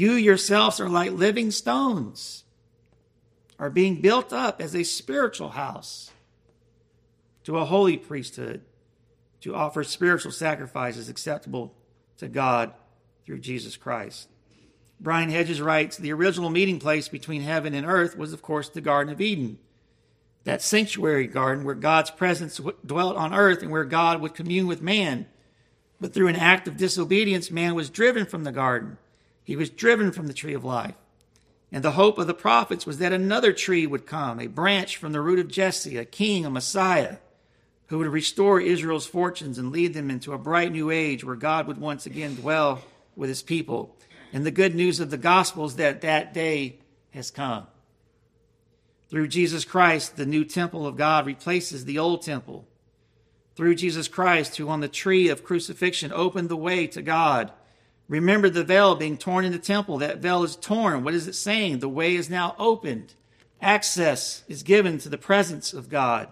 You 0.00 0.12
yourselves 0.12 0.80
are 0.80 0.88
like 0.88 1.12
living 1.12 1.50
stones, 1.50 2.44
are 3.58 3.68
being 3.68 4.00
built 4.00 4.32
up 4.32 4.62
as 4.62 4.74
a 4.74 4.82
spiritual 4.82 5.50
house 5.50 6.10
to 7.44 7.58
a 7.58 7.66
holy 7.66 7.98
priesthood 7.98 8.62
to 9.42 9.54
offer 9.54 9.84
spiritual 9.84 10.32
sacrifices 10.32 11.10
acceptable 11.10 11.74
to 12.16 12.28
God 12.28 12.72
through 13.26 13.40
Jesus 13.40 13.76
Christ. 13.76 14.30
Brian 14.98 15.28
Hedges 15.28 15.60
writes 15.60 15.98
The 15.98 16.14
original 16.14 16.48
meeting 16.48 16.78
place 16.78 17.08
between 17.08 17.42
heaven 17.42 17.74
and 17.74 17.86
earth 17.86 18.16
was, 18.16 18.32
of 18.32 18.40
course, 18.40 18.70
the 18.70 18.80
Garden 18.80 19.12
of 19.12 19.20
Eden, 19.20 19.58
that 20.44 20.62
sanctuary 20.62 21.26
garden 21.26 21.62
where 21.62 21.74
God's 21.74 22.10
presence 22.10 22.58
dwelt 22.86 23.18
on 23.18 23.34
earth 23.34 23.60
and 23.60 23.70
where 23.70 23.84
God 23.84 24.22
would 24.22 24.32
commune 24.32 24.66
with 24.66 24.80
man. 24.80 25.26
But 26.00 26.14
through 26.14 26.28
an 26.28 26.36
act 26.36 26.66
of 26.66 26.78
disobedience, 26.78 27.50
man 27.50 27.74
was 27.74 27.90
driven 27.90 28.24
from 28.24 28.44
the 28.44 28.52
garden. 28.52 28.96
He 29.50 29.56
was 29.56 29.68
driven 29.68 30.12
from 30.12 30.28
the 30.28 30.32
tree 30.32 30.54
of 30.54 30.64
life. 30.64 30.94
And 31.72 31.82
the 31.82 31.90
hope 31.90 32.18
of 32.18 32.28
the 32.28 32.34
prophets 32.34 32.86
was 32.86 32.98
that 32.98 33.12
another 33.12 33.52
tree 33.52 33.84
would 33.84 34.06
come, 34.06 34.38
a 34.38 34.46
branch 34.46 34.96
from 34.96 35.10
the 35.10 35.20
root 35.20 35.40
of 35.40 35.48
Jesse, 35.48 35.96
a 35.96 36.04
king, 36.04 36.46
a 36.46 36.50
Messiah 36.50 37.16
who 37.88 37.98
would 37.98 38.06
restore 38.06 38.60
Israel's 38.60 39.08
fortunes 39.08 39.58
and 39.58 39.72
lead 39.72 39.92
them 39.92 40.08
into 40.08 40.32
a 40.32 40.38
bright 40.38 40.70
new 40.70 40.92
age 40.92 41.24
where 41.24 41.34
God 41.34 41.66
would 41.66 41.78
once 41.78 42.06
again 42.06 42.36
dwell 42.36 42.84
with 43.16 43.28
his 43.28 43.42
people. 43.42 43.96
And 44.32 44.46
the 44.46 44.52
good 44.52 44.76
news 44.76 45.00
of 45.00 45.10
the 45.10 45.18
gospel 45.18 45.64
is 45.64 45.74
that 45.74 46.02
that 46.02 46.32
day 46.32 46.78
has 47.10 47.32
come. 47.32 47.66
Through 49.08 49.26
Jesus 49.26 49.64
Christ, 49.64 50.16
the 50.16 50.26
new 50.26 50.44
temple 50.44 50.86
of 50.86 50.96
God 50.96 51.26
replaces 51.26 51.86
the 51.86 51.98
old 51.98 52.22
temple. 52.22 52.68
Through 53.56 53.74
Jesus 53.74 54.06
Christ, 54.06 54.58
who 54.58 54.68
on 54.68 54.78
the 54.78 54.86
tree 54.86 55.28
of 55.28 55.42
crucifixion 55.42 56.12
opened 56.12 56.50
the 56.50 56.56
way 56.56 56.86
to 56.86 57.02
God. 57.02 57.50
Remember 58.10 58.50
the 58.50 58.64
veil 58.64 58.96
being 58.96 59.16
torn 59.16 59.44
in 59.44 59.52
the 59.52 59.58
temple. 59.58 59.98
That 59.98 60.18
veil 60.18 60.42
is 60.42 60.56
torn. 60.56 61.04
What 61.04 61.14
is 61.14 61.28
it 61.28 61.34
saying? 61.34 61.78
The 61.78 61.88
way 61.88 62.16
is 62.16 62.28
now 62.28 62.56
opened. 62.58 63.14
Access 63.62 64.42
is 64.48 64.64
given 64.64 64.98
to 64.98 65.08
the 65.08 65.16
presence 65.16 65.72
of 65.72 65.88
God. 65.88 66.26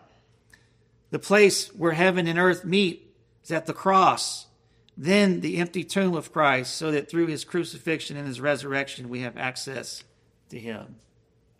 The 1.10 1.20
place 1.20 1.68
where 1.68 1.92
heaven 1.92 2.26
and 2.26 2.36
earth 2.36 2.64
meet 2.64 3.14
is 3.44 3.52
at 3.52 3.66
the 3.66 3.72
cross, 3.72 4.48
then 4.96 5.40
the 5.40 5.58
empty 5.58 5.84
tomb 5.84 6.14
of 6.14 6.32
Christ, 6.32 6.74
so 6.74 6.90
that 6.90 7.08
through 7.08 7.28
his 7.28 7.44
crucifixion 7.44 8.16
and 8.16 8.26
his 8.26 8.40
resurrection 8.40 9.08
we 9.08 9.20
have 9.20 9.36
access 9.36 10.02
to 10.50 10.58
him. 10.58 10.96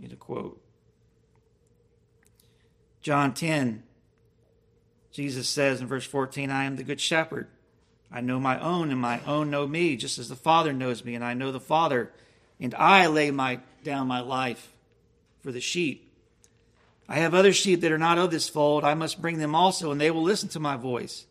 Need 0.00 0.12
a 0.12 0.16
quote. 0.16 0.60
John 3.02 3.34
10, 3.34 3.84
Jesus 5.12 5.48
says 5.48 5.80
in 5.80 5.86
verse 5.86 6.04
14, 6.04 6.50
I 6.50 6.64
am 6.64 6.74
the 6.74 6.82
good 6.82 7.00
shepherd. 7.00 7.46
I 8.10 8.20
know 8.20 8.40
my 8.40 8.58
own, 8.60 8.90
and 8.90 9.00
my 9.00 9.20
own 9.26 9.50
know 9.50 9.66
me, 9.66 9.96
just 9.96 10.18
as 10.18 10.28
the 10.28 10.36
Father 10.36 10.72
knows 10.72 11.04
me, 11.04 11.14
and 11.14 11.24
I 11.24 11.34
know 11.34 11.52
the 11.52 11.60
Father, 11.60 12.10
and 12.58 12.74
I 12.74 13.06
lay 13.06 13.30
my, 13.30 13.60
down 13.84 14.06
my 14.06 14.20
life 14.20 14.72
for 15.42 15.52
the 15.52 15.60
sheep. 15.60 16.12
I 17.08 17.16
have 17.16 17.34
other 17.34 17.52
sheep 17.52 17.80
that 17.80 17.92
are 17.92 17.98
not 17.98 18.18
of 18.18 18.30
this 18.30 18.48
fold. 18.48 18.84
I 18.84 18.94
must 18.94 19.22
bring 19.22 19.38
them 19.38 19.54
also, 19.54 19.90
and 19.90 20.00
they 20.00 20.10
will 20.10 20.22
listen 20.22 20.48
to 20.50 20.60
my 20.60 20.76
voice. 20.76 21.26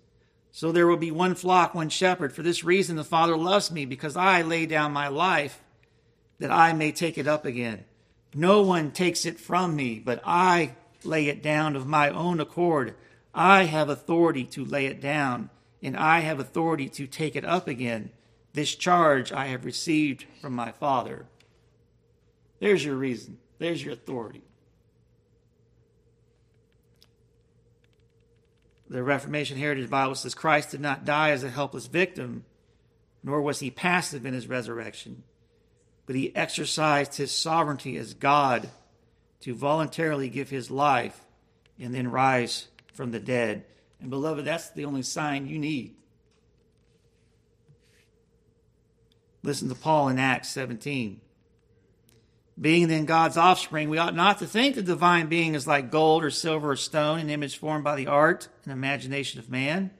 So 0.51 0.71
there 0.71 0.87
will 0.87 0.97
be 0.97 1.11
one 1.11 1.35
flock, 1.35 1.75
one 1.75 1.89
shepherd. 1.89 2.33
For 2.33 2.41
this 2.41 2.63
reason, 2.63 2.95
the 2.95 3.03
Father 3.03 3.37
loves 3.37 3.71
me, 3.71 3.85
because 3.85 4.15
I 4.15 4.41
lay 4.41 4.65
down 4.65 4.91
my 4.91 5.07
life 5.07 5.61
that 6.39 6.51
I 6.51 6.73
may 6.73 6.91
take 6.91 7.17
it 7.17 7.27
up 7.27 7.45
again. 7.45 7.85
No 8.33 8.61
one 8.61 8.91
takes 8.91 9.25
it 9.25 9.39
from 9.39 9.75
me, 9.75 9.99
but 9.99 10.21
I 10.25 10.75
lay 11.03 11.27
it 11.27 11.41
down 11.41 11.75
of 11.75 11.87
my 11.87 12.09
own 12.09 12.39
accord. 12.39 12.95
I 13.33 13.63
have 13.63 13.89
authority 13.89 14.43
to 14.45 14.65
lay 14.65 14.87
it 14.87 15.01
down, 15.01 15.49
and 15.87 15.97
I 15.97 16.19
have 16.19 16.39
authority 16.39 16.87
to 16.89 17.07
take 17.07 17.35
it 17.35 17.45
up 17.45 17.67
again. 17.67 18.11
This 18.53 18.75
charge 18.75 19.31
I 19.31 19.47
have 19.47 19.65
received 19.65 20.25
from 20.41 20.53
my 20.53 20.71
Father. 20.71 21.25
There's 22.59 22.85
your 22.85 22.95
reason. 22.95 23.39
There's 23.57 23.83
your 23.83 23.93
authority. 23.93 24.43
the 28.89 29.03
Reformation 29.03 29.57
Heritage 29.57 29.89
Bible 29.89 30.15
says 30.15 30.33
Christ 30.33 30.71
did 30.71 30.81
not 30.81 31.05
die 31.05 31.31
as 31.31 31.43
a 31.43 31.49
helpless 31.49 31.87
victim, 31.87 32.45
nor 33.23 33.41
was 33.41 33.59
he 33.59 33.69
passive 33.69 34.25
in 34.25 34.33
his 34.33 34.47
resurrection, 34.47 35.23
but 36.05 36.15
he 36.15 36.35
exercised 36.35 37.15
his 37.15 37.31
sovereignty 37.31 37.97
as 37.97 38.13
God 38.13 38.69
to 39.41 39.53
voluntarily 39.53 40.29
give 40.29 40.49
his 40.49 40.71
life 40.71 41.25
and 41.79 41.93
then 41.93 42.09
rise 42.09 42.67
from 42.93 43.11
the 43.11 43.19
dead. 43.19 43.65
And 43.99 44.09
beloved, 44.09 44.45
that's 44.45 44.69
the 44.69 44.85
only 44.85 45.01
sign 45.01 45.47
you 45.47 45.59
need. 45.59 45.95
Listen 49.43 49.69
to 49.69 49.75
Paul 49.75 50.09
in 50.09 50.19
Acts 50.19 50.49
17. 50.49 51.21
Being 52.59 52.87
then 52.87 53.05
God's 53.05 53.37
offspring, 53.37 53.89
we 53.89 53.99
ought 53.99 54.15
not 54.15 54.39
to 54.39 54.47
think 54.47 54.75
the 54.75 54.81
divine 54.81 55.27
being 55.27 55.53
is 55.53 55.67
like 55.67 55.91
gold 55.91 56.23
or 56.23 56.31
silver 56.31 56.71
or 56.71 56.75
stone, 56.75 57.19
an 57.19 57.29
image 57.29 57.57
formed 57.57 57.83
by 57.83 57.95
the 57.95 58.07
art 58.07 58.49
and 58.63 58.73
imagination 58.73 59.39
of 59.39 59.49
man. 59.49 59.91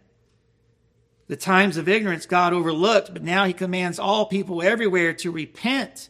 The 1.28 1.36
times 1.36 1.78
of 1.78 1.88
ignorance 1.88 2.26
God 2.26 2.54
overlooked, 2.54 3.14
but 3.14 3.24
now 3.24 3.46
he 3.46 3.54
commands 3.54 4.00
all 4.00 4.26
people 4.26 4.64
everywhere 4.64 5.14
to 5.16 5.30
repent 5.30 6.10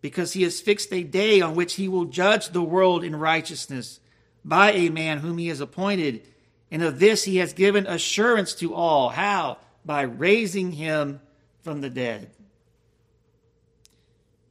because 0.00 0.32
he 0.32 0.42
has 0.42 0.60
fixed 0.60 0.92
a 0.92 1.02
day 1.02 1.40
on 1.40 1.54
which 1.54 1.74
he 1.74 1.88
will 1.88 2.04
judge 2.04 2.48
the 2.48 2.62
world 2.62 3.04
in 3.04 3.16
righteousness 3.16 4.00
by 4.44 4.72
a 4.72 4.90
man 4.90 5.18
whom 5.18 5.38
he 5.38 5.48
has 5.48 5.60
appointed. 5.60 6.26
And 6.70 6.82
of 6.82 6.98
this 6.98 7.24
he 7.24 7.36
has 7.38 7.52
given 7.52 7.86
assurance 7.86 8.54
to 8.54 8.74
all. 8.74 9.10
How? 9.10 9.58
By 9.84 10.02
raising 10.02 10.72
him 10.72 11.20
from 11.62 11.80
the 11.80 11.90
dead. 11.90 12.30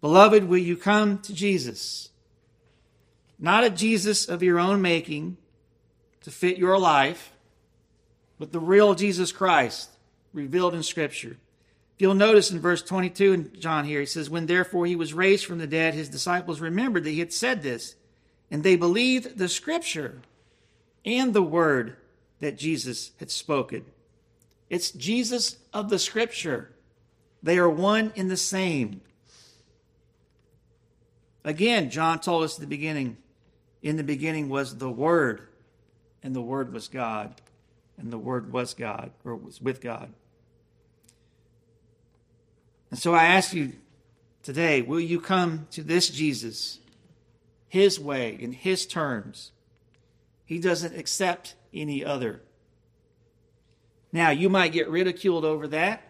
Beloved, 0.02 0.46
will 0.46 0.58
you 0.58 0.76
come 0.76 1.20
to 1.20 1.34
Jesus? 1.34 2.10
Not 3.40 3.64
a 3.64 3.70
Jesus 3.70 4.28
of 4.28 4.44
your 4.44 4.60
own 4.60 4.82
making 4.82 5.38
to 6.22 6.32
fit 6.32 6.58
your 6.58 6.78
life, 6.78 7.34
but 8.40 8.52
the 8.52 8.60
real 8.60 8.96
Jesus 8.96 9.32
Christ 9.32 9.90
revealed 10.34 10.74
in 10.74 10.84
Scripture. 10.84 11.38
You'll 12.04 12.16
notice 12.16 12.52
in 12.52 12.60
verse 12.60 12.82
22 12.82 13.34
in 13.34 13.60
John 13.60 13.86
here, 13.86 14.02
he 14.02 14.06
says, 14.06 14.30
When 14.30 14.46
therefore 14.46 14.86
he 14.86 14.96
was 14.96 15.14
raised 15.14 15.46
from 15.46 15.60
the 15.60 15.68
dead, 15.68 15.94
his 15.94 16.10
disciples 16.10 16.60
remembered 16.60 17.06
that 17.06 17.12
he 17.12 17.20
had 17.20 17.32
said 17.32 17.64
this, 17.64 17.96
and 18.52 18.62
they 18.62 18.76
believed 18.76 19.38
the 19.38 19.48
scripture 19.48 20.22
and 21.06 21.34
the 21.34 21.42
word 21.42 21.96
that 22.40 22.58
Jesus 22.58 23.12
had 23.20 23.32
spoken. 23.32 23.86
It's 24.70 24.92
Jesus 24.92 25.58
of 25.74 25.90
the 25.90 26.00
scripture. 26.00 26.72
They 27.42 27.58
are 27.58 27.70
one 27.70 28.12
in 28.16 28.28
the 28.28 28.38
same. 28.38 29.02
Again, 31.44 31.90
John 31.90 32.20
told 32.20 32.44
us 32.44 32.56
at 32.56 32.62
the 32.62 32.68
beginning, 32.68 33.18
in 33.82 33.98
the 33.98 34.04
beginning 34.04 34.50
was 34.50 34.78
the 34.78 34.90
Word, 34.90 35.48
and 36.24 36.36
the 36.36 36.42
Word 36.42 36.72
was 36.72 36.88
God, 36.88 37.42
and 37.98 38.12
the 38.12 38.18
Word 38.18 38.54
was 38.54 38.74
God, 38.74 39.12
or 39.26 39.36
was 39.36 39.62
with 39.62 39.82
God. 39.82 40.14
And 42.90 43.00
so 43.00 43.14
I 43.14 43.26
ask 43.26 43.54
you 43.54 43.74
today 44.42 44.82
will 44.82 45.00
you 45.00 45.20
come 45.20 45.68
to 45.72 45.84
this 45.84 46.10
Jesus, 46.10 46.80
his 47.68 48.00
way, 48.00 48.38
in 48.40 48.54
his 48.54 48.86
terms? 48.86 49.52
He 50.46 50.60
doesn't 50.60 50.98
accept 50.98 51.56
any 51.74 52.04
other. 52.04 52.42
Now, 54.12 54.30
you 54.30 54.50
might 54.50 54.72
get 54.72 54.90
ridiculed 54.90 55.44
over 55.44 55.68
that. 55.70 56.04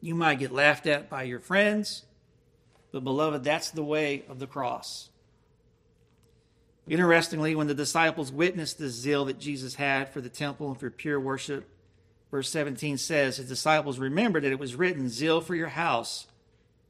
You 0.00 0.14
might 0.14 0.38
get 0.38 0.52
laughed 0.52 0.86
at 0.86 1.10
by 1.10 1.24
your 1.24 1.40
friends. 1.40 2.04
But, 2.92 3.04
beloved, 3.04 3.42
that's 3.42 3.70
the 3.70 3.82
way 3.82 4.24
of 4.28 4.38
the 4.38 4.46
cross. 4.46 5.10
Interestingly, 6.86 7.54
when 7.54 7.66
the 7.66 7.74
disciples 7.74 8.30
witnessed 8.30 8.78
the 8.78 8.88
zeal 8.88 9.24
that 9.24 9.38
Jesus 9.38 9.74
had 9.76 10.10
for 10.10 10.20
the 10.20 10.28
temple 10.28 10.68
and 10.68 10.78
for 10.78 10.90
pure 10.90 11.18
worship, 11.18 11.66
verse 12.30 12.50
17 12.50 12.98
says, 12.98 13.38
His 13.38 13.48
disciples 13.48 13.98
remembered 13.98 14.44
that 14.44 14.52
it 14.52 14.58
was 14.58 14.76
written, 14.76 15.08
Zeal 15.08 15.40
for 15.40 15.54
your 15.54 15.68
house 15.68 16.26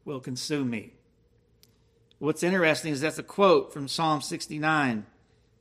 will 0.04 0.20
consume 0.20 0.68
me. 0.68 0.92
What's 2.18 2.42
interesting 2.42 2.92
is 2.92 3.00
that's 3.00 3.18
a 3.18 3.22
quote 3.22 3.72
from 3.72 3.86
Psalm 3.86 4.20
69. 4.20 5.06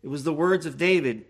It 0.01 0.07
was 0.07 0.23
the 0.23 0.33
words 0.33 0.65
of 0.65 0.77
David. 0.77 1.25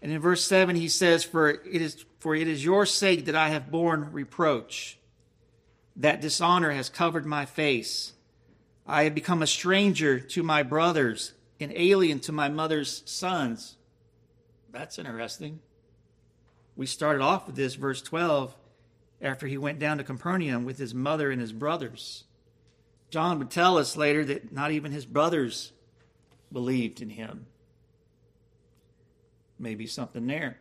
And 0.00 0.12
in 0.12 0.20
verse 0.20 0.44
7 0.44 0.76
he 0.76 0.88
says, 0.88 1.24
For 1.24 1.50
it 1.50 1.82
is 1.82 2.04
for 2.18 2.34
it 2.34 2.48
is 2.48 2.64
your 2.64 2.84
sake 2.86 3.26
that 3.26 3.34
I 3.34 3.48
have 3.50 3.70
borne 3.70 4.12
reproach. 4.12 4.98
That 5.96 6.20
dishonor 6.20 6.72
has 6.72 6.88
covered 6.88 7.26
my 7.26 7.44
face. 7.44 8.12
I 8.86 9.04
have 9.04 9.14
become 9.14 9.42
a 9.42 9.46
stranger 9.46 10.18
to 10.18 10.42
my 10.42 10.62
brothers, 10.62 11.32
an 11.60 11.72
alien 11.74 12.20
to 12.20 12.32
my 12.32 12.48
mother's 12.48 13.02
sons. 13.04 13.76
That's 14.70 14.98
interesting. 14.98 15.60
We 16.76 16.86
started 16.86 17.22
off 17.22 17.46
with 17.46 17.56
this, 17.56 17.74
verse 17.74 18.00
12, 18.02 18.54
after 19.20 19.46
he 19.46 19.58
went 19.58 19.78
down 19.78 19.98
to 19.98 20.04
Capernaum 20.04 20.64
with 20.64 20.78
his 20.78 20.94
mother 20.94 21.30
and 21.30 21.40
his 21.40 21.52
brothers. 21.52 22.24
John 23.10 23.38
would 23.38 23.50
tell 23.50 23.78
us 23.78 23.96
later 23.96 24.24
that 24.24 24.52
not 24.52 24.70
even 24.70 24.92
his 24.92 25.06
brothers 25.06 25.72
believed 26.52 27.00
in 27.00 27.10
him. 27.10 27.46
Maybe 29.58 29.86
something 29.86 30.26
there. 30.26 30.58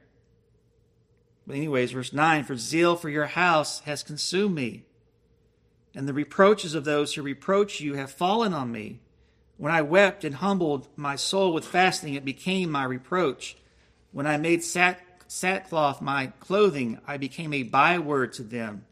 But, 1.46 1.56
anyways, 1.56 1.92
verse 1.92 2.12
9 2.12 2.44
For 2.44 2.58
zeal 2.58 2.96
for 2.96 3.10
your 3.10 3.28
house 3.28 3.80
has 3.82 4.04
consumed 4.04 4.56
me, 4.56 4.84
and 5.96 6.08
the 6.08 6.14
reproaches 6.14 6.76
of 6.76 6.84
those 6.84 7.14
who 7.14 7.22
reproach 7.22 7.80
you 7.80 7.96
have 7.96 8.12
fallen 8.12 8.54
on 8.54 8.72
me. 8.72 9.00
When 9.58 9.72
I 9.72 9.82
wept 9.82 10.24
and 10.24 10.36
humbled 10.36 10.88
my 10.96 11.16
soul 11.16 11.54
with 11.54 11.66
fasting, 11.66 12.14
it 12.14 12.26
became 12.26 12.70
my 12.70 12.84
reproach. 12.84 13.58
When 14.12 14.28
I 14.28 14.38
made 14.38 14.64
sack 14.64 15.04
sackcloth 15.28 16.02
my 16.02 16.28
clothing, 16.40 17.00
I 17.06 17.18
became 17.18 17.54
a 17.54 17.64
byword 17.64 18.34
to 18.34 18.44
them. 18.44 18.86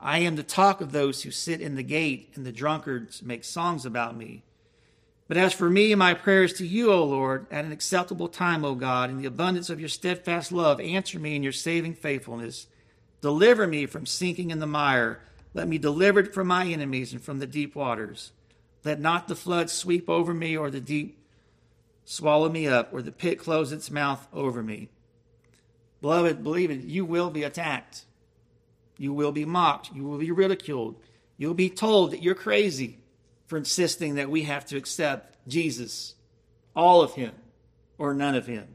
I 0.00 0.18
am 0.18 0.36
the 0.36 0.42
talk 0.42 0.80
of 0.80 0.92
those 0.92 1.22
who 1.22 1.30
sit 1.30 1.60
in 1.60 1.74
the 1.74 1.82
gate, 1.82 2.32
and 2.34 2.44
the 2.44 2.52
drunkards 2.52 3.22
make 3.22 3.44
songs 3.44 3.86
about 3.86 4.16
me. 4.16 4.44
But 5.26 5.36
as 5.36 5.54
for 5.54 5.70
me 5.70 5.94
my 5.94 6.12
prayers 6.12 6.52
to 6.54 6.66
you, 6.66 6.92
O 6.92 7.02
Lord, 7.04 7.46
at 7.50 7.64
an 7.64 7.72
acceptable 7.72 8.28
time, 8.28 8.64
O 8.64 8.74
God, 8.74 9.08
in 9.08 9.18
the 9.18 9.26
abundance 9.26 9.70
of 9.70 9.80
your 9.80 9.88
steadfast 9.88 10.52
love, 10.52 10.80
answer 10.80 11.18
me 11.18 11.34
in 11.34 11.42
your 11.42 11.52
saving 11.52 11.94
faithfulness. 11.94 12.66
Deliver 13.22 13.66
me 13.66 13.86
from 13.86 14.04
sinking 14.04 14.50
in 14.50 14.58
the 14.58 14.66
mire. 14.66 15.20
Let 15.54 15.66
me 15.66 15.78
delivered 15.78 16.34
from 16.34 16.48
my 16.48 16.66
enemies 16.66 17.12
and 17.12 17.22
from 17.22 17.38
the 17.38 17.46
deep 17.46 17.74
waters. 17.74 18.32
Let 18.84 19.00
not 19.00 19.28
the 19.28 19.36
flood 19.36 19.70
sweep 19.70 20.10
over 20.10 20.34
me, 20.34 20.58
or 20.58 20.70
the 20.70 20.80
deep 20.80 21.18
swallow 22.04 22.50
me 22.50 22.66
up, 22.66 22.92
or 22.92 23.00
the 23.00 23.12
pit 23.12 23.38
close 23.38 23.72
its 23.72 23.90
mouth 23.90 24.28
over 24.30 24.62
me. 24.62 24.90
Beloved, 26.02 26.42
believe 26.42 26.70
it, 26.70 26.82
you 26.82 27.06
will 27.06 27.30
be 27.30 27.44
attacked. 27.44 28.04
You 28.98 29.14
will 29.14 29.32
be 29.32 29.46
mocked. 29.46 29.90
You 29.94 30.04
will 30.04 30.18
be 30.18 30.30
ridiculed. 30.30 30.96
You'll 31.38 31.54
be 31.54 31.70
told 31.70 32.10
that 32.10 32.22
you're 32.22 32.34
crazy 32.34 32.98
for 33.54 33.58
insisting 33.58 34.16
that 34.16 34.28
we 34.28 34.42
have 34.42 34.66
to 34.66 34.76
accept 34.76 35.36
Jesus, 35.46 36.16
all 36.74 37.02
of 37.02 37.14
him, 37.14 37.30
or 37.98 38.12
none 38.12 38.34
of 38.34 38.48
him. 38.48 38.66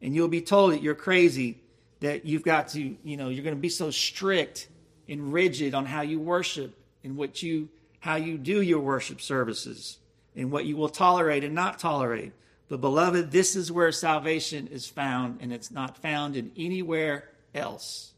And 0.00 0.14
you'll 0.14 0.28
be 0.28 0.40
told 0.40 0.72
that 0.72 0.80
you're 0.80 0.94
crazy, 0.94 1.60
that 2.00 2.24
you've 2.24 2.42
got 2.42 2.68
to, 2.68 2.96
you 3.04 3.16
know, 3.18 3.28
you're 3.28 3.44
going 3.44 3.54
to 3.54 3.60
be 3.60 3.68
so 3.68 3.90
strict 3.90 4.66
and 5.10 5.30
rigid 5.30 5.74
on 5.74 5.84
how 5.84 6.00
you 6.00 6.18
worship 6.18 6.74
and 7.04 7.18
what 7.18 7.42
you 7.42 7.68
how 8.00 8.14
you 8.14 8.38
do 8.38 8.62
your 8.62 8.80
worship 8.80 9.20
services 9.20 9.98
and 10.34 10.50
what 10.50 10.64
you 10.64 10.78
will 10.78 10.88
tolerate 10.88 11.44
and 11.44 11.54
not 11.54 11.78
tolerate. 11.78 12.32
But, 12.70 12.80
beloved, 12.80 13.30
this 13.30 13.54
is 13.56 13.70
where 13.70 13.92
salvation 13.92 14.68
is 14.68 14.86
found, 14.86 15.40
and 15.42 15.52
it's 15.52 15.70
not 15.70 15.98
found 15.98 16.34
in 16.34 16.50
anywhere 16.56 17.28
else. 17.54 18.11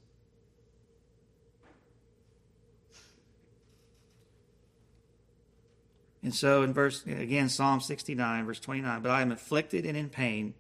And 6.24 6.34
so, 6.34 6.62
in 6.62 6.72
verse, 6.72 7.04
again, 7.04 7.50
Psalm 7.50 7.80
69, 7.80 8.46
verse 8.46 8.58
29, 8.58 9.02
but 9.02 9.10
I 9.10 9.20
am 9.20 9.30
afflicted 9.30 9.84
and 9.84 9.94
in 9.94 10.08
pain. 10.08 10.54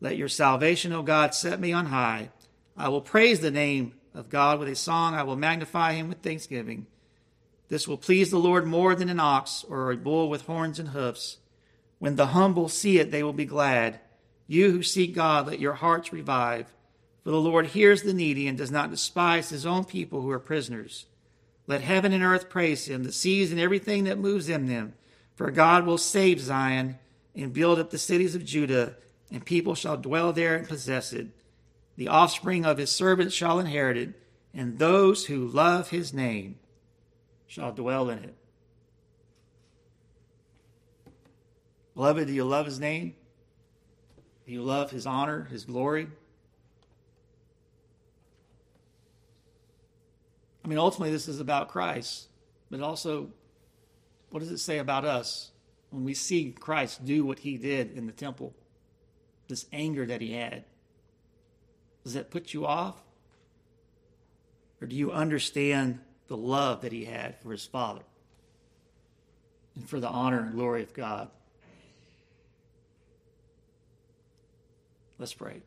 Let 0.00 0.16
your 0.16 0.28
salvation, 0.28 0.92
O 0.92 1.02
God, 1.02 1.32
set 1.32 1.60
me 1.60 1.72
on 1.72 1.86
high. 1.86 2.30
I 2.76 2.88
will 2.88 3.00
praise 3.00 3.38
the 3.38 3.52
name 3.52 3.94
of 4.14 4.28
God 4.28 4.58
with 4.58 4.68
a 4.68 4.74
song. 4.74 5.14
I 5.14 5.22
will 5.22 5.36
magnify 5.36 5.92
him 5.92 6.08
with 6.08 6.22
thanksgiving. 6.22 6.88
This 7.68 7.86
will 7.86 7.98
please 7.98 8.32
the 8.32 8.38
Lord 8.38 8.66
more 8.66 8.96
than 8.96 9.08
an 9.08 9.20
ox 9.20 9.64
or 9.68 9.92
a 9.92 9.96
bull 9.96 10.28
with 10.28 10.42
horns 10.42 10.80
and 10.80 10.88
hoofs. 10.88 11.38
When 12.00 12.16
the 12.16 12.26
humble 12.26 12.68
see 12.68 12.98
it, 12.98 13.12
they 13.12 13.22
will 13.22 13.32
be 13.32 13.44
glad. 13.44 14.00
You 14.48 14.72
who 14.72 14.82
seek 14.82 15.14
God, 15.14 15.46
let 15.46 15.60
your 15.60 15.74
hearts 15.74 16.12
revive. 16.12 16.66
For 17.22 17.30
the 17.30 17.40
Lord 17.40 17.66
hears 17.66 18.02
the 18.02 18.12
needy 18.12 18.48
and 18.48 18.58
does 18.58 18.72
not 18.72 18.90
despise 18.90 19.50
his 19.50 19.64
own 19.64 19.84
people 19.84 20.22
who 20.22 20.30
are 20.30 20.40
prisoners. 20.40 21.06
Let 21.70 21.82
heaven 21.82 22.12
and 22.12 22.24
earth 22.24 22.50
praise 22.50 22.88
him, 22.88 23.04
the 23.04 23.12
seas 23.12 23.52
and 23.52 23.60
everything 23.60 24.02
that 24.02 24.18
moves 24.18 24.48
in 24.48 24.66
them. 24.66 24.94
For 25.36 25.52
God 25.52 25.86
will 25.86 25.98
save 25.98 26.40
Zion 26.40 26.98
and 27.32 27.52
build 27.52 27.78
up 27.78 27.90
the 27.90 27.96
cities 27.96 28.34
of 28.34 28.44
Judah, 28.44 28.96
and 29.30 29.44
people 29.46 29.76
shall 29.76 29.96
dwell 29.96 30.32
there 30.32 30.56
and 30.56 30.66
possess 30.68 31.12
it. 31.12 31.28
The 31.94 32.08
offspring 32.08 32.66
of 32.66 32.78
his 32.78 32.90
servants 32.90 33.36
shall 33.36 33.60
inherit 33.60 33.96
it, 33.96 34.20
and 34.52 34.80
those 34.80 35.26
who 35.26 35.46
love 35.46 35.90
his 35.90 36.12
name 36.12 36.58
shall 37.46 37.70
dwell 37.70 38.10
in 38.10 38.18
it. 38.18 38.34
Beloved, 41.94 42.26
do 42.26 42.32
you 42.32 42.42
love 42.42 42.66
his 42.66 42.80
name? 42.80 43.14
Do 44.44 44.50
you 44.50 44.62
love 44.64 44.90
his 44.90 45.06
honor, 45.06 45.44
his 45.44 45.66
glory? 45.66 46.08
Mean, 50.70 50.78
ultimately, 50.78 51.10
this 51.10 51.26
is 51.26 51.40
about 51.40 51.68
Christ, 51.68 52.28
but 52.70 52.80
also, 52.80 53.30
what 54.30 54.38
does 54.38 54.52
it 54.52 54.58
say 54.58 54.78
about 54.78 55.04
us 55.04 55.50
when 55.90 56.04
we 56.04 56.14
see 56.14 56.52
Christ 56.52 57.04
do 57.04 57.24
what 57.24 57.40
he 57.40 57.56
did 57.56 57.96
in 57.96 58.06
the 58.06 58.12
temple? 58.12 58.54
This 59.48 59.66
anger 59.72 60.06
that 60.06 60.20
he 60.20 60.32
had. 60.32 60.64
Does 62.04 62.14
that 62.14 62.30
put 62.30 62.54
you 62.54 62.66
off? 62.66 62.96
Or 64.80 64.86
do 64.86 64.94
you 64.94 65.10
understand 65.10 65.98
the 66.28 66.36
love 66.36 66.82
that 66.82 66.92
he 66.92 67.04
had 67.04 67.40
for 67.40 67.50
his 67.50 67.66
Father 67.66 68.02
and 69.74 69.88
for 69.88 69.98
the 69.98 70.08
honor 70.08 70.40
and 70.40 70.52
glory 70.52 70.84
of 70.84 70.94
God? 70.94 71.28
Let's 75.18 75.34
pray. 75.34 75.60